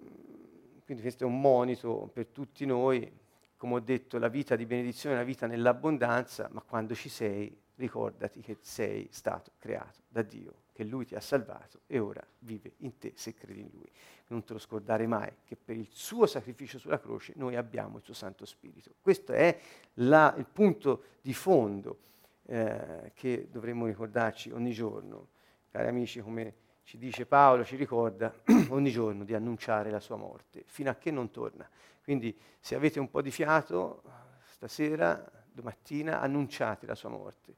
quindi 0.86 1.02
questo 1.02 1.24
è 1.24 1.28
un 1.28 1.40
monito 1.40 2.10
per 2.14 2.28
tutti 2.28 2.66
noi, 2.66 3.12
come 3.58 3.76
ho 3.76 3.80
detto, 3.80 4.18
la 4.18 4.28
vita 4.30 4.56
di 4.56 4.66
benedizione 4.66 5.16
è 5.16 5.18
una 5.18 5.28
vita 5.28 5.48
nell'abbondanza, 5.48 6.50
ma 6.52 6.62
quando 6.62 6.96
ci 6.96 7.10
sei 7.10 7.56
ricordati 7.82 8.40
che 8.42 8.58
sei 8.62 9.08
stato 9.12 9.52
creato 9.58 10.00
da 10.08 10.22
Dio, 10.22 10.54
che 10.72 10.84
Lui 10.84 11.06
ti 11.06 11.16
ha 11.16 11.20
salvato 11.20 11.82
e 11.88 12.00
ora 12.00 12.26
vive 12.40 12.74
in 12.78 12.98
te 12.98 13.14
se 13.16 13.34
credi 13.34 13.60
in 13.60 13.70
Lui. 13.74 13.90
Non 14.28 14.44
te 14.44 14.54
lo 14.54 14.60
scordare 14.60 15.08
mai 15.08 15.30
che 15.44 15.58
per 15.58 15.76
il 15.76 15.88
suo 15.90 16.26
sacrificio 16.26 16.80
sulla 16.80 17.00
croce 17.00 17.34
noi 17.36 17.56
abbiamo 17.56 17.98
il 17.98 18.04
suo 18.04 18.14
Santo 18.14 18.46
Spirito. 18.46 18.94
Questo 19.02 19.34
è 19.34 19.60
la, 19.96 20.34
il 20.38 20.46
punto 20.46 21.04
di 21.22 21.34
fondo 21.34 22.00
eh, 22.46 23.12
che 23.14 23.48
dovremmo 23.52 23.86
ricordarci 23.88 24.52
ogni 24.52 24.72
giorno. 24.72 25.30
Cari 25.70 25.88
amici, 25.88 26.22
come 26.22 26.56
ci 26.84 26.98
dice 26.98 27.26
Paolo, 27.26 27.64
ci 27.66 27.76
ricorda 27.76 28.34
ogni 28.70 28.92
giorno 28.92 29.24
di 29.24 29.34
annunciare 29.34 29.90
la 29.90 30.00
sua 30.00 30.18
morte, 30.18 30.64
fino 30.68 30.90
a 30.90 30.96
che 30.96 31.12
non 31.12 31.32
torna. 31.32 31.70
Quindi 32.04 32.38
se 32.60 32.76
avete 32.76 33.00
un 33.00 33.10
po' 33.10 33.22
di 33.22 33.32
fiato, 33.32 34.04
stasera 34.44 35.41
domattina 35.52 36.20
annunciate 36.20 36.86
la 36.86 36.96
sua 36.96 37.10
morte. 37.10 37.56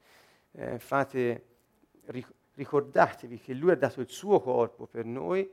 Eh, 0.52 0.80
fate, 0.80 1.46
ricordatevi 2.54 3.40
che 3.40 3.54
lui 3.54 3.72
ha 3.72 3.76
dato 3.76 4.02
il 4.02 4.10
suo 4.10 4.40
corpo 4.40 4.86
per 4.86 5.06
noi 5.06 5.50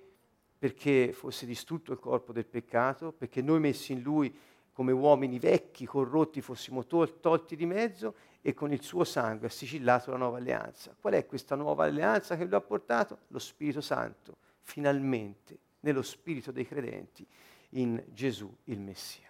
perché 0.58 1.12
fosse 1.14 1.46
distrutto 1.46 1.92
il 1.92 1.98
corpo 1.98 2.32
del 2.32 2.44
peccato, 2.44 3.12
perché 3.12 3.40
noi 3.40 3.60
messi 3.60 3.92
in 3.92 4.02
lui 4.02 4.36
come 4.72 4.92
uomini 4.92 5.38
vecchi, 5.38 5.86
corrotti, 5.86 6.42
fossimo 6.42 6.86
tol- 6.86 7.18
tolti 7.20 7.56
di 7.56 7.64
mezzo 7.64 8.14
e 8.42 8.52
con 8.52 8.72
il 8.72 8.82
suo 8.82 9.04
sangue 9.04 9.46
ha 9.46 9.50
sigillato 9.50 10.10
la 10.10 10.18
nuova 10.18 10.36
alleanza. 10.36 10.94
Qual 10.98 11.14
è 11.14 11.26
questa 11.26 11.54
nuova 11.54 11.84
alleanza 11.84 12.36
che 12.36 12.44
lui 12.44 12.54
ha 12.54 12.60
portato? 12.60 13.20
Lo 13.28 13.38
Spirito 13.38 13.80
Santo, 13.80 14.36
finalmente, 14.60 15.58
nello 15.80 16.02
spirito 16.02 16.52
dei 16.52 16.66
credenti, 16.66 17.26
in 17.70 18.02
Gesù 18.12 18.54
il 18.64 18.80
Messia 18.80 19.29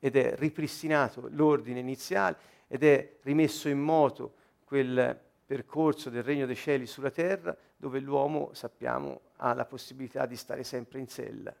ed 0.00 0.16
è 0.16 0.34
ripristinato 0.36 1.28
l'ordine 1.30 1.78
iniziale 1.78 2.36
ed 2.66 2.82
è 2.82 3.18
rimesso 3.22 3.68
in 3.68 3.78
moto 3.78 4.34
quel 4.64 5.18
percorso 5.44 6.10
del 6.10 6.22
regno 6.22 6.46
dei 6.46 6.56
cieli 6.56 6.86
sulla 6.86 7.10
terra 7.10 7.56
dove 7.76 8.00
l'uomo, 8.00 8.50
sappiamo, 8.54 9.20
ha 9.36 9.52
la 9.52 9.66
possibilità 9.66 10.26
di 10.26 10.36
stare 10.36 10.64
sempre 10.64 10.98
in 11.00 11.06
sella, 11.06 11.54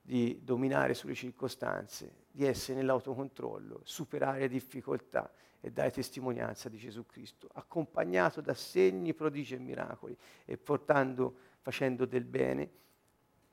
di 0.00 0.40
dominare 0.42 0.94
sulle 0.94 1.14
circostanze, 1.14 2.24
di 2.30 2.44
essere 2.46 2.78
nell'autocontrollo, 2.78 3.80
superare 3.84 4.48
difficoltà 4.48 5.30
e 5.60 5.70
dare 5.70 5.90
testimonianza 5.90 6.68
di 6.68 6.78
Gesù 6.78 7.04
Cristo, 7.04 7.48
accompagnato 7.52 8.40
da 8.40 8.54
segni, 8.54 9.14
prodigi 9.14 9.54
e 9.54 9.58
miracoli 9.58 10.16
e 10.44 10.56
portando, 10.56 11.34
facendo 11.60 12.04
del 12.04 12.24
bene 12.24 12.70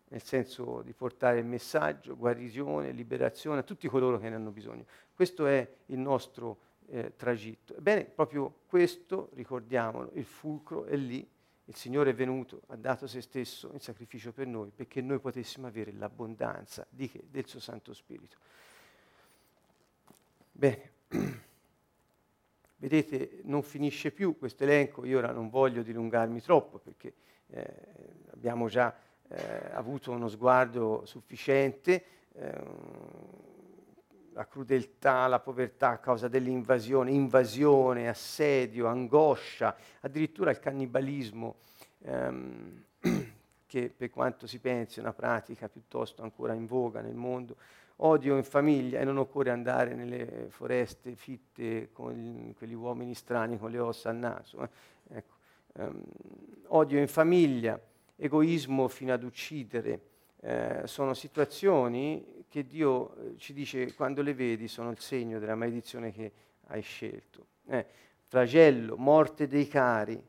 nel 0.10 0.24
senso 0.24 0.82
di 0.82 0.94
portare 0.94 1.40
il 1.40 1.46
messaggio, 1.46 2.16
guarigione, 2.16 2.92
liberazione 2.92 3.60
a 3.60 3.64
tutti 3.64 3.88
coloro 3.88 4.20
che 4.20 4.30
ne 4.30 4.36
hanno 4.36 4.52
bisogno. 4.52 4.86
Questo 5.14 5.46
è 5.46 5.68
il 5.88 6.00
nostro 6.00 6.58
eh, 6.88 7.14
tragitto. 7.16 7.76
Ebbene, 7.76 8.06
proprio 8.06 8.62
questo, 8.68 9.30
ricordiamolo, 9.34 10.12
il 10.14 10.26
fulcro 10.26 10.86
è 10.86 10.96
lì, 10.96 11.28
il 11.66 11.76
Signore 11.76 12.12
è 12.12 12.14
venuto, 12.16 12.62
ha 12.68 12.76
dato 12.76 13.06
se 13.06 13.22
stesso 13.22 13.70
in 13.74 13.80
sacrificio 13.80 14.32
per 14.32 14.48
noi, 14.48 14.72
perché 14.76 15.02
noi 15.02 15.20
potessimo 15.20 15.68
avere 15.68 15.92
l'abbondanza 15.92 16.88
che? 16.96 17.24
del 17.30 17.46
suo 17.48 17.60
Santo 17.60 17.94
Spirito. 17.94 18.38
Bene, 20.52 20.92
vedete, 22.78 23.42
non 23.44 23.62
finisce 23.62 24.10
più 24.10 24.36
questo 24.40 24.64
elenco, 24.64 25.06
io 25.06 25.20
ora 25.20 25.32
non 25.32 25.50
voglio 25.50 25.84
dilungarmi 25.84 26.42
troppo, 26.42 26.80
perché 26.80 27.14
eh, 27.52 27.74
abbiamo 28.32 28.68
già 28.68 28.92
eh, 29.30 29.70
avuto 29.74 30.12
uno 30.12 30.28
sguardo 30.28 31.04
sufficiente, 31.06 32.04
eh, 32.34 32.64
la 34.34 34.48
crudeltà, 34.48 35.28
la 35.28 35.40
povertà 35.40 35.90
a 35.90 35.98
causa 35.98 36.28
dell'invasione, 36.28 37.12
invasione, 37.12 38.08
assedio, 38.08 38.88
angoscia, 38.88 39.76
addirittura 40.02 40.52
il 40.52 40.60
cannibalismo, 40.60 41.58
ehm, 42.04 42.84
che 43.68 43.94
per 43.96 44.10
quanto 44.10 44.48
si 44.48 44.60
pensi 44.60 45.00
è 45.00 45.02
una 45.02 45.14
pratica 45.14 45.68
piuttosto 45.68 46.24
ancora 46.24 46.54
in 46.54 46.66
voga 46.66 47.02
nel 47.02 47.16
mondo, 47.16 47.58
odio 47.98 48.38
in 48.38 48.44
famiglia 48.44 49.00
e 49.00 49.04
non 49.04 49.18
occorre 49.18 49.50
andare 49.52 49.94
nelle 49.94 50.48
foreste 50.50 51.16
fitte 51.16 51.90
con 51.92 52.14
gli, 52.14 52.54
quegli 52.56 52.74
uomini 52.74 53.14
strani 53.14 53.58
con 53.58 53.72
le 53.72 53.80
ossa 53.80 54.10
al 54.10 54.16
naso. 54.16 54.64
Eh. 54.64 54.70
Ecco. 55.12 55.38
Um, 55.74 56.04
odio 56.68 57.00
in 57.00 57.08
famiglia, 57.08 57.80
egoismo 58.20 58.88
fino 58.88 59.14
ad 59.14 59.24
uccidere. 59.24 60.02
Eh, 60.42 60.82
sono 60.86 61.14
situazioni 61.14 62.46
che 62.48 62.66
Dio 62.66 63.16
eh, 63.16 63.38
ci 63.38 63.54
dice 63.54 63.94
quando 63.94 64.22
le 64.22 64.34
vedi 64.34 64.68
sono 64.68 64.92
il 64.92 65.00
segno 65.00 65.40
della 65.40 65.56
maledizione 65.56 66.12
che 66.12 66.32
hai 66.68 66.82
scelto. 66.82 67.46
Eh, 67.68 67.86
flagello, 68.26 68.96
morte 68.98 69.48
dei 69.48 69.68
cari, 69.68 70.22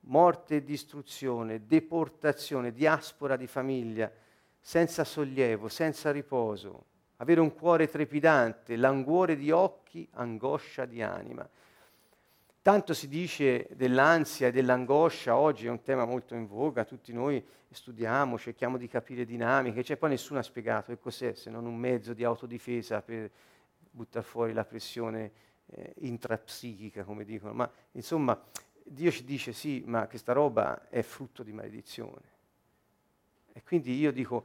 morte 0.00 0.56
e 0.56 0.64
distruzione, 0.64 1.66
deportazione, 1.66 2.72
diaspora 2.72 3.36
di 3.36 3.46
famiglia, 3.46 4.10
senza 4.58 5.04
sollievo, 5.04 5.68
senza 5.68 6.10
riposo, 6.10 6.84
avere 7.16 7.40
un 7.40 7.54
cuore 7.54 7.88
trepidante, 7.88 8.76
languore 8.76 9.36
di 9.36 9.50
occhi, 9.50 10.06
angoscia 10.12 10.84
di 10.84 11.02
anima. 11.02 11.48
Tanto 12.62 12.92
si 12.92 13.08
dice 13.08 13.68
dell'ansia 13.72 14.48
e 14.48 14.50
dell'angoscia, 14.50 15.34
oggi 15.34 15.66
è 15.66 15.70
un 15.70 15.80
tema 15.80 16.04
molto 16.04 16.34
in 16.34 16.46
voga, 16.46 16.84
tutti 16.84 17.10
noi 17.10 17.42
studiamo, 17.70 18.36
cerchiamo 18.36 18.76
di 18.76 18.86
capire 18.86 19.24
dinamiche, 19.24 19.82
cioè 19.82 19.96
poi 19.96 20.10
nessuno 20.10 20.40
ha 20.40 20.42
spiegato 20.42 20.92
che 20.92 20.98
cos'è 20.98 21.32
se 21.32 21.48
non 21.48 21.64
un 21.64 21.76
mezzo 21.76 22.12
di 22.12 22.22
autodifesa 22.22 23.00
per 23.00 23.30
buttare 23.90 24.26
fuori 24.26 24.52
la 24.52 24.66
pressione 24.66 25.32
eh, 25.68 25.94
intrapsichica, 26.00 27.02
come 27.02 27.24
dicono. 27.24 27.54
Ma 27.54 27.70
insomma, 27.92 28.38
Dio 28.84 29.10
ci 29.10 29.24
dice 29.24 29.54
sì, 29.54 29.82
ma 29.86 30.06
questa 30.06 30.34
roba 30.34 30.90
è 30.90 31.00
frutto 31.00 31.42
di 31.42 31.54
maledizione. 31.54 32.28
E 33.54 33.62
quindi 33.62 33.98
io 33.98 34.12
dico, 34.12 34.44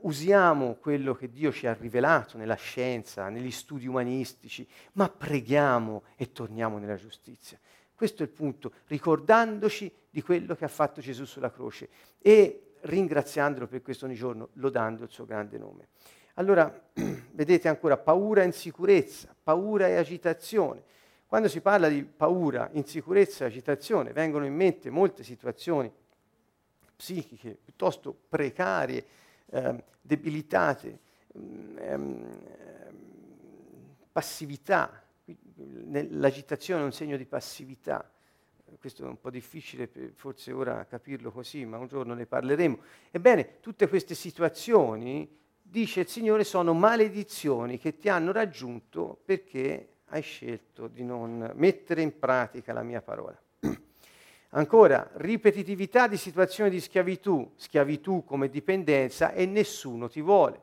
usiamo 0.00 0.74
quello 0.74 1.14
che 1.14 1.28
Dio 1.28 1.52
ci 1.52 1.66
ha 1.66 1.74
rivelato 1.74 2.36
nella 2.36 2.54
scienza, 2.54 3.28
negli 3.28 3.50
studi 3.50 3.86
umanistici, 3.86 4.66
ma 4.92 5.08
preghiamo 5.08 6.04
e 6.16 6.32
torniamo 6.32 6.78
nella 6.78 6.96
giustizia. 6.96 7.58
Questo 7.94 8.22
è 8.22 8.26
il 8.26 8.32
punto, 8.32 8.72
ricordandoci 8.86 9.92
di 10.08 10.22
quello 10.22 10.54
che 10.54 10.64
ha 10.64 10.68
fatto 10.68 11.00
Gesù 11.00 11.24
sulla 11.24 11.50
croce 11.50 11.88
e 12.20 12.74
ringraziandolo 12.82 13.66
per 13.66 13.82
questo 13.82 14.06
ogni 14.06 14.14
giorno, 14.14 14.50
lodando 14.54 15.02
il 15.02 15.10
suo 15.10 15.26
grande 15.26 15.58
nome. 15.58 15.88
Allora, 16.34 16.72
vedete 17.32 17.68
ancora 17.68 17.96
paura 17.96 18.42
e 18.42 18.46
insicurezza, 18.46 19.34
paura 19.42 19.88
e 19.88 19.96
agitazione. 19.96 20.82
Quando 21.26 21.48
si 21.48 21.60
parla 21.60 21.88
di 21.88 22.04
paura, 22.04 22.70
insicurezza 22.72 23.44
e 23.44 23.48
agitazione, 23.48 24.12
vengono 24.12 24.46
in 24.46 24.54
mente 24.54 24.90
molte 24.90 25.24
situazioni 25.24 25.92
psichiche 26.96 27.56
piuttosto 27.62 28.16
precarie, 28.28 29.04
eh, 29.50 29.84
debilitate, 30.00 30.98
mm, 31.38 31.78
ehm, 31.78 32.38
passività. 34.12 35.02
L'agitazione 36.10 36.82
è 36.82 36.84
un 36.84 36.92
segno 36.92 37.16
di 37.16 37.26
passività. 37.26 38.10
Questo 38.78 39.04
è 39.04 39.06
un 39.06 39.20
po' 39.20 39.30
difficile 39.30 39.90
forse 40.14 40.52
ora 40.52 40.84
capirlo 40.86 41.30
così, 41.30 41.64
ma 41.64 41.78
un 41.78 41.86
giorno 41.86 42.14
ne 42.14 42.26
parleremo. 42.26 42.78
Ebbene, 43.10 43.60
tutte 43.60 43.88
queste 43.88 44.14
situazioni, 44.14 45.28
dice 45.62 46.00
il 46.00 46.08
Signore, 46.08 46.44
sono 46.44 46.74
maledizioni 46.74 47.78
che 47.78 47.96
ti 47.96 48.08
hanno 48.08 48.32
raggiunto 48.32 49.20
perché 49.24 49.94
hai 50.06 50.22
scelto 50.22 50.88
di 50.88 51.04
non 51.04 51.52
mettere 51.54 52.02
in 52.02 52.18
pratica 52.18 52.72
la 52.72 52.82
mia 52.82 53.02
parola. 53.02 53.40
Ancora, 54.50 55.10
ripetitività 55.14 56.08
di 56.08 56.16
situazioni 56.16 56.70
di 56.70 56.80
schiavitù, 56.80 57.52
schiavitù 57.56 58.24
come 58.24 58.48
dipendenza 58.48 59.32
e 59.32 59.44
nessuno 59.44 60.08
ti 60.08 60.22
vuole. 60.22 60.62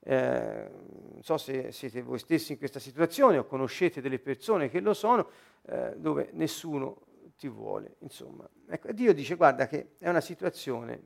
Eh, 0.00 0.68
non 1.12 1.22
so 1.22 1.36
se 1.36 1.70
siete 1.70 2.02
voi 2.02 2.18
stessi 2.18 2.52
in 2.52 2.58
questa 2.58 2.80
situazione 2.80 3.38
o 3.38 3.44
conoscete 3.44 4.00
delle 4.00 4.18
persone 4.18 4.68
che 4.68 4.80
lo 4.80 4.94
sono, 4.94 5.28
eh, 5.66 5.94
dove 5.96 6.30
nessuno 6.32 7.02
ti 7.38 7.48
vuole. 7.48 7.94
Insomma, 8.00 8.48
ecco, 8.68 8.90
Dio 8.92 9.14
dice 9.14 9.36
guarda 9.36 9.68
che 9.68 9.92
è 9.98 10.08
una 10.08 10.20
situazione 10.20 11.00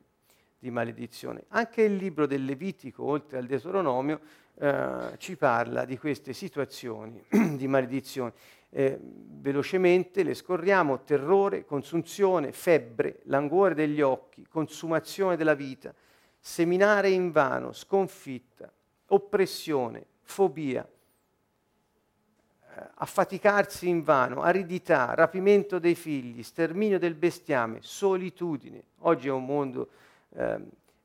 di 0.58 0.70
maledizione. 0.70 1.44
Anche 1.48 1.82
il 1.82 1.96
libro 1.96 2.26
del 2.26 2.46
Levitico, 2.46 3.04
oltre 3.04 3.36
al 3.36 3.44
Deuteronomio, 3.44 4.20
eh, 4.54 5.14
ci 5.18 5.36
parla 5.36 5.84
di 5.84 5.98
queste 5.98 6.32
situazioni 6.32 7.22
di 7.56 7.68
maledizione. 7.68 8.32
Eh, 8.76 8.98
velocemente 9.00 10.24
le 10.24 10.34
scorriamo, 10.34 11.04
terrore, 11.04 11.64
consunzione, 11.64 12.50
febbre, 12.50 13.20
languore 13.26 13.74
degli 13.74 14.00
occhi, 14.00 14.44
consumazione 14.48 15.36
della 15.36 15.54
vita, 15.54 15.94
seminare 16.40 17.10
in 17.10 17.30
vano, 17.30 17.72
sconfitta, 17.72 18.68
oppressione, 19.06 20.04
fobia, 20.22 20.84
eh, 20.84 20.88
affaticarsi 22.94 23.86
in 23.86 24.02
vano, 24.02 24.42
aridità, 24.42 25.14
rapimento 25.14 25.78
dei 25.78 25.94
figli, 25.94 26.42
sterminio 26.42 26.98
del 26.98 27.14
bestiame, 27.14 27.78
solitudine. 27.80 28.82
Oggi 29.02 29.28
è 29.28 29.30
un 29.30 29.44
mondo 29.44 29.88
eh, 30.30 30.58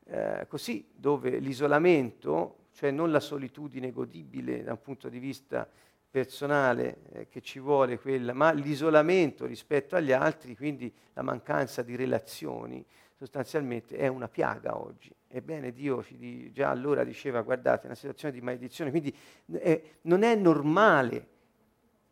eh, 0.05 0.45
così 0.47 0.87
dove 0.91 1.37
l'isolamento, 1.37 2.55
cioè 2.73 2.89
non 2.89 3.11
la 3.11 3.19
solitudine 3.19 3.91
godibile 3.91 4.63
da 4.63 4.71
un 4.71 4.81
punto 4.81 5.07
di 5.07 5.19
vista 5.19 5.69
personale 6.09 6.97
eh, 7.11 7.27
che 7.27 7.41
ci 7.41 7.59
vuole 7.59 7.99
quella, 7.99 8.33
ma 8.33 8.51
l'isolamento 8.51 9.45
rispetto 9.45 9.95
agli 9.95 10.11
altri, 10.11 10.55
quindi 10.55 10.93
la 11.13 11.21
mancanza 11.21 11.81
di 11.81 11.95
relazioni, 11.95 12.85
sostanzialmente 13.15 13.97
è 13.97 14.07
una 14.07 14.27
piaga 14.27 14.77
oggi. 14.77 15.13
Ebbene 15.27 15.71
Dio 15.71 16.03
di, 16.09 16.51
già 16.51 16.69
allora 16.69 17.03
diceva, 17.03 17.41
guardate, 17.41 17.83
è 17.83 17.85
una 17.85 17.95
situazione 17.95 18.33
di 18.33 18.41
maledizione, 18.41 18.89
quindi 18.89 19.15
eh, 19.53 19.97
non 20.01 20.23
è 20.23 20.35
normale 20.35 21.27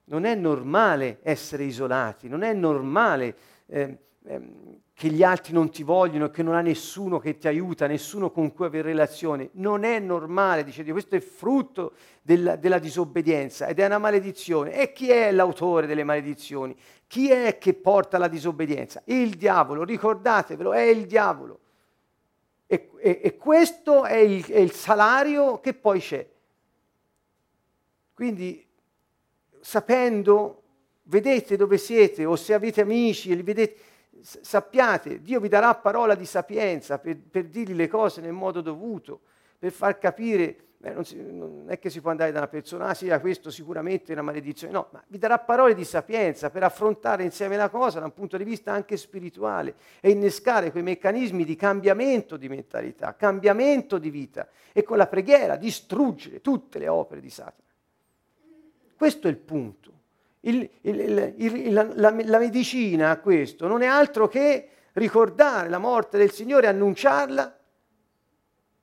non 0.07 0.25
è 0.25 0.35
normale 0.35 1.19
essere 1.21 1.63
isolati, 1.63 2.27
non 2.27 2.43
è 2.43 2.53
normale 2.53 3.35
eh, 3.65 3.97
eh, 4.23 4.41
che 4.97 5.09
gli 5.09 5.21
altri 5.21 5.53
non 5.53 5.69
ti 5.69 5.83
vogliono, 5.83 6.31
che 6.31 6.41
non 6.41 6.55
ha 6.55 6.61
nessuno 6.61 7.19
che 7.19 7.37
ti 7.37 7.47
aiuta, 7.47 7.85
nessuno 7.85 8.31
con 8.31 8.51
cui 8.51 8.65
avere 8.65 8.87
relazione. 8.87 9.49
Non 9.51 9.83
è 9.83 9.99
normale, 9.99 10.63
dice 10.63 10.81
Dio, 10.81 10.93
questo 10.93 11.15
è 11.15 11.19
frutto 11.19 11.93
della, 12.23 12.55
della 12.55 12.79
disobbedienza 12.79 13.67
ed 13.67 13.77
è 13.77 13.85
una 13.85 13.99
maledizione. 13.99 14.73
E 14.73 14.93
chi 14.93 15.11
è 15.11 15.31
l'autore 15.31 15.85
delle 15.85 16.03
maledizioni? 16.03 16.75
Chi 17.05 17.29
è 17.29 17.59
che 17.59 17.75
porta 17.75 18.17
la 18.17 18.27
disobbedienza? 18.27 19.03
Il 19.05 19.35
diavolo, 19.35 19.83
ricordatevelo, 19.83 20.73
è 20.73 20.81
il 20.81 21.05
diavolo. 21.05 21.59
E, 22.65 22.89
e, 22.97 23.19
e 23.21 23.37
questo 23.37 24.03
è 24.03 24.17
il, 24.17 24.43
è 24.47 24.57
il 24.57 24.71
salario 24.71 25.59
che 25.59 25.75
poi 25.75 25.99
c'è. 25.99 26.27
Quindi 28.15 28.67
sapendo, 29.61 30.63
vedete 31.03 31.55
dove 31.55 31.77
siete 31.77 32.25
o 32.25 32.35
se 32.35 32.55
avete 32.55 32.81
amici 32.81 33.31
e 33.31 33.35
li 33.35 33.43
vedete, 33.43 33.86
sappiate, 34.22 35.22
Dio 35.22 35.39
vi 35.39 35.47
darà 35.47 35.76
parola 35.76 36.15
di 36.15 36.26
sapienza 36.26 36.99
per, 36.99 37.18
per 37.18 37.45
dirgli 37.45 37.74
le 37.74 37.88
cose 37.88 38.22
nel 38.22 38.34
modo 38.34 38.61
dovuto, 38.61 39.22
per 39.57 39.72
far 39.72 39.97
capire, 39.97 40.55
beh, 40.78 40.93
non, 40.93 41.05
si, 41.05 41.22
non, 41.22 41.65
è 41.68 41.80
che 41.80 41.89
si 41.89 42.01
può 42.01 42.11
andare 42.11 42.32
da 42.32 42.39
una 42.39 42.47
persona, 42.47 42.88
ah 42.88 42.93
sì, 42.93 43.07
questo 43.20 43.49
sicuramente 43.49 44.09
è 44.09 44.13
una 44.13 44.22
maledizione, 44.22 44.74
no, 44.74 44.88
ma 44.91 45.03
vi 45.07 45.18
darà 45.18 45.39
parole 45.39 45.74
di 45.74 45.84
sapienza 45.84 46.49
per 46.49 46.63
affrontare 46.63 47.24
insieme 47.24 47.57
la 47.57 47.70
cosa 47.70 47.99
da 47.99 48.05
un 48.05 48.13
punto 48.13 48.38
di 48.38 48.43
vista 48.43 48.72
anche 48.72 48.97
spirituale 48.97 49.76
e 49.99 50.11
innescare 50.11 50.72
quei 50.72 50.84
meccanismi 50.84 51.43
di 51.43 51.55
cambiamento 51.55 52.38
di 52.38 52.47
mentalità, 52.47 53.15
cambiamento 53.15 53.97
di 53.97 54.09
vita 54.09 54.47
e 54.72 54.84
con 54.84 54.97
la 54.97 55.07
preghiera 55.07 55.55
distruggere 55.55 56.41
tutte 56.41 56.80
le 56.80 56.88
opere 56.88 57.22
di 57.22 57.30
Satana. 57.30 57.65
Questo 58.95 59.28
è 59.28 59.30
il 59.30 59.38
punto. 59.38 59.96
Il, 60.47 60.69
il, 60.81 61.33
il, 61.37 61.73
la, 61.73 61.83
la, 61.95 62.15
la 62.23 62.39
medicina 62.39 63.09
a 63.09 63.17
questo 63.17 63.67
non 63.67 63.81
è 63.81 63.85
altro 63.85 64.29
che 64.29 64.69
ricordare 64.93 65.67
la 65.67 65.77
morte 65.77 66.17
del 66.17 66.31
Signore, 66.31 66.67
annunciarla, 66.67 67.57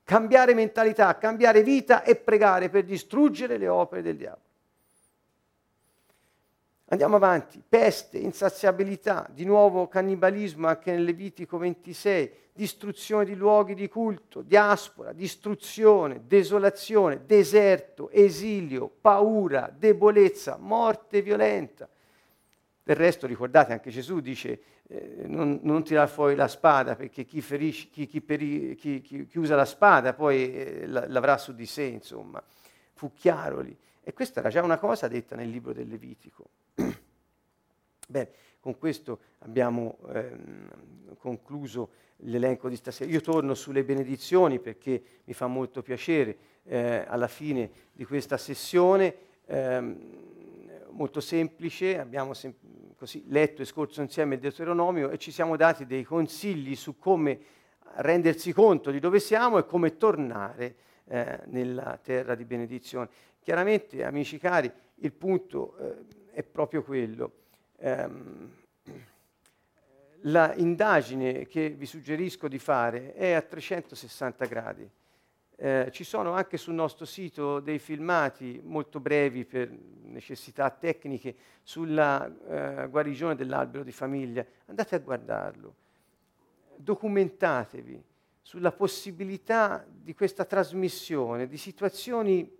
cambiare 0.05 0.53
mentalità, 0.53 1.17
cambiare 1.17 1.63
vita 1.63 2.03
e 2.03 2.17
pregare 2.17 2.69
per 2.69 2.85
distruggere 2.85 3.57
le 3.57 3.69
opere 3.69 4.03
del 4.03 4.17
diavolo. 4.17 4.43
Andiamo 6.89 7.17
avanti, 7.17 7.63
peste, 7.67 8.19
insaziabilità, 8.19 9.27
di 9.33 9.47
nuovo 9.47 9.89
cannibalismo 9.89 10.69
anche 10.69 10.93
nel 10.93 11.05
Levitico 11.05 11.57
26, 11.57 12.31
distruzione 12.57 13.25
di 13.25 13.35
luoghi 13.35 13.75
di 13.75 13.89
culto, 13.89 14.41
diaspora, 14.41 15.13
distruzione, 15.13 16.23
desolazione, 16.25 17.23
deserto, 17.27 18.11
esilio, 18.11 18.89
paura, 19.01 19.75
debolezza, 19.77 20.57
morte 20.57 21.21
violenta. 21.21 21.89
Del 22.81 22.95
resto 22.95 23.27
ricordate 23.27 23.73
anche 23.73 23.91
Gesù 23.91 24.21
dice 24.21 24.61
eh, 24.87 25.25
non, 25.27 25.59
non 25.63 25.83
tirare 25.83 26.09
fuori 26.09 26.37
la 26.37 26.47
spada 26.47 26.95
perché 26.95 27.25
chi, 27.25 27.41
ferisce, 27.41 27.89
chi, 27.89 28.07
chi, 28.07 28.21
peri, 28.21 28.77
chi 28.77 29.29
usa 29.35 29.57
la 29.57 29.65
spada 29.65 30.13
poi 30.13 30.55
eh, 30.55 30.87
l'avrà 30.87 31.39
su 31.39 31.55
di 31.55 31.67
sé, 31.67 31.83
insomma. 31.83 32.41
Fu 32.93 33.13
chiaro 33.15 33.61
lì. 33.63 33.77
E 34.01 34.13
questa 34.13 34.39
era 34.39 34.49
già 34.49 34.63
una 34.63 34.79
cosa 34.79 35.09
detta 35.09 35.35
nel 35.35 35.51
libro 35.51 35.73
del 35.73 35.89
Levitico. 35.89 36.51
Bene, 38.07 38.31
con 38.65 38.79
questo 38.79 39.19
abbiamo 39.41 39.99
ehm, 40.09 41.17
concluso 41.19 41.91
l'elenco 42.21 42.71
di 42.71 42.77
stasera. 42.77 43.11
Io 43.11 43.21
torno 43.21 43.53
sulle 43.53 43.85
benedizioni 43.85 44.59
perché 44.59 45.03
mi 45.25 45.35
fa 45.35 45.47
molto 45.47 45.83
piacere 45.83 46.35
eh, 46.63 47.05
alla 47.07 47.29
fine 47.29 47.71
di 47.93 48.07
questa 48.07 48.39
sessione, 48.39 49.15
ehm, 49.45 49.99
molto 50.93 51.21
semplice, 51.21 51.99
abbiamo 51.99 52.33
sem- 52.33 52.55
così 52.97 53.25
letto 53.29 53.61
e 53.61 53.67
scorso 53.67 54.01
insieme 54.01 54.37
il 54.37 54.41
Deuteronomio 54.41 55.11
e 55.11 55.19
ci 55.19 55.31
siamo 55.31 55.57
dati 55.57 55.85
dei 55.85 56.03
consigli 56.03 56.75
su 56.75 56.97
come 56.97 57.39
rendersi 57.97 58.51
conto 58.55 58.91
di 58.91 58.99
dove 58.99 59.21
siamo 59.21 59.59
e 59.59 59.67
come 59.67 59.99
tornare 59.99 60.75
eh, 61.05 61.41
nella 61.49 61.99
terra 62.03 62.35
di 62.35 62.47
benedizione. 62.47 63.11
Chiaramente, 63.43 64.03
amici 64.05 64.39
cari, 64.39 64.73
il 64.95 65.13
punto 65.13 65.77
eh, 65.77 66.31
è 66.31 66.43
proprio 66.43 66.83
quello. 66.83 67.43
Um, 67.85 68.51
la 70.23 70.55
indagine 70.55 71.47
che 71.47 71.69
vi 71.69 71.85
suggerisco 71.85 72.49
di 72.49 72.59
fare 72.59 73.13
è 73.13 73.33
a 73.33 73.43
360 73.43 74.47
gradi. 74.47 74.91
Eh, 75.57 75.91
ci 75.93 76.03
sono 76.03 76.33
anche 76.33 76.57
sul 76.57 76.73
nostro 76.73 77.05
sito 77.05 77.61
dei 77.61 77.79
filmati 77.79 78.59
molto 78.65 79.01
brevi 79.01 79.45
per 79.45 79.71
necessità 80.05 80.71
tecniche 80.71 81.37
sulla 81.63 82.27
eh, 82.27 82.89
guarigione 82.89 83.35
dell'albero 83.35 83.85
di 83.85 83.93
famiglia. 83.93 84.47
Andate 84.65 84.95
a 84.95 85.01
guardarlo, 85.01 85.75
documentatevi 86.77 88.03
sulla 88.41 88.73
possibilità 88.73 89.87
di 89.87 90.15
questa 90.15 90.47
trasmissione 90.47 91.47
di 91.47 91.59
situazioni 91.59 92.51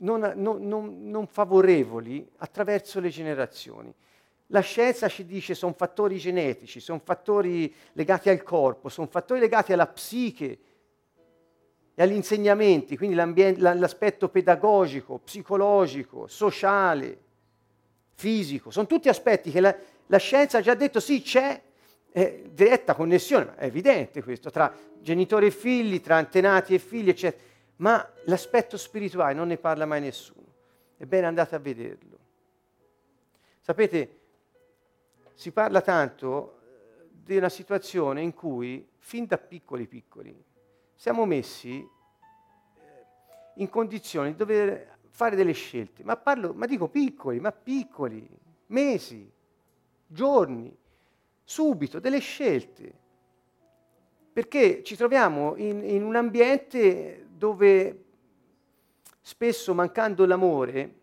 non, 0.00 0.32
non, 0.36 1.10
non, 1.10 1.26
favorevoli 1.26 2.28
attraverso 2.38 3.00
le 3.00 3.08
generazioni. 3.08 3.92
La 4.48 4.60
scienza 4.60 5.08
ci 5.08 5.24
dice 5.24 5.48
che 5.48 5.54
sono 5.54 5.72
fattori 5.72 6.18
genetici, 6.18 6.80
sono 6.80 7.00
fattori 7.02 7.72
legati 7.92 8.28
al 8.30 8.42
corpo, 8.42 8.88
sono 8.88 9.06
fattori 9.06 9.40
legati 9.40 9.72
alla 9.72 9.86
psiche 9.86 10.58
e 11.94 12.02
agli 12.02 12.14
insegnamenti, 12.14 12.96
quindi 12.96 13.14
l'aspetto 13.14 14.28
pedagogico, 14.28 15.18
psicologico, 15.18 16.26
sociale, 16.26 17.18
fisico. 18.14 18.70
Sono 18.70 18.86
tutti 18.86 19.08
aspetti 19.08 19.50
che 19.50 19.60
la, 19.60 19.76
la 20.06 20.18
scienza 20.18 20.58
ha 20.58 20.62
già 20.62 20.74
detto 20.74 20.98
sì, 20.98 21.22
c'è 21.22 21.60
eh, 22.12 22.50
diretta 22.52 22.94
connessione, 22.94 23.54
è 23.56 23.66
evidente 23.66 24.22
questo, 24.22 24.50
tra 24.50 24.74
genitori 25.00 25.46
e 25.46 25.50
figli, 25.52 26.00
tra 26.00 26.16
antenati 26.16 26.74
e 26.74 26.78
figli, 26.78 27.10
eccetera. 27.10 27.48
Ma 27.80 28.06
l'aspetto 28.24 28.76
spirituale 28.76 29.34
non 29.34 29.48
ne 29.48 29.56
parla 29.56 29.86
mai 29.86 30.00
nessuno. 30.00 30.46
Ebbene 30.98 31.26
andate 31.26 31.54
a 31.54 31.58
vederlo. 31.58 32.18
Sapete, 33.60 34.18
si 35.32 35.50
parla 35.50 35.80
tanto 35.80 36.58
eh, 36.60 37.08
di 37.10 37.36
una 37.38 37.48
situazione 37.48 38.20
in 38.20 38.34
cui, 38.34 38.86
fin 38.98 39.24
da 39.24 39.38
piccoli 39.38 39.86
piccoli, 39.86 40.44
siamo 40.94 41.24
messi 41.24 41.78
eh, 41.78 41.86
in 43.54 43.70
condizione 43.70 44.30
di 44.32 44.36
dover 44.36 44.98
fare 45.08 45.34
delle 45.34 45.52
scelte, 45.52 46.04
ma, 46.04 46.16
parlo, 46.16 46.52
ma 46.52 46.66
dico 46.66 46.88
piccoli, 46.88 47.40
ma 47.40 47.50
piccoli, 47.50 48.28
mesi, 48.66 49.30
giorni, 50.06 50.76
subito, 51.42 51.98
delle 51.98 52.18
scelte. 52.18 52.98
Perché 54.32 54.82
ci 54.82 54.96
troviamo 54.96 55.56
in, 55.56 55.82
in 55.82 56.02
un 56.04 56.16
ambiente 56.16 57.28
dove 57.40 58.04
spesso 59.22 59.72
mancando 59.72 60.26
l'amore, 60.26 60.94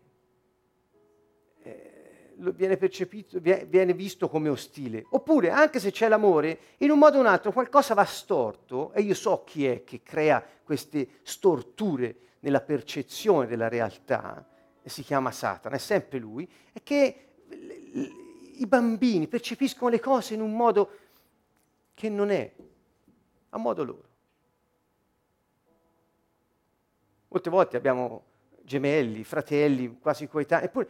viene 2.36 2.76
percepito, 2.76 3.40
viene 3.40 3.92
visto 3.92 4.28
come 4.28 4.48
ostile. 4.48 5.04
Oppure, 5.10 5.50
anche 5.50 5.80
se 5.80 5.90
c'è 5.90 6.06
l'amore, 6.06 6.60
in 6.78 6.90
un 6.90 6.98
modo 7.00 7.16
o 7.16 7.20
un 7.20 7.26
altro 7.26 7.50
qualcosa 7.50 7.94
va 7.94 8.04
storto, 8.04 8.92
e 8.92 9.02
io 9.02 9.14
so 9.14 9.42
chi 9.42 9.66
è 9.66 9.82
che 9.82 10.00
crea 10.04 10.40
queste 10.62 11.08
storture 11.22 12.16
nella 12.38 12.60
percezione 12.60 13.48
della 13.48 13.68
realtà, 13.68 14.48
e 14.80 14.88
si 14.88 15.02
chiama 15.02 15.32
Satana, 15.32 15.74
è 15.74 15.80
sempre 15.80 16.20
lui, 16.20 16.48
è 16.72 16.80
che 16.84 17.24
i 18.58 18.66
bambini 18.68 19.26
percepiscono 19.26 19.90
le 19.90 19.98
cose 19.98 20.34
in 20.34 20.40
un 20.40 20.54
modo 20.54 20.90
che 21.94 22.08
non 22.08 22.30
è, 22.30 22.52
a 23.48 23.58
modo 23.58 23.82
loro. 23.82 24.07
Molte 27.28 27.50
volte 27.50 27.76
abbiamo 27.76 28.24
gemelli, 28.62 29.24
fratelli, 29.24 29.98
quasi 29.98 30.26
coetanei, 30.28 30.66
eppure 30.66 30.88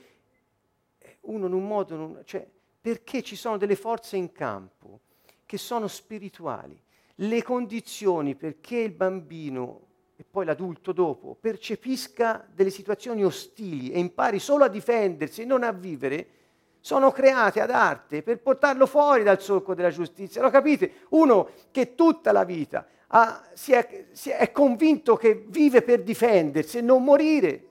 eh, 0.98 1.18
uno 1.22 1.46
in 1.46 1.52
un 1.52 1.66
modo, 1.66 1.94
in 1.94 2.20
cioè, 2.24 2.46
perché 2.80 3.22
ci 3.22 3.36
sono 3.36 3.56
delle 3.56 3.76
forze 3.76 4.16
in 4.16 4.32
campo 4.32 5.00
che 5.44 5.58
sono 5.58 5.88
spirituali. 5.88 6.80
Le 7.16 7.42
condizioni 7.42 8.36
perché 8.36 8.76
il 8.76 8.92
bambino 8.92 9.86
e 10.16 10.24
poi 10.28 10.44
l'adulto 10.44 10.92
dopo 10.92 11.36
percepisca 11.38 12.46
delle 12.52 12.70
situazioni 12.70 13.24
ostili 13.24 13.90
e 13.90 13.98
impari 13.98 14.38
solo 14.38 14.64
a 14.64 14.68
difendersi 14.68 15.42
e 15.42 15.44
non 15.44 15.62
a 15.62 15.72
vivere, 15.72 16.26
sono 16.80 17.10
create 17.10 17.60
ad 17.60 17.70
arte 17.70 18.22
per 18.22 18.40
portarlo 18.40 18.86
fuori 18.86 19.22
dal 19.22 19.40
solco 19.40 19.74
della 19.74 19.90
giustizia. 19.90 20.42
Lo 20.42 20.50
capite? 20.50 21.04
Uno 21.10 21.50
che 21.70 21.94
tutta 21.94 22.32
la 22.32 22.44
vita 22.44 22.86
ha, 23.08 23.42
si, 23.54 23.72
è, 23.72 24.06
si 24.12 24.30
è 24.30 24.50
convinto 24.52 25.16
che 25.16 25.44
vive 25.46 25.82
per 25.82 26.02
difendersi 26.02 26.78
e 26.78 26.80
non 26.82 27.04
morire. 27.04 27.64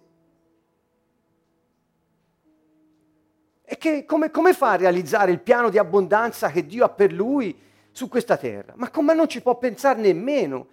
E 3.63 3.77
che, 3.77 4.05
come, 4.05 4.31
come, 4.31 4.53
fa 4.53 4.71
a 4.71 4.75
realizzare 4.77 5.31
il 5.31 5.41
piano 5.41 5.69
di 5.69 5.77
abbondanza 5.77 6.49
che 6.49 6.65
Dio 6.65 6.85
ha 6.85 6.89
per 6.89 7.11
lui 7.11 7.55
su 7.91 8.07
questa 8.07 8.37
terra? 8.37 8.73
Ma 8.75 8.89
come 8.89 9.13
non 9.13 9.27
ci 9.27 9.41
può 9.41 9.57
pensare 9.57 9.99
nemmeno? 9.99 10.67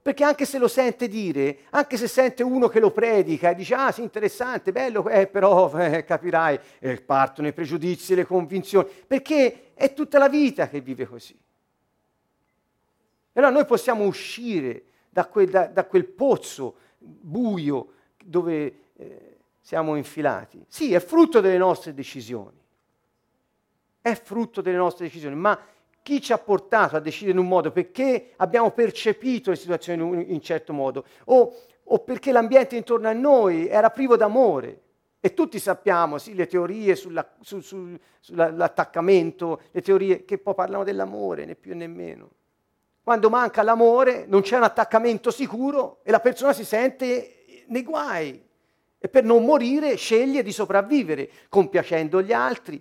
Perché 0.00 0.24
anche 0.24 0.46
se 0.46 0.58
lo 0.58 0.68
sente 0.68 1.08
dire, 1.08 1.58
anche 1.70 1.96
se 1.96 2.06
sente 2.06 2.42
uno 2.42 2.68
che 2.68 2.80
lo 2.80 2.92
predica 2.92 3.50
e 3.50 3.54
dice, 3.56 3.74
ah 3.74 3.90
sì, 3.90 4.02
interessante, 4.02 4.72
bello, 4.72 5.06
eh, 5.08 5.26
però 5.26 5.70
eh, 5.76 6.04
capirai, 6.04 6.58
eh, 6.78 7.00
partono 7.02 7.48
i 7.48 7.52
pregiudizi, 7.52 8.14
le 8.14 8.24
convinzioni, 8.24 8.88
perché 9.06 9.72
è 9.74 9.92
tutta 9.92 10.18
la 10.18 10.28
vita 10.28 10.68
che 10.68 10.80
vive 10.80 11.06
così. 11.06 11.36
E 13.38 13.40
allora 13.40 13.54
noi 13.54 13.66
possiamo 13.66 14.04
uscire 14.04 14.82
da 15.08 15.28
quel, 15.28 15.48
da, 15.48 15.66
da 15.68 15.84
quel 15.84 16.06
pozzo 16.06 16.74
buio 16.98 17.92
dove 18.24 18.74
eh, 18.96 19.36
siamo 19.60 19.94
infilati. 19.94 20.64
Sì, 20.66 20.92
è 20.92 20.98
frutto 20.98 21.38
delle 21.40 21.56
nostre 21.56 21.94
decisioni. 21.94 22.60
È 24.00 24.12
frutto 24.14 24.60
delle 24.60 24.76
nostre 24.76 25.04
decisioni, 25.04 25.36
ma 25.36 25.56
chi 26.02 26.20
ci 26.20 26.32
ha 26.32 26.38
portato 26.38 26.96
a 26.96 26.98
decidere 26.98 27.38
in 27.38 27.38
un 27.38 27.46
modo? 27.46 27.70
Perché 27.70 28.32
abbiamo 28.38 28.72
percepito 28.72 29.50
le 29.50 29.56
situazioni 29.56 30.02
in 30.02 30.08
un 30.08 30.24
in 30.26 30.40
certo 30.42 30.72
modo 30.72 31.04
o, 31.26 31.54
o 31.84 31.98
perché 32.00 32.32
l'ambiente 32.32 32.74
intorno 32.74 33.06
a 33.06 33.12
noi 33.12 33.68
era 33.68 33.90
privo 33.90 34.16
d'amore. 34.16 34.80
E 35.20 35.32
tutti 35.32 35.60
sappiamo, 35.60 36.18
sì, 36.18 36.34
le 36.34 36.48
teorie 36.48 36.96
sulla, 36.96 37.36
su, 37.40 37.60
su, 37.60 37.96
sull'attaccamento, 38.18 39.60
le 39.70 39.80
teorie 39.80 40.24
che 40.24 40.38
poi 40.38 40.54
parlano 40.54 40.82
dell'amore, 40.82 41.44
né 41.44 41.54
più 41.54 41.76
né 41.76 41.86
meno. 41.86 42.30
Quando 43.08 43.30
manca 43.30 43.62
l'amore 43.62 44.26
non 44.26 44.42
c'è 44.42 44.58
un 44.58 44.64
attaccamento 44.64 45.30
sicuro 45.30 46.00
e 46.02 46.10
la 46.10 46.20
persona 46.20 46.52
si 46.52 46.62
sente 46.62 47.64
nei 47.68 47.82
guai 47.82 48.38
e 48.98 49.08
per 49.08 49.24
non 49.24 49.46
morire 49.46 49.96
sceglie 49.96 50.42
di 50.42 50.52
sopravvivere, 50.52 51.30
compiacendo 51.48 52.20
gli 52.20 52.34
altri, 52.34 52.78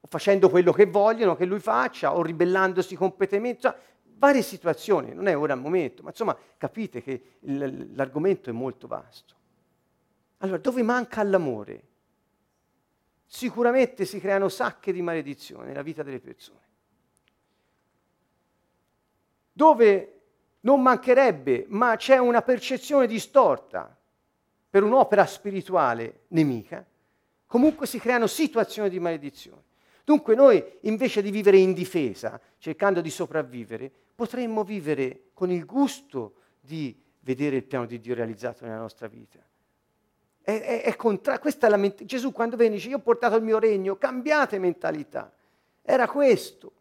o 0.00 0.06
facendo 0.08 0.48
quello 0.48 0.72
che 0.72 0.86
vogliono 0.86 1.36
che 1.36 1.44
lui 1.44 1.60
faccia, 1.60 2.16
o 2.16 2.22
ribellandosi 2.22 2.96
completamente. 2.96 3.60
Cioè, 3.60 3.76
varie 4.14 4.40
situazioni, 4.40 5.12
non 5.12 5.26
è 5.26 5.36
ora 5.36 5.52
il 5.52 5.60
momento, 5.60 6.02
ma 6.02 6.08
insomma 6.08 6.34
capite 6.56 7.02
che 7.02 7.36
l'argomento 7.40 8.48
è 8.48 8.54
molto 8.54 8.86
vasto. 8.86 9.34
Allora, 10.38 10.56
dove 10.56 10.82
manca 10.82 11.22
l'amore? 11.22 11.82
Sicuramente 13.26 14.06
si 14.06 14.18
creano 14.18 14.48
sacche 14.48 14.94
di 14.94 15.02
maledizione 15.02 15.66
nella 15.66 15.82
vita 15.82 16.02
delle 16.02 16.20
persone. 16.20 16.64
Dove 19.56 20.20
non 20.60 20.82
mancherebbe, 20.82 21.64
ma 21.68 21.96
c'è 21.96 22.18
una 22.18 22.42
percezione 22.42 23.06
distorta 23.06 23.96
per 24.68 24.82
un'opera 24.82 25.24
spirituale 25.24 26.24
nemica, 26.28 26.84
comunque 27.46 27.86
si 27.86 27.98
creano 27.98 28.26
situazioni 28.26 28.90
di 28.90 28.98
maledizione. 28.98 29.62
Dunque 30.04 30.34
noi 30.34 30.62
invece 30.82 31.22
di 31.22 31.30
vivere 31.30 31.56
in 31.56 31.72
difesa, 31.72 32.38
cercando 32.58 33.00
di 33.00 33.08
sopravvivere, 33.08 33.90
potremmo 34.14 34.62
vivere 34.62 35.30
con 35.32 35.50
il 35.50 35.64
gusto 35.64 36.34
di 36.60 36.94
vedere 37.20 37.56
il 37.56 37.64
piano 37.64 37.86
di 37.86 37.98
Dio 37.98 38.14
realizzato 38.14 38.66
nella 38.66 38.76
nostra 38.76 39.06
vita. 39.06 39.38
È, 40.42 40.60
è, 40.60 40.82
è 40.82 40.96
contra- 40.96 41.38
questa 41.38 41.66
è 41.66 41.70
la 41.70 41.78
ment- 41.78 42.04
Gesù 42.04 42.30
quando 42.30 42.56
venne 42.56 42.74
dice 42.74 42.90
io 42.90 42.98
ho 42.98 43.00
portato 43.00 43.36
il 43.36 43.42
mio 43.42 43.58
regno, 43.58 43.96
cambiate 43.96 44.58
mentalità. 44.58 45.32
Era 45.80 46.06
questo. 46.06 46.72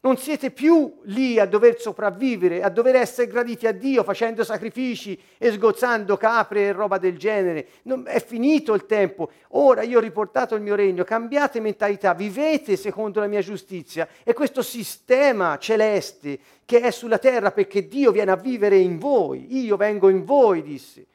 Non 0.00 0.16
siete 0.16 0.52
più 0.52 1.00
lì 1.04 1.40
a 1.40 1.46
dover 1.46 1.80
sopravvivere, 1.80 2.62
a 2.62 2.68
dover 2.68 2.94
essere 2.94 3.26
graditi 3.26 3.66
a 3.66 3.72
Dio 3.72 4.04
facendo 4.04 4.44
sacrifici 4.44 5.20
e 5.36 5.50
sgozzando 5.50 6.16
capre 6.16 6.66
e 6.66 6.72
roba 6.72 6.98
del 6.98 7.18
genere. 7.18 7.66
Non, 7.82 8.04
è 8.06 8.24
finito 8.24 8.74
il 8.74 8.86
tempo. 8.86 9.32
Ora 9.48 9.82
io 9.82 9.98
ho 9.98 10.00
riportato 10.00 10.54
il 10.54 10.62
mio 10.62 10.76
regno. 10.76 11.02
Cambiate 11.02 11.58
mentalità, 11.58 12.14
vivete 12.14 12.76
secondo 12.76 13.18
la 13.18 13.26
mia 13.26 13.40
giustizia. 13.40 14.06
E 14.22 14.34
questo 14.34 14.62
sistema 14.62 15.58
celeste 15.58 16.38
che 16.64 16.80
è 16.80 16.92
sulla 16.92 17.18
terra 17.18 17.50
perché 17.50 17.88
Dio 17.88 18.12
viene 18.12 18.30
a 18.30 18.36
vivere 18.36 18.76
in 18.76 18.98
voi. 18.98 19.58
Io 19.64 19.76
vengo 19.76 20.08
in 20.10 20.24
voi, 20.24 20.62
disse. 20.62 21.06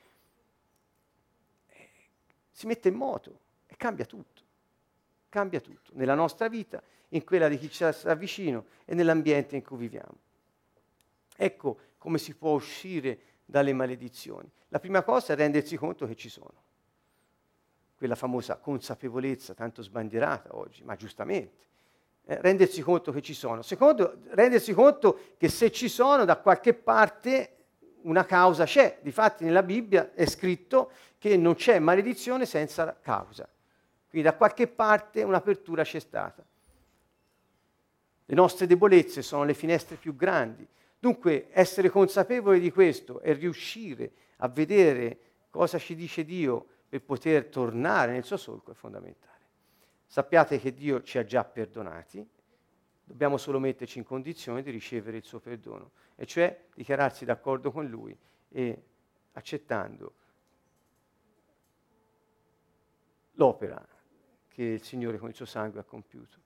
Si 2.52 2.68
mette 2.68 2.90
in 2.90 2.96
moto 2.96 3.40
e 3.66 3.76
cambia 3.78 4.04
tutto. 4.04 4.42
Cambia 5.30 5.62
tutto 5.62 5.92
nella 5.94 6.16
nostra 6.16 6.50
vita 6.50 6.84
in 7.14 7.24
quella 7.24 7.48
di 7.48 7.58
chi 7.58 7.70
ci 7.70 7.86
sta 7.92 8.14
vicino 8.16 8.66
e 8.86 8.94
nell'ambiente 8.94 9.56
in 9.56 9.64
cui 9.64 9.78
viviamo. 9.78 10.18
Ecco 11.36 11.78
come 11.98 12.18
si 12.18 12.36
può 12.36 12.52
uscire 12.52 13.20
dalle 13.46 13.74
maledizioni. 13.74 14.50
La 14.70 14.80
prima 14.80 15.04
cosa 15.04 15.34
è 15.34 15.36
rendersi 15.36 15.78
conto 15.78 16.06
che 16.06 16.16
ci 16.16 16.30
sono. 16.30 16.62
Quella 17.96 18.16
famosa 18.16 18.58
consapevolezza 18.58 19.54
tanto 19.54 19.82
sbandierata 19.82 20.56
oggi, 20.58 20.84
ma 20.84 20.96
giustamente. 20.96 21.62
Eh, 22.26 22.42
rendersi 22.42 22.82
conto 22.82 23.12
che 23.12 23.22
ci 23.22 23.34
sono. 23.34 23.62
Secondo, 23.62 24.20
rendersi 24.30 24.74
conto 24.74 25.34
che 25.38 25.50
se 25.50 25.72
ci 25.72 25.88
sono 25.90 26.26
da 26.26 26.38
qualche 26.38 26.74
parte 26.74 27.58
una 28.02 28.26
causa 28.26 28.66
c'è. 28.66 29.00
Difatti 29.02 29.44
nella 29.44 29.64
Bibbia 29.64 30.14
è 30.14 30.26
scritto 30.26 30.92
che 31.18 31.38
non 31.38 31.56
c'è 31.56 31.80
maledizione 31.80 32.46
senza 32.46 32.98
causa. 33.02 33.48
Quindi 34.10 34.28
da 34.28 34.36
qualche 34.36 34.68
parte 34.68 35.24
un'apertura 35.24 35.84
c'è 35.84 36.00
stata. 36.00 36.44
Le 38.26 38.36
nostre 38.36 38.68
debolezze 38.68 39.22
sono 39.22 39.44
le 39.44 39.54
finestre 39.54 39.96
più 39.96 40.16
grandi. 40.16 40.66
Dunque 40.98 41.48
essere 41.52 41.90
consapevoli 41.90 42.60
di 42.60 42.72
questo 42.72 43.20
e 43.22 43.34
riuscire 43.34 44.12
a 44.38 44.48
vedere 44.48 45.20
cosa 45.50 45.78
ci 45.78 45.96
dice 45.96 46.24
Dio 46.24 46.66
per 46.88 47.02
poter 47.04 47.48
tornare 47.48 48.14
nel 48.14 48.24
suo 48.24 48.38
solco 48.38 48.72
è 48.72 48.74
fondamentale. 48.74 49.32
Sappiate 50.06 50.60
che 50.60 50.74
Dio 50.74 51.02
ci 51.02 51.18
ha 51.18 51.26
già 51.26 51.44
perdonati, 51.44 52.26
dobbiamo 53.04 53.38
solo 53.38 53.60
metterci 53.60 53.98
in 53.98 54.06
condizione 54.06 54.62
di 54.62 54.72
ricevere 54.72 55.18
il 55.18 55.24
suo 55.24 55.40
perdono, 55.40 55.92
e 56.16 56.26
cioè 56.26 56.66
dichiararsi 56.74 57.26
d'accordo 57.26 57.72
con 57.72 57.88
Lui 57.88 58.18
e 58.50 58.84
accettando 59.34 60.14
l'opera 63.32 63.86
che 64.48 64.64
il 64.64 64.84
Signore 64.84 65.18
con 65.18 65.30
il 65.30 65.36
suo 65.36 65.46
sangue 65.46 65.80
ha 65.80 65.84
compiuto 65.84 66.43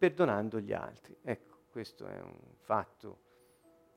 perdonando 0.00 0.58
gli 0.60 0.72
altri. 0.72 1.14
Ecco, 1.20 1.58
questo 1.70 2.06
è 2.06 2.18
un 2.22 2.54
fatto 2.54 3.18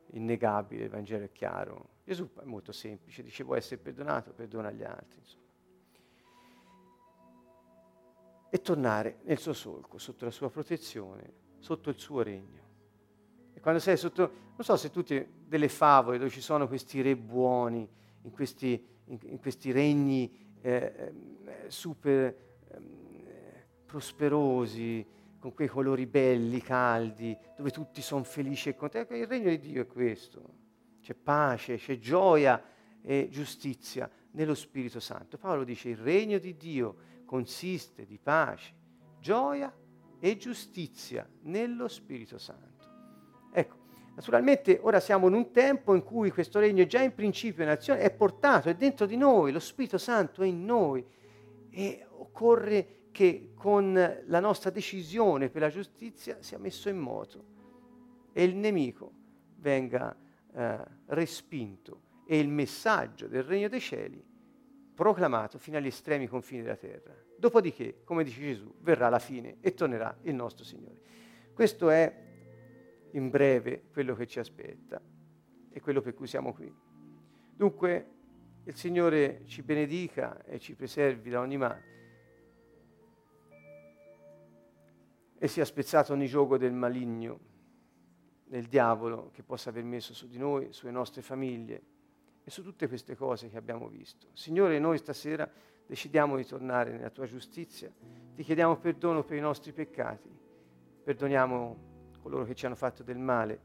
innegabile, 0.07 0.83
il 0.83 0.89
Vangelo 0.89 1.23
è 1.23 1.31
chiaro. 1.31 1.91
Gesù 2.03 2.29
è 2.41 2.43
molto 2.43 2.73
semplice, 2.73 3.23
dice 3.23 3.45
vuoi 3.45 3.59
essere 3.59 3.79
perdonato, 3.79 4.33
perdona 4.33 4.69
gli 4.71 4.83
altri. 4.83 5.19
Insomma. 5.19 5.43
E 8.49 8.61
tornare 8.61 9.19
nel 9.23 9.37
suo 9.37 9.53
solco, 9.53 9.97
sotto 9.97 10.25
la 10.25 10.31
sua 10.31 10.49
protezione, 10.49 11.33
sotto 11.59 11.89
il 11.89 11.97
suo 11.97 12.21
regno. 12.21 12.61
E 13.53 13.61
quando 13.61 13.79
sei 13.79 13.95
sotto, 13.95 14.31
non 14.55 14.63
so 14.65 14.75
se 14.75 14.91
tutte 14.91 15.25
delle 15.47 15.69
favole 15.69 16.17
dove 16.17 16.29
ci 16.29 16.41
sono 16.41 16.67
questi 16.67 17.01
re 17.01 17.15
buoni, 17.15 17.89
in 18.23 18.31
questi, 18.31 18.85
in, 19.05 19.19
in 19.21 19.39
questi 19.39 19.71
regni 19.71 20.57
eh, 20.59 21.13
eh, 21.45 21.69
super 21.69 22.35
eh, 22.67 22.81
prosperosi, 23.85 25.21
con 25.43 25.53
quei 25.53 25.67
colori 25.67 26.05
belli, 26.05 26.61
caldi, 26.61 27.37
dove 27.57 27.69
tutti 27.69 28.01
sono 28.01 28.23
felici 28.23 28.69
e 28.69 28.75
contenti. 28.75 29.15
Il 29.15 29.27
regno 29.27 29.49
di 29.49 29.59
Dio 29.59 29.81
è 29.81 29.85
questo. 29.85 30.41
C'è 31.01 31.15
pace, 31.15 31.75
c'è 31.75 31.99
gioia 31.99 32.63
e 33.01 33.27
giustizia 33.29 34.09
nello 34.31 34.55
Spirito 34.55 35.01
Santo. 35.01 35.37
Paolo 35.37 35.65
dice 35.65 35.89
il 35.89 35.97
regno 35.97 36.37
di 36.37 36.55
Dio 36.55 36.95
consiste 37.25 38.05
di 38.05 38.17
pace, 38.23 38.73
gioia 39.19 39.69
e 40.17 40.37
giustizia 40.37 41.29
nello 41.41 41.89
Spirito 41.89 42.37
Santo. 42.37 43.49
Ecco, 43.51 43.75
naturalmente 44.15 44.79
ora 44.81 45.01
siamo 45.01 45.27
in 45.27 45.33
un 45.33 45.51
tempo 45.51 45.93
in 45.93 46.03
cui 46.03 46.31
questo 46.31 46.59
regno 46.59 46.83
è 46.83 46.87
già 46.87 47.01
in 47.01 47.13
principio 47.13 47.63
in 47.63 47.69
azione, 47.69 47.99
è 47.99 48.13
portato, 48.13 48.69
è 48.69 48.75
dentro 48.75 49.05
di 49.05 49.17
noi, 49.17 49.51
lo 49.51 49.59
Spirito 49.59 49.97
Santo 49.97 50.41
è 50.41 50.47
in 50.47 50.63
noi 50.63 51.05
e 51.69 52.07
occorre 52.11 53.02
che 53.13 53.51
con 53.53 53.93
la 54.25 54.39
nostra 54.39 54.71
decisione 54.71 55.49
per 55.49 55.61
la 55.61 55.69
giustizia 55.69 56.41
sia 56.41 56.57
messo 56.57 56.89
in 56.89 56.97
moto 56.97 57.45
e 58.33 58.43
il 58.43 58.55
nemico 58.55 59.11
venga 59.57 60.17
eh, 60.51 60.79
respinto 61.05 62.01
e 62.25 62.39
il 62.39 62.49
messaggio 62.49 63.27
del 63.27 63.43
regno 63.43 63.69
dei 63.69 63.79
cieli 63.79 64.21
proclamato 64.95 65.59
fino 65.59 65.77
agli 65.77 65.87
estremi 65.87 66.27
confini 66.27 66.63
della 66.63 66.75
terra. 66.75 67.15
Dopodiché, 67.37 68.01
come 68.03 68.23
dice 68.23 68.41
Gesù, 68.41 68.73
verrà 68.79 69.09
la 69.09 69.19
fine 69.19 69.57
e 69.61 69.75
tornerà 69.75 70.17
il 70.23 70.33
nostro 70.33 70.65
Signore. 70.65 70.99
Questo 71.53 71.91
è 71.91 72.21
in 73.11 73.29
breve 73.29 73.89
quello 73.91 74.15
che 74.15 74.25
ci 74.25 74.39
aspetta 74.39 74.99
e 75.69 75.79
quello 75.81 76.01
per 76.01 76.15
cui 76.15 76.25
siamo 76.25 76.51
qui. 76.51 76.73
Dunque, 77.55 78.09
il 78.63 78.75
Signore 78.75 79.43
ci 79.45 79.61
benedica 79.61 80.43
e 80.45 80.57
ci 80.57 80.73
preservi 80.73 81.29
da 81.29 81.41
ogni 81.41 81.57
male 81.57 81.92
e 85.43 85.49
sia 85.49 85.65
spezzato 85.65 86.13
ogni 86.13 86.27
gioco 86.27 86.57
del 86.57 86.71
maligno, 86.71 87.37
del 88.45 88.67
diavolo 88.67 89.29
che 89.33 89.43
possa 89.43 89.71
aver 89.71 89.83
messo 89.83 90.13
su 90.13 90.25
di 90.25 90.37
noi, 90.37 90.71
sulle 90.71 90.93
nostre 90.93 91.21
famiglie 91.21 91.81
e 92.45 92.49
su 92.49 92.63
tutte 92.63 92.87
queste 92.87 93.17
cose 93.17 93.49
che 93.49 93.57
abbiamo 93.57 93.89
visto. 93.89 94.29
Signore, 94.31 94.79
noi 94.79 94.97
stasera 94.99 95.45
decidiamo 95.85 96.37
di 96.37 96.45
tornare 96.45 96.91
nella 96.91 97.09
tua 97.09 97.25
giustizia, 97.25 97.91
ti 98.33 98.41
chiediamo 98.41 98.77
perdono 98.77 99.25
per 99.25 99.35
i 99.35 99.41
nostri 99.41 99.73
peccati, 99.73 100.29
perdoniamo 101.03 101.77
coloro 102.21 102.45
che 102.45 102.55
ci 102.55 102.65
hanno 102.65 102.75
fatto 102.75 103.03
del 103.03 103.17
male 103.17 103.59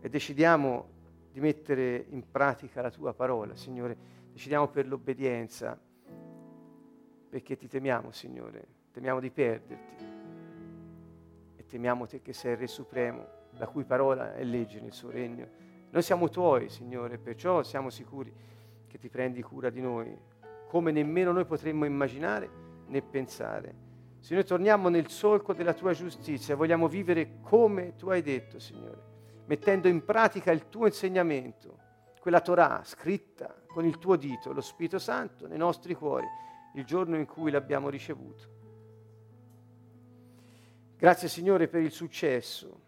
e 0.00 0.08
decidiamo 0.08 0.90
di 1.32 1.40
mettere 1.40 2.06
in 2.10 2.30
pratica 2.30 2.82
la 2.82 2.90
tua 2.92 3.12
parola, 3.14 3.56
Signore, 3.56 3.96
decidiamo 4.30 4.68
per 4.68 4.86
l'obbedienza, 4.86 5.76
perché 7.28 7.56
ti 7.56 7.66
temiamo, 7.66 8.12
Signore, 8.12 8.77
temiamo 8.98 9.20
di 9.20 9.30
perderti 9.30 10.04
e 11.54 11.66
temiamo 11.66 12.06
te 12.08 12.20
che 12.20 12.32
sei 12.32 12.52
il 12.52 12.58
Re 12.58 12.66
Supremo, 12.66 13.26
la 13.52 13.68
cui 13.68 13.84
parola 13.84 14.34
è 14.34 14.42
legge 14.42 14.80
nel 14.80 14.92
suo 14.92 15.10
regno. 15.10 15.46
Noi 15.90 16.02
siamo 16.02 16.28
tuoi, 16.28 16.68
Signore, 16.68 17.16
perciò 17.16 17.62
siamo 17.62 17.90
sicuri 17.90 18.34
che 18.88 18.98
ti 18.98 19.08
prendi 19.08 19.40
cura 19.40 19.70
di 19.70 19.80
noi, 19.80 20.18
come 20.66 20.90
nemmeno 20.90 21.30
noi 21.30 21.44
potremmo 21.44 21.84
immaginare 21.84 22.50
né 22.86 23.00
pensare. 23.00 23.86
Noi 24.30 24.44
torniamo 24.44 24.88
nel 24.88 25.08
solco 25.08 25.52
della 25.52 25.74
tua 25.74 25.92
giustizia, 25.92 26.56
vogliamo 26.56 26.88
vivere 26.88 27.38
come 27.40 27.94
tu 27.94 28.08
hai 28.08 28.20
detto, 28.20 28.58
Signore, 28.58 29.00
mettendo 29.46 29.86
in 29.86 30.04
pratica 30.04 30.50
il 30.50 30.68
tuo 30.68 30.86
insegnamento, 30.86 31.78
quella 32.20 32.40
Torah 32.40 32.82
scritta 32.82 33.54
con 33.68 33.84
il 33.84 33.98
tuo 33.98 34.16
dito, 34.16 34.52
lo 34.52 34.60
Spirito 34.60 34.98
Santo, 34.98 35.46
nei 35.46 35.56
nostri 35.56 35.94
cuori, 35.94 36.26
il 36.74 36.84
giorno 36.84 37.14
in 37.16 37.26
cui 37.26 37.52
l'abbiamo 37.52 37.88
ricevuto. 37.88 38.57
Grazie 40.98 41.28
Signore 41.28 41.68
per 41.68 41.80
il 41.80 41.92
successo 41.92 42.86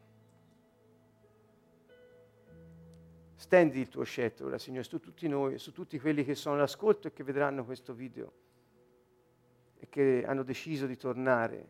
Stendi 3.37 3.79
il 3.79 3.89
tuo 3.89 4.03
scettro 4.03 4.49
ora, 4.49 4.59
Signore, 4.59 4.83
su 4.83 4.99
tutti 4.99 5.29
noi, 5.29 5.59
su 5.59 5.73
tutti 5.73 5.99
quelli 5.99 6.25
che 6.25 6.35
sono 6.35 6.57
all'ascolto 6.57 7.07
e 7.07 7.13
che 7.13 7.23
vedranno 7.23 7.65
questo 7.65 7.95
video 7.95 8.33
e 9.79 9.89
che 9.89 10.25
hanno 10.27 10.43
deciso 10.43 10.87
di 10.87 10.97
tornare 10.97 11.69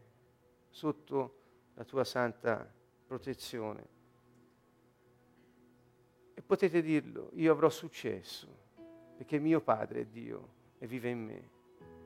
sotto 0.71 1.39
la 1.75 1.85
tua 1.85 2.05
santa 2.05 2.69
protezione. 3.07 3.87
E 6.35 6.43
potete 6.43 6.81
dirlo, 6.81 7.31
io 7.35 7.53
avrò 7.53 7.69
successo 7.69 8.49
perché 9.17 9.39
mio 9.39 9.61
Padre 9.61 10.01
è 10.01 10.07
Dio 10.07 10.49
e 10.79 10.87
vive 10.87 11.11
in 11.11 11.23
me. 11.23 11.51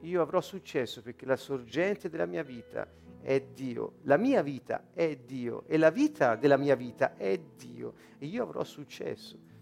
Io 0.01 0.21
avrò 0.21 0.41
successo 0.41 1.03
perché 1.03 1.25
la 1.25 1.37
sorgente 1.37 2.11
della 2.11 2.27
mia 2.27 2.43
vita 2.43 2.83
è 2.83 3.04
Dio, 3.53 3.95
la 4.03 4.17
mia 4.17 4.43
vita 4.43 4.85
è 4.93 5.17
Dio 5.17 5.65
e 5.67 5.79
la 5.79 5.91
vita 5.91 6.37
della 6.37 6.57
mia 6.57 6.75
vita 6.75 7.17
è 7.17 7.41
Dio 7.57 7.95
e 8.19 8.27
io 8.27 8.43
avrò 8.43 8.63
successo 8.65 9.53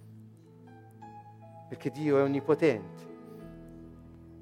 perché 1.72 1.90
Dio 1.90 2.18
è 2.18 2.22
onnipotente, 2.22 3.02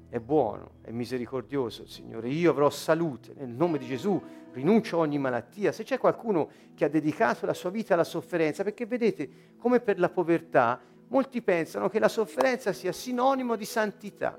è 0.09 0.19
buono, 0.19 0.71
è 0.81 0.91
misericordioso 0.91 1.83
il 1.83 1.87
Signore. 1.87 2.27
Io 2.27 2.51
avrò 2.51 2.69
salute 2.69 3.33
nel 3.37 3.47
nome 3.47 3.77
di 3.77 3.85
Gesù, 3.85 4.21
rinuncio 4.51 4.97
a 4.97 4.99
ogni 4.99 5.17
malattia. 5.17 5.71
Se 5.71 5.83
c'è 5.83 5.97
qualcuno 5.97 6.49
che 6.75 6.83
ha 6.83 6.89
dedicato 6.89 7.45
la 7.45 7.53
sua 7.53 7.69
vita 7.69 7.93
alla 7.93 8.03
sofferenza, 8.03 8.63
perché 8.63 8.85
vedete, 8.85 9.29
come 9.57 9.79
per 9.79 9.97
la 9.97 10.09
povertà, 10.09 10.77
molti 11.07 11.41
pensano 11.41 11.87
che 11.87 11.99
la 11.99 12.09
sofferenza 12.09 12.73
sia 12.73 12.91
sinonimo 12.91 13.55
di 13.55 13.63
santità. 13.63 14.37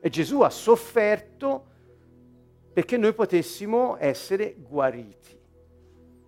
E 0.00 0.08
Gesù 0.08 0.40
ha 0.40 0.48
sofferto 0.48 1.66
perché 2.74 2.96
noi 2.96 3.14
potessimo 3.14 3.96
essere 4.00 4.56
guariti. 4.58 5.38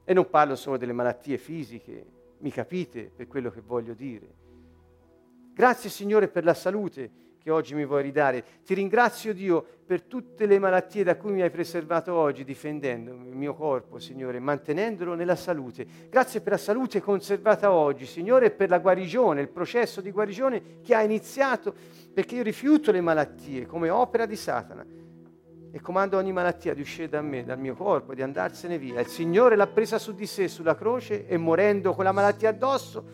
E 0.05 0.15
non 0.15 0.31
parlo 0.31 0.55
solo 0.55 0.77
delle 0.77 0.93
malattie 0.93 1.39
fisiche, 1.39 2.07
mi 2.39 2.53
capite 2.53 3.11
per 3.15 3.27
quello 3.27 3.51
che 3.51 3.61
voglio 3.61 3.95
dire. 3.95 4.45
Grazie 5.53 5.91
Signore 5.91 6.29
per 6.29 6.45
la 6.45 6.55
salute 6.55 7.25
che 7.43 7.51
oggi 7.51 7.75
mi 7.75 7.85
vuoi 7.85 8.03
ridare. 8.03 8.45
Ti 8.65 8.75
ringrazio 8.75 9.35
Dio 9.35 9.65
per 9.85 10.03
tutte 10.03 10.47
le 10.47 10.61
malattie 10.61 11.03
da 11.03 11.17
cui 11.17 11.33
mi 11.33 11.43
hai 11.43 11.51
preservato 11.51 12.15
oggi, 12.15 12.45
difendendo 12.45 13.13
il 13.13 13.35
mio 13.35 13.55
corpo, 13.55 13.99
Signore, 13.99 14.39
mantenendolo 14.39 15.15
nella 15.15 15.37
salute. 15.37 15.85
Grazie 16.09 16.41
per 16.43 16.53
la 16.53 16.59
salute 16.59 17.01
conservata 17.01 17.73
oggi, 17.73 18.07
Signore, 18.07 18.47
e 18.47 18.51
per 18.53 18.69
la 18.69 18.79
guarigione, 18.79 19.41
il 19.41 19.49
processo 19.49 20.01
di 20.01 20.13
guarigione 20.13 20.81
che 20.83 20.95
ha 20.95 21.03
iniziato, 21.03 21.75
perché 22.15 22.37
io 22.37 22.43
rifiuto 22.45 22.93
le 22.93 23.01
malattie 23.01 23.67
come 23.67 23.91
opera 23.91 24.27
di 24.27 24.37
Satana 24.37 25.06
e 25.77 25.81
comando 25.83 26.17
ogni 26.17 26.33
malattia 26.33 26.73
di 26.73 26.81
uscire 26.81 27.07
da 27.07 27.21
me, 27.21 27.45
dal 27.45 27.59
mio 27.59 27.75
corpo, 27.75 28.15
di 28.15 28.23
andarsene 28.23 28.79
via. 28.79 28.99
Il 29.01 29.09
Signore 29.09 29.57
l'ha 29.57 29.67
presa 29.67 29.99
su 29.99 30.15
di 30.15 30.25
sé 30.25 30.49
sulla 30.49 30.75
croce 30.75 31.27
e 31.27 31.37
morendo 31.37 31.93
con 31.93 32.05
la 32.05 32.13
malattia 32.13 32.49
addosso 32.49 33.05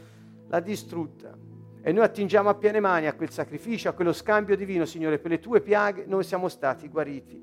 l'ha 0.46 0.60
distrutta 0.60 1.36
e 1.82 1.90
noi 1.90 2.04
attingiamo 2.04 2.48
a 2.48 2.54
piene 2.54 2.78
mani 2.78 3.08
a 3.08 3.14
quel 3.14 3.30
sacrificio, 3.30 3.88
a 3.88 3.92
quello 3.94 4.12
scambio 4.12 4.54
divino, 4.54 4.84
Signore, 4.84 5.18
per 5.18 5.32
le 5.32 5.40
tue 5.40 5.60
piaghe 5.60 6.04
noi 6.06 6.22
siamo 6.22 6.46
stati 6.46 6.86
guariti. 6.86 7.42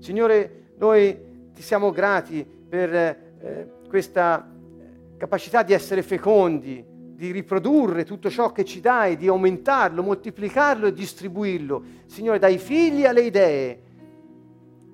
Signore, 0.00 0.72
noi 0.76 1.50
ti 1.54 1.62
siamo 1.62 1.92
grati 1.92 2.44
per 2.44 2.92
eh, 2.92 3.72
questa 3.88 4.44
capacità 5.18 5.62
di 5.62 5.72
essere 5.72 6.02
fecondi, 6.02 6.84
di 7.14 7.30
riprodurre 7.30 8.04
tutto 8.04 8.28
ciò 8.28 8.50
che 8.50 8.64
ci 8.64 8.80
dai, 8.80 9.16
di 9.16 9.28
aumentarlo, 9.28 10.02
moltiplicarlo 10.02 10.88
e 10.88 10.92
distribuirlo. 10.92 11.84
Signore, 12.06 12.40
dai 12.40 12.58
figli 12.58 13.04
alle 13.04 13.20
idee, 13.20 13.90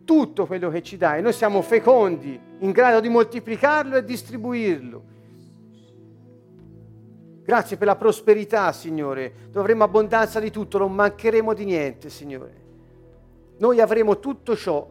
tutto 0.08 0.46
quello 0.46 0.70
che 0.70 0.82
ci 0.82 0.96
dai. 0.96 1.20
Noi 1.20 1.34
siamo 1.34 1.60
fecondi, 1.60 2.40
in 2.60 2.70
grado 2.70 2.98
di 3.00 3.10
moltiplicarlo 3.10 3.94
e 3.94 4.04
distribuirlo. 4.04 5.02
Grazie 7.42 7.76
per 7.76 7.88
la 7.88 7.96
prosperità, 7.96 8.72
Signore. 8.72 9.30
Dove 9.48 9.60
avremo 9.60 9.84
abbondanza 9.84 10.40
di 10.40 10.50
tutto, 10.50 10.78
non 10.78 10.94
mancheremo 10.94 11.52
di 11.52 11.66
niente, 11.66 12.08
Signore. 12.08 12.54
Noi 13.58 13.82
avremo 13.82 14.18
tutto 14.18 14.56
ciò 14.56 14.88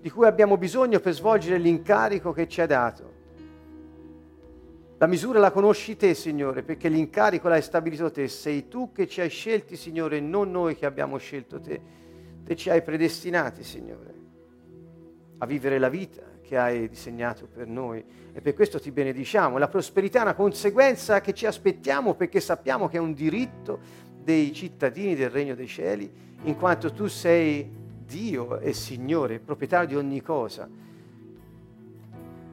di 0.00 0.10
cui 0.10 0.26
abbiamo 0.26 0.56
bisogno 0.56 1.00
per 1.00 1.12
svolgere 1.12 1.58
l'incarico 1.58 2.30
che 2.30 2.46
ci 2.46 2.60
ha 2.60 2.66
dato. 2.66 3.14
La 4.98 5.08
misura 5.08 5.40
la 5.40 5.50
conosci 5.50 5.96
te, 5.96 6.14
Signore, 6.14 6.62
perché 6.62 6.88
l'incarico 6.88 7.48
l'hai 7.48 7.62
stabilito 7.62 8.12
te. 8.12 8.28
Sei 8.28 8.68
tu 8.68 8.92
che 8.92 9.08
ci 9.08 9.20
hai 9.20 9.28
scelti, 9.28 9.74
Signore, 9.74 10.20
non 10.20 10.52
noi 10.52 10.76
che 10.76 10.86
abbiamo 10.86 11.16
scelto 11.16 11.60
te. 11.60 11.80
Te 12.44 12.54
ci 12.54 12.70
hai 12.70 12.80
predestinati, 12.80 13.64
Signore, 13.64 14.14
a 15.38 15.46
vivere 15.46 15.78
la 15.78 15.88
vita 15.88 16.22
che 16.40 16.56
hai 16.56 16.88
disegnato 16.88 17.46
per 17.46 17.66
noi 17.66 18.04
e 18.32 18.40
per 18.40 18.54
questo 18.54 18.80
ti 18.80 18.90
benediciamo. 18.90 19.58
La 19.58 19.68
prosperità 19.68 20.20
è 20.20 20.22
una 20.22 20.34
conseguenza 20.34 21.20
che 21.20 21.34
ci 21.34 21.46
aspettiamo 21.46 22.14
perché 22.14 22.40
sappiamo 22.40 22.88
che 22.88 22.96
è 22.96 23.00
un 23.00 23.12
diritto 23.12 23.80
dei 24.22 24.52
cittadini 24.52 25.14
del 25.14 25.30
Regno 25.30 25.54
dei 25.54 25.66
Cieli, 25.66 26.10
in 26.42 26.56
quanto 26.56 26.92
tu 26.92 27.06
sei 27.06 27.68
Dio 28.04 28.58
e 28.58 28.72
Signore, 28.72 29.38
proprietario 29.40 29.88
di 29.88 29.96
ogni 29.96 30.22
cosa. 30.22 30.68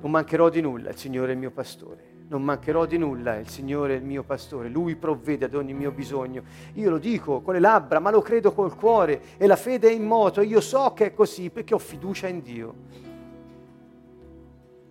Non 0.01 0.11
mancherò 0.11 0.49
di 0.49 0.61
nulla, 0.61 0.89
il 0.89 0.97
Signore 0.97 1.29
è 1.29 1.33
il 1.33 1.39
mio 1.39 1.51
pastore. 1.51 2.12
Non 2.33 2.41
mancherò 2.41 2.87
di 2.87 2.97
nulla, 2.97 3.37
il 3.37 3.47
Signore 3.47 3.93
è 3.93 3.97
il 3.97 4.03
mio 4.03 4.23
pastore, 4.23 4.67
Lui 4.67 4.95
provvede 4.95 5.45
ad 5.45 5.53
ogni 5.53 5.73
mio 5.73 5.91
bisogno. 5.91 6.41
Io 6.73 6.89
lo 6.89 6.97
dico 6.97 7.41
con 7.41 7.53
le 7.53 7.59
labbra, 7.59 7.99
ma 7.99 8.09
lo 8.09 8.23
credo 8.23 8.53
col 8.53 8.75
cuore 8.75 9.21
e 9.37 9.45
la 9.45 9.55
fede 9.55 9.89
è 9.89 9.91
in 9.91 10.03
moto. 10.03 10.41
Io 10.41 10.59
so 10.59 10.93
che 10.95 11.05
è 11.05 11.13
così 11.13 11.51
perché 11.51 11.75
ho 11.75 11.77
fiducia 11.77 12.27
in 12.27 12.41
Dio 12.41 12.73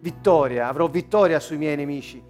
vittoria, 0.02 0.68
avrò 0.68 0.86
vittoria 0.88 1.40
sui 1.40 1.56
miei 1.56 1.74
nemici. 1.74 2.22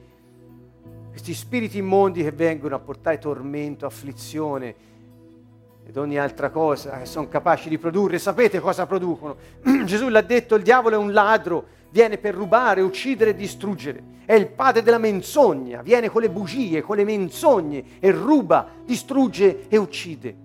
Questi 1.10 1.34
spiriti 1.34 1.76
immondi 1.78 2.22
che 2.22 2.32
vengono 2.32 2.74
a 2.74 2.78
portare 2.78 3.18
tormento, 3.18 3.84
afflizione 3.84 4.74
ed 5.84 5.96
ogni 5.96 6.18
altra 6.18 6.48
cosa 6.50 6.98
che 6.98 7.06
sono 7.06 7.28
capaci 7.28 7.68
di 7.68 7.76
produrre, 7.76 8.18
sapete 8.18 8.60
cosa 8.60 8.86
producono? 8.86 9.36
Gesù 9.84 10.08
l'ha 10.08 10.22
detto, 10.22 10.54
il 10.54 10.62
diavolo 10.62 10.96
è 10.96 10.98
un 10.98 11.12
ladro, 11.12 11.80
viene 11.92 12.18
per 12.18 12.34
rubare, 12.34 12.80
uccidere 12.80 13.30
e 13.30 13.34
distruggere. 13.36 14.10
È 14.24 14.34
il 14.34 14.48
padre 14.48 14.82
della 14.82 14.98
menzogna, 14.98 15.82
viene 15.82 16.08
con 16.08 16.22
le 16.22 16.30
bugie, 16.30 16.80
con 16.80 16.96
le 16.96 17.04
menzogne 17.04 17.84
e 18.00 18.10
ruba, 18.10 18.66
distrugge 18.84 19.68
e 19.68 19.76
uccide. 19.76 20.36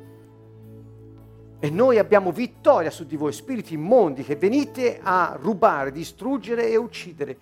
E 1.59 1.69
noi 1.69 1.97
abbiamo 1.97 2.31
vittoria 2.31 2.91
su 2.91 3.05
di 3.05 3.15
voi, 3.15 3.31
spiriti 3.31 3.73
immondi 3.73 4.23
che 4.23 4.35
venite 4.35 4.99
a 5.01 5.37
rubare, 5.39 5.91
distruggere 5.91 6.69
e 6.69 6.75
uccidere. 6.75 7.37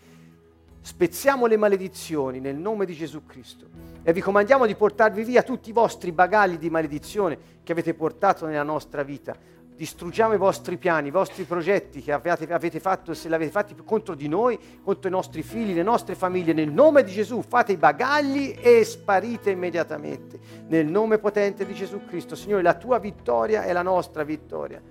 Spezziamo 0.79 1.47
le 1.47 1.57
maledizioni 1.57 2.39
nel 2.39 2.55
nome 2.55 2.85
di 2.85 2.93
Gesù 2.93 3.25
Cristo 3.25 3.65
e 4.03 4.13
vi 4.13 4.21
comandiamo 4.21 4.67
di 4.67 4.75
portarvi 4.75 5.23
via 5.23 5.41
tutti 5.41 5.69
i 5.69 5.73
vostri 5.73 6.11
bagagli 6.11 6.59
di 6.59 6.69
maledizione 6.69 7.37
che 7.63 7.71
avete 7.71 7.95
portato 7.95 8.45
nella 8.45 8.61
nostra 8.61 9.01
vita 9.01 9.35
distruggiamo 9.75 10.33
i 10.33 10.37
vostri 10.37 10.77
piani, 10.77 11.09
i 11.09 11.11
vostri 11.11 11.43
progetti 11.43 12.01
che 12.01 12.13
avete, 12.13 12.51
avete 12.51 12.79
fatto, 12.79 13.13
se 13.13 13.27
li 13.27 13.35
avete 13.35 13.51
fatti 13.51 13.75
contro 13.83 14.15
di 14.15 14.27
noi, 14.27 14.57
contro 14.81 15.09
i 15.09 15.11
nostri 15.11 15.43
figli, 15.43 15.73
le 15.73 15.83
nostre 15.83 16.15
famiglie, 16.15 16.53
nel 16.53 16.71
nome 16.71 17.03
di 17.03 17.11
Gesù 17.11 17.41
fate 17.41 17.73
i 17.73 17.77
bagagli 17.77 18.55
e 18.57 18.83
sparite 18.85 19.51
immediatamente, 19.51 20.39
nel 20.67 20.85
nome 20.85 21.17
potente 21.17 21.65
di 21.65 21.73
Gesù 21.73 22.05
Cristo. 22.05 22.35
Signore, 22.35 22.61
la 22.61 22.75
tua 22.75 22.99
vittoria 22.99 23.63
è 23.63 23.73
la 23.73 23.81
nostra 23.81 24.23
vittoria. 24.23 24.81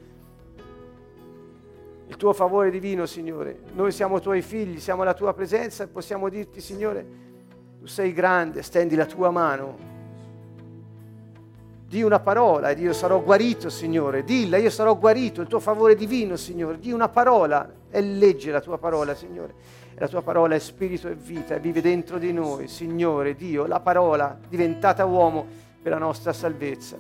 Il 2.07 2.17
tuo 2.17 2.35
favore 2.35 2.71
divino, 2.71 3.07
Signore. 3.07 3.61
Noi 3.73 3.91
siamo 3.91 4.21
tuoi 4.21 4.43
figli, 4.43 4.79
siamo 4.79 5.03
alla 5.03 5.15
tua 5.15 5.33
presenza 5.33 5.85
e 5.85 5.87
possiamo 5.87 6.29
dirti, 6.29 6.61
Signore, 6.61 7.07
tu 7.81 7.87
sei 7.87 8.13
grande, 8.13 8.63
stendi 8.63 8.95
la 8.95 9.07
tua 9.07 9.31
mano 9.31 9.93
di 11.95 12.03
una 12.03 12.19
parola 12.19 12.71
ed 12.71 12.81
io 12.81 12.93
sarò 12.93 13.23
guarito, 13.23 13.71
Signore. 13.71 14.25
Dilla, 14.25 14.57
io 14.57 14.69
sarò 14.69 14.97
guarito, 14.99 15.41
il 15.41 15.47
tuo 15.47 15.61
favore 15.61 15.95
divino, 15.95 16.35
Signore. 16.35 16.81
Di 16.81 16.91
una 16.91 17.09
parola 17.09 17.73
e 17.89 18.01
legge 18.01 18.51
la 18.51 18.61
tua 18.61 18.79
parola, 18.79 19.15
Signore. 19.15 19.55
La 19.95 20.09
tua 20.09 20.21
parola 20.21 20.57
è 20.57 20.59
spirito 20.59 21.07
e 21.07 21.15
vita 21.15 21.55
e 21.55 21.61
vive 21.61 21.81
dentro 21.81 22.19
di 22.19 22.33
noi, 22.33 22.67
Signore, 22.67 23.37
Dio, 23.37 23.67
la 23.67 23.79
parola 23.79 24.37
diventata 24.49 25.05
uomo 25.05 25.47
per 25.81 25.93
la 25.93 25.99
nostra 25.99 26.33
salvezza. 26.33 26.97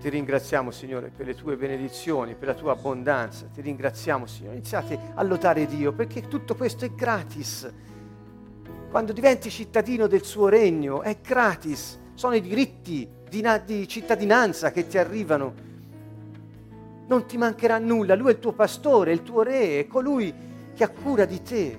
Ti 0.00 0.08
ringraziamo, 0.08 0.70
Signore, 0.70 1.12
per 1.14 1.26
le 1.26 1.34
tue 1.34 1.56
benedizioni, 1.56 2.34
per 2.34 2.48
la 2.48 2.54
tua 2.54 2.72
abbondanza. 2.72 3.44
Ti 3.52 3.60
ringraziamo, 3.60 4.24
Signore. 4.24 4.54
Iniziate 4.54 4.98
a 5.12 5.22
lodare 5.22 5.66
Dio 5.66 5.92
perché 5.92 6.26
tutto 6.26 6.54
questo 6.54 6.86
è 6.86 6.90
gratis 6.90 7.70
quando 8.90 9.12
diventi 9.12 9.50
cittadino 9.50 10.08
del 10.08 10.24
suo 10.24 10.48
regno, 10.48 11.02
è 11.02 11.18
gratis, 11.22 11.96
sono 12.14 12.34
i 12.34 12.40
diritti 12.40 13.08
di, 13.28 13.46
di 13.64 13.86
cittadinanza 13.86 14.72
che 14.72 14.88
ti 14.88 14.98
arrivano. 14.98 15.54
Non 17.06 17.24
ti 17.24 17.36
mancherà 17.36 17.78
nulla, 17.78 18.16
lui 18.16 18.30
è 18.30 18.32
il 18.32 18.40
tuo 18.40 18.52
pastore, 18.52 19.12
il 19.12 19.22
tuo 19.22 19.42
re, 19.42 19.78
è 19.78 19.86
colui 19.86 20.34
che 20.74 20.82
ha 20.82 20.88
cura 20.88 21.24
di 21.24 21.40
te. 21.40 21.78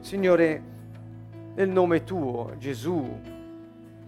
Signore, 0.00 0.62
nel 1.54 1.70
nome 1.70 2.04
tuo, 2.04 2.52
Gesù, 2.58 3.20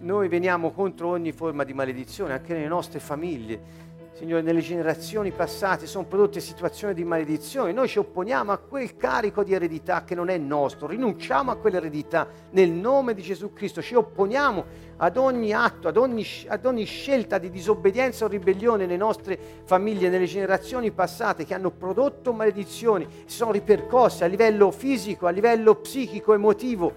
noi 0.01 0.27
veniamo 0.27 0.71
contro 0.71 1.09
ogni 1.09 1.31
forma 1.31 1.63
di 1.63 1.73
maledizione, 1.73 2.33
anche 2.33 2.53
nelle 2.53 2.67
nostre 2.67 2.99
famiglie 2.99 3.87
Signore, 4.19 4.41
nelle 4.41 4.59
generazioni 4.59 5.31
passate 5.31 5.87
sono 5.87 6.03
prodotte 6.03 6.41
situazioni 6.41 6.93
di 6.93 7.05
maledizione. 7.05 7.71
Noi 7.71 7.87
ci 7.87 7.99
opponiamo 7.99 8.51
a 8.51 8.57
quel 8.57 8.97
carico 8.97 9.45
di 9.45 9.53
eredità 9.53 10.03
che 10.03 10.13
non 10.13 10.27
è 10.27 10.37
nostro, 10.37 10.87
rinunciamo 10.87 11.51
a 11.51 11.55
quell'eredità. 11.55 12.27
Nel 12.49 12.69
nome 12.69 13.13
di 13.13 13.21
Gesù 13.21 13.53
Cristo, 13.53 13.81
ci 13.81 13.95
opponiamo 13.95 14.65
ad 14.97 15.15
ogni 15.15 15.53
atto, 15.53 15.87
ad 15.87 15.95
ogni, 15.95 16.27
ad 16.47 16.65
ogni 16.65 16.83
scelta 16.83 17.37
di 17.37 17.49
disobbedienza 17.49 18.25
o 18.25 18.27
ribellione 18.27 18.85
nelle 18.85 18.97
nostre 18.97 19.39
famiglie, 19.63 20.09
nelle 20.09 20.25
generazioni 20.25 20.91
passate 20.91 21.45
che 21.45 21.53
hanno 21.53 21.71
prodotto 21.71 22.33
maledizioni, 22.33 23.07
si 23.23 23.37
sono 23.37 23.53
ripercosse 23.53 24.25
a 24.25 24.27
livello 24.27 24.69
fisico, 24.71 25.27
a 25.27 25.31
livello 25.31 25.75
psichico, 25.75 26.33
emotivo 26.33 26.93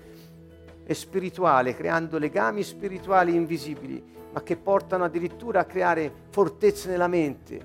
e 0.85 0.93
spirituale, 0.93 1.77
creando 1.77 2.18
legami 2.18 2.64
spirituali 2.64 3.33
invisibili 3.33 4.22
ma 4.33 4.43
che 4.43 4.57
portano 4.57 5.05
addirittura 5.05 5.61
a 5.61 5.64
creare 5.64 6.11
fortezze 6.30 6.89
nella 6.89 7.07
mente, 7.09 7.61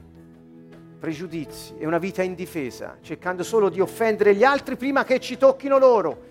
pregiudizi 1.00 1.76
e 1.78 1.86
una 1.86 1.98
vita 1.98 2.24
indifesa, 2.24 2.98
cercando 3.02 3.44
solo 3.44 3.70
di 3.70 3.80
offendere 3.80 4.36
gli 4.36 4.44
altri 4.44 4.76
prima 4.76 5.04
che 5.04 5.20
ci 5.20 5.38
tocchino 5.38 5.78
loro 5.78 6.26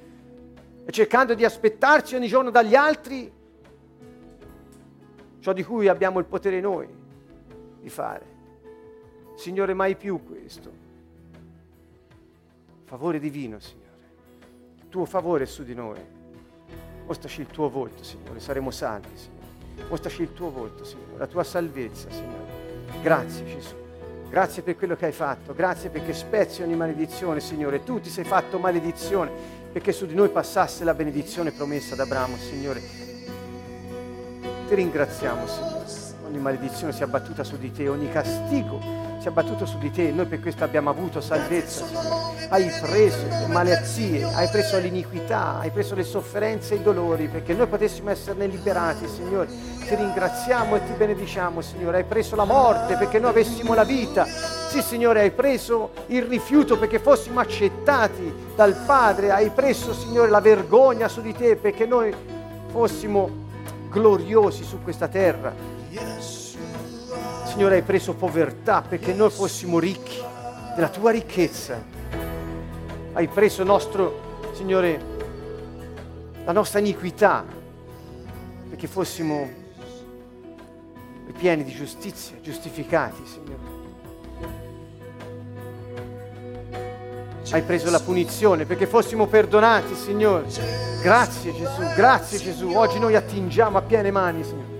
e 0.85 0.93
cercando 0.93 1.35
di 1.35 1.45
aspettarci 1.45 2.15
ogni 2.15 2.29
giorno 2.29 2.51
dagli 2.51 2.75
altri 2.75 3.33
ciò 5.41 5.53
di 5.53 5.63
cui 5.63 5.89
abbiamo 5.89 6.19
il 6.19 6.27
potere 6.27 6.61
noi 6.61 6.89
di 7.81 7.89
fare. 7.89 8.35
Signore, 9.37 9.75
mai 9.75 9.97
più 9.97 10.23
questo. 10.25 10.85
Favore 12.85 13.19
divino, 13.19 13.59
Signore. 13.61 13.85
Il 14.77 14.89
tuo 14.89 15.05
favore 15.05 15.45
è 15.45 15.47
su 15.47 15.63
di 15.63 15.75
noi. 15.75 16.01
Mostraci 17.07 17.43
il 17.43 17.47
tuo 17.47 17.71
volto, 17.71 18.03
Signore, 18.03 18.41
saremo 18.41 18.71
salvi, 18.71 19.17
Signore. 19.17 19.36
Mostraci 19.89 20.23
il 20.23 20.33
tuo 20.33 20.51
volto, 20.51 20.85
Signore, 20.85 21.19
la 21.19 21.27
tua 21.27 21.45
salvezza, 21.45 22.09
Signore. 22.11 22.65
Grazie 23.03 23.45
Gesù. 23.45 23.75
Grazie 24.29 24.63
per 24.63 24.77
quello 24.77 24.97
che 24.97 25.07
hai 25.07 25.13
fatto, 25.13 25.55
grazie 25.55 25.89
perché 25.89 26.13
spezzi 26.13 26.63
ogni 26.63 26.75
maledizione, 26.75 27.41
Signore. 27.41 27.85
Tu 27.85 28.01
ti 28.01 28.11
sei 28.11 28.25
fatto 28.25 28.59
maledizione 28.59 29.31
perché 29.73 29.93
su 29.93 30.07
di 30.07 30.15
noi 30.15 30.31
passasse 30.31 30.85
la 30.85 30.95
benedizione 30.95 31.53
promessa 31.53 31.95
da 31.95 32.03
Abramo, 32.03 32.37
Signore. 32.37 32.81
Ti 34.69 34.75
ringraziamo, 34.75 35.47
Signore. 35.47 35.85
Ogni 36.27 36.39
maledizione 36.39 36.93
si 36.93 37.03
è 37.03 37.05
abbattuta 37.05 37.45
su 37.45 37.57
di 37.57 37.71
te, 37.71 37.89
ogni 37.89 38.11
castigo 38.11 39.16
si 39.27 39.33
è 39.33 39.35
abbattuto 39.35 39.67
su 39.67 39.79
di 39.79 39.91
te, 39.91 40.13
noi 40.13 40.27
per 40.27 40.39
questo 40.41 40.63
abbiamo 40.63 40.89
avuto 40.89 41.21
salvezza. 41.21 41.85
Hai 42.49 42.71
preso 42.81 43.27
le 43.29 43.47
malattie, 43.49 44.23
hai 44.23 44.47
preso 44.49 44.79
l'iniquità, 44.79 45.59
hai 45.59 45.71
preso 45.71 45.97
le 45.97 46.05
sofferenze 46.05 46.75
e 46.75 46.77
i 46.77 46.83
dolori 46.83 47.27
perché 47.27 47.53
noi 47.53 47.67
potessimo 47.67 48.11
esserne 48.11 48.47
liberati, 48.47 49.09
Signore. 49.09 49.49
Ti 49.49 49.95
ringraziamo 49.97 50.77
e 50.77 50.85
ti 50.87 50.93
benediciamo, 50.93 51.61
Signore. 51.61 51.99
Hai 51.99 52.05
preso 52.05 52.37
la 52.37 52.45
morte 52.45 52.97
perché 52.97 53.19
noi 53.19 53.31
avessimo 53.31 53.75
la 53.75 53.83
vita. 53.83 54.25
Sì, 54.25 54.81
Signore, 54.81 55.23
hai 55.23 55.33
preso 55.33 55.91
il 56.07 56.23
rifiuto 56.23 56.79
perché 56.79 57.01
fossimo 57.01 57.41
accettati 57.41 58.33
dal 58.55 58.77
Padre. 58.87 59.33
Hai 59.33 59.51
preso, 59.51 59.93
Signore, 59.93 60.31
la 60.31 60.41
vergogna 60.41 61.09
su 61.09 61.21
di 61.21 61.35
te 61.35 61.57
perché 61.57 61.85
noi 61.85 62.15
fossimo 62.71 63.29
gloriosi 63.91 64.63
su 64.63 64.81
questa 64.85 65.09
terra. 65.09 65.76
Signore, 67.57 67.77
hai 67.77 67.83
preso 67.83 68.13
povertà 68.13 68.83
perché 68.83 69.15
noi 69.15 69.31
fossimo 69.31 69.79
ricchi 69.79 70.23
della 70.75 70.91
tua 70.91 71.11
ricchezza. 71.11 71.83
Hai 73.15 73.29
preso 73.29 73.65
nostro, 73.65 74.51
Signore, 74.53 75.01
la 76.45 76.53
nostra 76.53 76.81
iniquità 76.81 77.47
perché 78.69 78.87
fossimo 78.87 79.49
pieni 81.39 81.65
di 81.65 81.73
giustizia, 81.73 82.37
giustificati, 82.43 83.23
Signore. 83.25 83.75
Hai 87.53 87.63
preso 87.63 87.91
la 87.91 88.01
punizione 88.01 88.67
perché 88.67 88.87
fossimo 88.87 89.29
perdonati, 89.29 89.95
Signore. 89.95 90.45
Grazie 91.01 91.55
Gesù, 91.55 91.81
grazie 91.95 92.39
Gesù. 92.39 92.73
Oggi 92.75 92.99
noi 92.99 93.17
attingiamo 93.17 93.79
a 93.79 93.81
piene 93.81 94.11
mani, 94.11 94.45
Signore. 94.45 94.76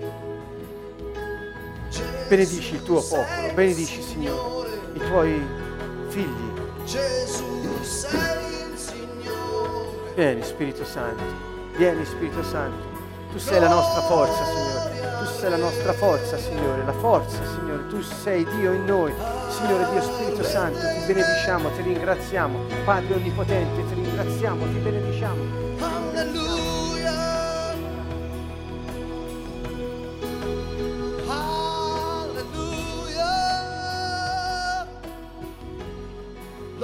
Benedici 2.27 2.73
il 2.73 2.83
tuo 2.83 3.01
popolo, 3.01 3.53
benedici 3.53 4.01
Signore 4.01 4.57
i 4.93 4.99
tuoi 4.99 5.47
figli. 6.09 6.51
Vieni 10.15 10.41
Spirito 10.43 10.83
Santo, 10.83 11.23
vieni 11.77 12.03
Spirito 12.05 12.43
Santo. 12.43 12.95
Tu 13.31 13.37
sei 13.37 13.59
la 13.59 13.69
nostra 13.69 14.01
forza, 14.01 14.43
Signore. 14.43 15.17
Tu 15.19 15.39
sei 15.39 15.49
la 15.51 15.57
nostra 15.57 15.93
forza, 15.93 16.37
Signore. 16.37 16.83
La 16.83 16.93
forza, 16.93 17.45
Signore. 17.45 17.87
Tu 17.87 18.01
sei 18.01 18.45
Dio 18.57 18.73
in 18.73 18.85
noi. 18.85 19.13
Signore 19.49 19.87
Dio 19.91 20.01
Spirito 20.01 20.43
Santo, 20.43 20.79
ti 20.79 21.13
benediciamo, 21.13 21.69
ti 21.69 21.81
ringraziamo. 21.81 22.59
Padre 22.83 23.13
Onnipotente, 23.13 23.85
ti 23.87 23.93
ringraziamo, 23.93 24.65
ti 24.65 24.79
benediciamo. 24.79 25.96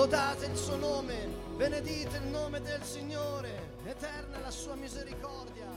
Lodate 0.04 0.48
il 0.48 0.58
suo 0.58 0.76
nome, 0.76 1.30
benedite 1.56 2.18
il 2.18 2.28
nome 2.28 2.60
del 2.60 2.84
Signore, 2.84 3.78
eterna 3.86 4.38
la 4.40 4.52
sua 4.52 4.76
misericordia. 4.76 5.73